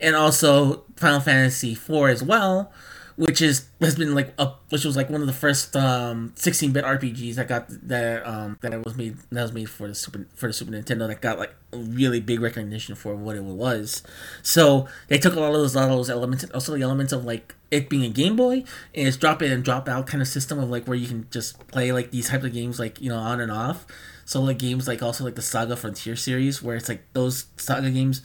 and 0.00 0.14
also 0.14 0.84
Final 0.96 1.20
Fantasy 1.20 1.72
IV 1.72 1.90
as 2.08 2.22
well, 2.22 2.72
which 3.20 3.42
is 3.42 3.68
has 3.82 3.96
been 3.96 4.14
like 4.14 4.32
a 4.38 4.46
which 4.70 4.82
was 4.82 4.96
like 4.96 5.10
one 5.10 5.20
of 5.20 5.26
the 5.26 5.32
first 5.32 5.76
um 5.76 6.32
16-bit 6.36 6.82
RPGs 6.82 7.34
that 7.34 7.48
got 7.48 7.66
that 7.86 8.26
um 8.26 8.58
that 8.62 8.82
was 8.82 8.96
made 8.96 9.18
that 9.30 9.42
was 9.42 9.52
made 9.52 9.68
for 9.68 9.88
the 9.88 9.94
super 9.94 10.26
for 10.34 10.46
the 10.46 10.54
Super 10.54 10.72
Nintendo 10.72 11.06
that 11.06 11.20
got 11.20 11.38
like 11.38 11.54
really 11.70 12.18
big 12.18 12.40
recognition 12.40 12.94
for 12.94 13.14
what 13.14 13.36
it 13.36 13.42
was. 13.42 14.02
So 14.42 14.88
they 15.08 15.18
took 15.18 15.34
a 15.34 15.40
lot 15.40 15.48
of 15.48 15.60
those, 15.60 15.76
lot 15.76 15.90
of 15.90 15.96
those 15.98 16.08
elements, 16.08 16.44
also 16.54 16.74
the 16.74 16.80
elements 16.80 17.12
of 17.12 17.26
like 17.26 17.54
it 17.70 17.90
being 17.90 18.04
a 18.04 18.08
Game 18.08 18.36
Boy, 18.36 18.64
and 18.94 19.06
it's 19.06 19.18
drop 19.18 19.42
in 19.42 19.52
and 19.52 19.62
drop 19.62 19.86
out 19.86 20.06
kind 20.06 20.22
of 20.22 20.28
system 20.28 20.58
of 20.58 20.70
like 20.70 20.86
where 20.86 20.96
you 20.96 21.06
can 21.06 21.28
just 21.30 21.66
play 21.68 21.92
like 21.92 22.12
these 22.12 22.30
types 22.30 22.44
of 22.44 22.54
games 22.54 22.78
like 22.78 23.02
you 23.02 23.10
know 23.10 23.18
on 23.18 23.38
and 23.38 23.52
off. 23.52 23.86
So 24.24 24.40
like 24.40 24.58
games 24.58 24.88
like 24.88 25.02
also 25.02 25.24
like 25.24 25.34
the 25.34 25.42
Saga 25.42 25.76
Frontier 25.76 26.16
series 26.16 26.62
where 26.62 26.76
it's 26.76 26.88
like 26.88 27.02
those 27.12 27.46
Saga 27.58 27.90
games 27.90 28.22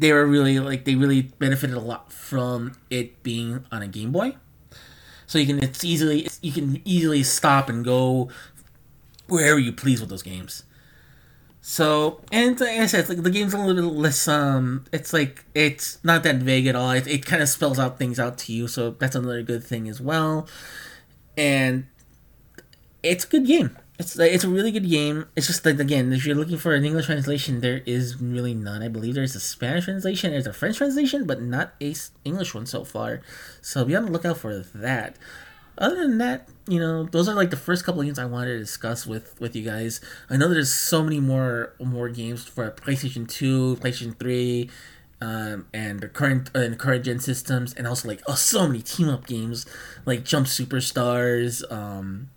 they 0.00 0.12
were 0.12 0.26
really 0.26 0.60
like 0.60 0.84
they 0.84 0.94
really 0.94 1.22
benefited 1.22 1.76
a 1.76 1.80
lot 1.80 2.12
from 2.12 2.76
it 2.90 3.22
being 3.22 3.64
on 3.72 3.82
a 3.82 3.88
Game 3.88 4.12
Boy. 4.12 4.36
So 5.26 5.38
you 5.38 5.46
can 5.46 5.62
it's 5.62 5.84
easily 5.84 6.28
you 6.42 6.52
can 6.52 6.80
easily 6.84 7.22
stop 7.22 7.68
and 7.68 7.84
go 7.84 8.28
wherever 9.26 9.58
you 9.58 9.72
please 9.72 10.00
with 10.00 10.10
those 10.10 10.22
games. 10.22 10.64
So 11.62 12.20
and 12.30 12.60
like 12.60 12.78
I 12.78 12.86
said, 12.86 13.08
like 13.08 13.22
the 13.22 13.30
game's 13.30 13.54
a 13.54 13.58
little 13.58 13.90
bit 13.90 13.96
less 13.96 14.28
um 14.28 14.84
it's 14.92 15.12
like 15.12 15.44
it's 15.54 15.98
not 16.04 16.22
that 16.24 16.36
vague 16.36 16.66
at 16.66 16.76
all. 16.76 16.90
It, 16.90 17.06
it 17.06 17.26
kind 17.26 17.42
of 17.42 17.48
spells 17.48 17.78
out 17.78 17.98
things 17.98 18.20
out 18.20 18.38
to 18.38 18.52
you, 18.52 18.68
so 18.68 18.90
that's 18.90 19.16
another 19.16 19.42
good 19.42 19.64
thing 19.64 19.88
as 19.88 20.00
well. 20.00 20.46
And 21.36 21.86
it's 23.02 23.24
a 23.24 23.28
good 23.28 23.46
game 23.46 23.76
it's 23.98 24.18
it's 24.18 24.44
a 24.44 24.48
really 24.48 24.70
good 24.70 24.88
game. 24.88 25.26
It's 25.36 25.46
just 25.46 25.64
that 25.64 25.80
again, 25.80 26.12
if 26.12 26.26
you're 26.26 26.36
looking 26.36 26.58
for 26.58 26.74
an 26.74 26.84
English 26.84 27.06
translation, 27.06 27.60
there 27.60 27.82
is 27.86 28.20
really 28.20 28.54
none. 28.54 28.82
I 28.82 28.88
believe 28.88 29.14
there's 29.14 29.34
a 29.34 29.40
Spanish 29.40 29.84
translation, 29.84 30.32
there's 30.32 30.46
a 30.46 30.52
French 30.52 30.76
translation, 30.76 31.26
but 31.26 31.40
not 31.40 31.72
a 31.80 31.94
English 32.24 32.54
one 32.54 32.66
so 32.66 32.84
far. 32.84 33.22
So 33.62 33.84
be 33.84 33.96
on 33.96 34.06
the 34.06 34.12
lookout 34.12 34.38
for 34.38 34.58
that. 34.58 35.16
Other 35.78 35.96
than 35.96 36.18
that, 36.18 36.48
you 36.66 36.80
know, 36.80 37.04
those 37.04 37.28
are 37.28 37.34
like 37.34 37.50
the 37.50 37.56
first 37.56 37.84
couple 37.84 38.02
games 38.02 38.18
I 38.18 38.24
wanted 38.24 38.52
to 38.52 38.58
discuss 38.58 39.06
with 39.06 39.38
with 39.40 39.56
you 39.56 39.62
guys. 39.62 40.00
I 40.28 40.36
know 40.36 40.48
there's 40.48 40.72
so 40.72 41.02
many 41.02 41.20
more 41.20 41.74
more 41.80 42.08
games 42.08 42.44
for 42.44 42.70
PlayStation 42.70 43.28
Two, 43.28 43.76
PlayStation 43.76 44.18
Three, 44.18 44.70
um, 45.22 45.66
and 45.72 46.00
the 46.00 46.08
current 46.08 46.50
uh, 46.54 46.60
and 46.60 46.78
current 46.78 47.04
gen 47.04 47.20
systems, 47.20 47.72
and 47.74 47.86
also 47.86 48.08
like 48.08 48.22
oh, 48.26 48.34
so 48.34 48.66
many 48.66 48.82
team 48.82 49.08
up 49.08 49.26
games 49.26 49.64
like 50.04 50.24
Jump 50.24 50.46
Superstars. 50.46 51.70
Um, 51.72 52.28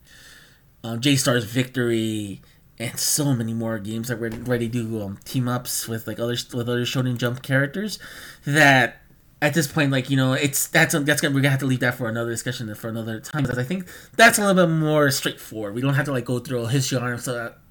um, 0.84 1.00
J-Stars 1.00 1.46
Victory, 1.46 2.42
and 2.78 2.98
so 2.98 3.34
many 3.34 3.54
more 3.54 3.78
games 3.80 4.08
that 4.08 4.20
we're 4.20 4.30
ready 4.30 4.70
to 4.70 4.84
do 4.88 5.02
um, 5.02 5.18
team 5.26 5.48
ups 5.48 5.88
with 5.88 6.08
like 6.08 6.20
other 6.20 6.38
with 6.54 6.70
other 6.70 6.82
Shonen 6.86 7.18
Jump 7.18 7.42
characters. 7.42 8.00
That 8.46 9.02
at 9.42 9.54
this 9.54 9.68
point, 9.68 9.92
like 9.92 10.10
you 10.10 10.18
know, 10.18 10.34
it's 10.34 10.68
that's 10.68 10.94
that's 10.94 11.22
gonna 11.22 11.34
we're 11.34 11.42
gonna 11.42 11.52
have 11.52 11.60
to 11.60 11.66
leave 11.66 11.80
that 11.82 11.96
for 11.96 12.08
another 12.08 12.32
discussion 12.32 12.74
for 12.76 12.90
another 12.90 13.20
time 13.20 13.44
because 13.44 13.58
I 13.58 13.64
think 13.64 13.88
that's 14.16 14.38
a 14.38 14.42
little 14.46 14.66
bit 14.66 14.74
more 14.74 15.12
straightforward. 15.12 15.76
We 15.76 15.82
don't 15.82 15.94
have 15.94 16.06
to 16.06 16.12
like 16.12 16.26
go 16.26 16.40
through 16.40 16.62
a 16.62 16.70
history 16.70 16.98
on 16.98 17.20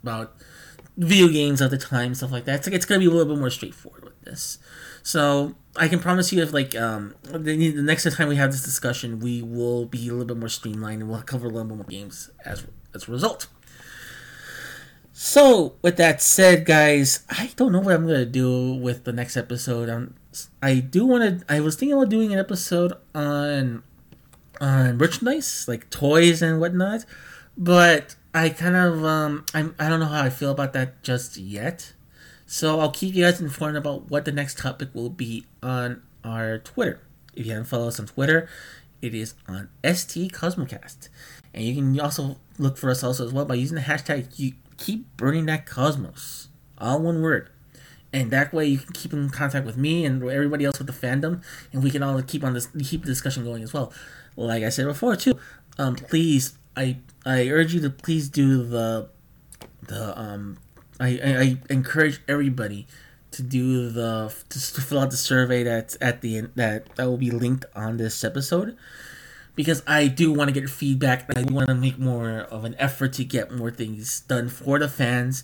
about 0.02 0.34
video 0.96 1.28
games 1.28 1.62
at 1.62 1.70
the 1.70 1.78
time 1.78 2.14
stuff 2.14 2.32
like 2.32 2.44
that. 2.44 2.56
It's 2.56 2.66
like 2.66 2.74
it's 2.74 2.86
gonna 2.86 3.00
be 3.00 3.06
a 3.06 3.10
little 3.10 3.32
bit 3.32 3.38
more 3.38 3.50
straightforward 3.50 4.04
with 4.04 4.20
this. 4.22 4.58
So 5.02 5.54
I 5.76 5.88
can 5.88 6.00
promise 6.00 6.32
you, 6.32 6.42
if 6.42 6.52
like 6.52 6.74
um 6.74 7.14
the, 7.22 7.38
the 7.38 7.82
next 7.82 8.10
time 8.14 8.28
we 8.28 8.36
have 8.36 8.50
this 8.50 8.62
discussion, 8.62 9.20
we 9.20 9.42
will 9.42 9.86
be 9.86 10.08
a 10.08 10.12
little 10.12 10.26
bit 10.26 10.36
more 10.36 10.48
streamlined 10.48 11.02
and 11.02 11.10
we'll 11.10 11.22
cover 11.22 11.46
a 11.46 11.50
little 11.50 11.68
bit 11.68 11.76
more 11.76 11.86
games 11.86 12.30
as 12.44 12.66
as 12.94 13.09
a 13.09 13.12
result. 13.12 13.46
So, 15.12 15.74
with 15.83 15.96
that 15.96 16.22
said, 16.22 16.64
guys, 16.64 17.24
I 17.29 17.51
don't 17.57 17.72
know 17.72 17.81
what 17.81 17.94
I'm 17.94 18.07
gonna 18.07 18.24
do 18.24 18.74
with 18.74 19.05
the 19.05 19.12
next 19.12 19.37
episode. 19.37 19.88
I'm, 19.88 20.14
I 20.62 20.77
do 20.77 21.05
want 21.07 21.40
to. 21.40 21.53
I 21.53 21.61
was 21.61 21.74
thinking 21.74 21.94
about 21.98 22.09
doing 22.09 22.33
an 22.33 22.38
episode 22.38 22.92
on 23.14 23.83
on 24.61 24.96
merchandise, 24.96 25.66
like 25.66 25.90
toys 25.90 26.40
and 26.40 26.61
whatnot, 26.61 27.05
but 27.57 28.14
I 28.33 28.51
kind 28.51 28.77
of 28.77 29.05
um, 29.05 29.44
I'm 29.53 29.74
I 29.79 29.88
don't 29.88 29.98
know 29.98 30.07
how 30.07 30.22
I 30.22 30.31
feel 30.31 30.53
about 30.53 30.72
that 30.74 31.03
just 31.03 31.37
yet. 31.37 31.94
So 32.46 32.81
I'll 32.81 32.90
keep 32.90 33.14
you 33.14 33.24
guys 33.24 33.40
informed 33.40 33.77
about 33.77 34.11
what 34.11 34.24
the 34.24 34.33
next 34.33 34.59
topic 34.59 34.90
will 34.94 35.11
be 35.11 35.46
on 35.62 36.03
our 36.24 36.59
Twitter. 36.59 37.01
If 37.35 37.44
you 37.44 37.53
haven't 37.53 37.66
followed 37.66 37.88
us 37.88 38.01
on 38.01 38.07
Twitter, 38.07 38.48
it 39.03 39.14
is 39.14 39.35
on 39.46 39.68
ST 39.85 40.33
Cosmocast. 40.33 41.09
And 41.53 41.64
you 41.64 41.74
can 41.74 42.01
also 42.01 42.38
look 42.58 42.76
for 42.76 42.90
us 42.90 43.02
also 43.02 43.26
as 43.26 43.32
well 43.32 43.44
by 43.44 43.54
using 43.54 43.76
the 43.76 43.82
hashtag 43.82 44.38
you 44.38 44.52
keep 44.76 45.16
burning 45.16 45.46
that 45.46 45.66
cosmos. 45.66 46.48
All 46.78 47.00
one 47.00 47.22
word. 47.22 47.50
And 48.12 48.30
that 48.30 48.52
way 48.52 48.66
you 48.66 48.78
can 48.78 48.92
keep 48.92 49.12
in 49.12 49.28
contact 49.28 49.66
with 49.66 49.76
me 49.76 50.04
and 50.04 50.22
everybody 50.22 50.64
else 50.64 50.78
with 50.78 50.86
the 50.86 50.92
fandom 50.92 51.42
and 51.72 51.82
we 51.82 51.90
can 51.90 52.02
all 52.02 52.20
keep 52.22 52.42
on 52.42 52.54
this 52.54 52.66
keep 52.82 53.02
the 53.02 53.06
discussion 53.08 53.44
going 53.44 53.62
as 53.62 53.72
well. 53.72 53.92
Like 54.36 54.62
I 54.62 54.70
said 54.70 54.86
before 54.86 55.16
too, 55.16 55.38
um 55.78 55.96
please 55.96 56.56
I 56.76 56.98
I 57.26 57.48
urge 57.48 57.74
you 57.74 57.80
to 57.80 57.90
please 57.90 58.28
do 58.28 58.64
the 58.64 59.09
the 59.82 60.18
um 60.18 60.59
I, 61.00 61.09
I, 61.22 61.40
I 61.40 61.56
encourage 61.70 62.20
everybody 62.26 62.86
to 63.32 63.42
do 63.42 63.90
the 63.90 64.34
to, 64.48 64.74
to 64.74 64.80
fill 64.80 65.00
out 65.00 65.11
the 65.11 65.16
survey 65.16 65.62
that's 65.62 65.98
at 66.00 66.22
the 66.22 66.48
that 66.54 66.94
that 66.96 67.04
will 67.06 67.18
be 67.18 67.30
linked 67.30 67.66
on 67.74 67.98
this 67.98 68.24
episode 68.24 68.76
because 69.59 69.82
I 69.88 70.06
do 70.06 70.32
want 70.32 70.54
to 70.54 70.59
get 70.59 70.70
feedback. 70.70 71.28
And 71.28 71.36
I 71.36 71.52
want 71.52 71.66
to 71.66 71.74
make 71.74 71.98
more 71.98 72.42
of 72.42 72.64
an 72.64 72.76
effort 72.78 73.12
to 73.14 73.24
get 73.24 73.50
more 73.50 73.72
things 73.72 74.20
done 74.20 74.48
for 74.48 74.78
the 74.78 74.88
fans, 74.88 75.42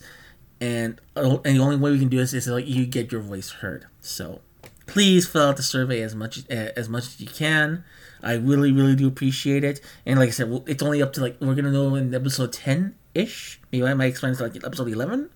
and 0.61 1.01
uh, 1.17 1.39
and 1.45 1.57
the 1.57 1.59
only 1.59 1.77
way 1.77 1.91
we 1.91 1.99
can 1.99 2.09
do 2.09 2.19
this 2.19 2.33
is 2.33 2.47
like 2.47 2.69
you 2.69 2.87
get 2.87 3.11
your 3.11 3.21
voice 3.21 3.51
heard. 3.51 3.87
So 4.01 4.41
please 4.87 5.27
fill 5.27 5.49
out 5.49 5.57
the 5.57 5.65
survey 5.65 6.01
as 6.01 6.15
much 6.15 6.49
as 6.49 6.89
much 6.89 7.07
as 7.07 7.21
you 7.21 7.27
can. 7.27 7.83
I 8.23 8.35
really 8.35 8.71
really 8.71 8.95
do 8.95 9.09
appreciate 9.09 9.65
it. 9.65 9.81
And 10.07 10.17
like 10.21 10.29
I 10.29 10.33
said, 10.33 10.63
it's 10.69 10.83
only 10.83 11.03
up 11.03 11.13
to 11.15 11.21
like 11.21 11.37
we're 11.41 11.57
gonna 11.57 11.73
know 11.73 11.97
in 11.97 12.15
episode 12.15 12.53
ten 12.53 12.95
ish. 13.15 13.61
Maybe 13.73 13.85
I 13.85 13.95
might 13.95 14.07
explain 14.07 14.37
to 14.37 14.45
like 14.45 14.55
episode 14.65 14.87
eleven. 14.87 15.29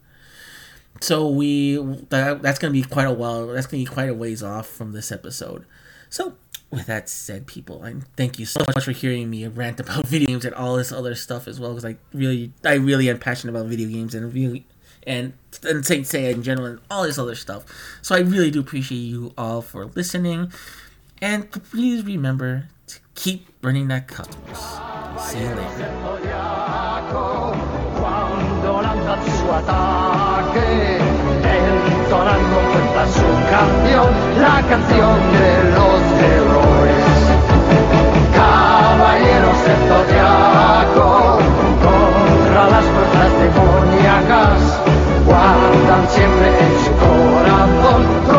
So 1.01 1.29
we 1.29 1.79
that, 2.11 2.43
that's 2.43 2.61
gonna 2.61 2.73
be 2.73 2.83
quite 2.83 3.09
a 3.09 3.13
while. 3.13 3.49
That's 3.49 3.67
gonna 3.67 3.83
be 3.83 3.91
quite 3.91 4.09
a 4.09 4.15
ways 4.15 4.41
off 4.45 4.69
from 4.69 4.93
this 4.93 5.11
episode. 5.11 5.67
So 6.11 6.37
with 6.71 6.87
that 6.87 7.09
said, 7.09 7.47
people, 7.47 7.83
I 7.83 7.95
thank 8.17 8.39
you 8.39 8.47
so 8.47 8.61
much 8.75 8.85
for 8.85 8.93
hearing 8.93 9.31
me 9.31 9.47
rant 9.47 9.81
about 9.81 10.07
video 10.09 10.27
games 10.29 10.45
and 10.45 10.55
all 10.55 10.77
this 10.77 10.93
other 10.93 11.15
stuff 11.15 11.49
as 11.49 11.59
well. 11.59 11.71
Because 11.71 11.85
I 11.85 11.97
really, 12.13 12.53
I 12.65 12.75
really 12.75 13.09
am 13.09 13.19
passionate 13.19 13.55
about 13.55 13.67
video 13.67 13.89
games 13.89 14.15
and 14.15 14.33
really, 14.33 14.67
and 15.07 15.33
and 15.63 15.85
Saint 15.85 16.05
Seiya 16.05 16.33
in 16.33 16.43
general 16.43 16.67
and 16.67 16.81
all 16.91 17.05
this 17.05 17.19
other 17.19 17.35
stuff. 17.35 17.65
So 18.03 18.15
I 18.15 18.21
really 18.21 18.51
do 18.51 18.61
appreciate 18.61 18.99
you 18.99 19.33
all 19.39 19.63
for 19.63 19.87
listening, 19.87 20.53
and 21.23 21.51
please 21.51 22.05
remember 22.05 22.69
to 22.89 22.99
keep 23.15 23.61
burning 23.61 23.89
that 23.89 24.09
cosmos. 24.09 24.59
See 25.31 25.41
you 25.41 25.49
later. 25.49 25.89
héroes, 36.21 37.05
caballeros 38.35 39.59
del 39.67 39.81
zodiaco, 39.89 41.39
contra 41.85 42.63
las 42.69 42.85
fuerzas 42.85 43.31
demoníacas, 43.43 44.61
guardan 45.27 46.09
siempre 46.09 46.49
en 46.49 46.73
su 46.85 46.93
corazón. 47.03 48.38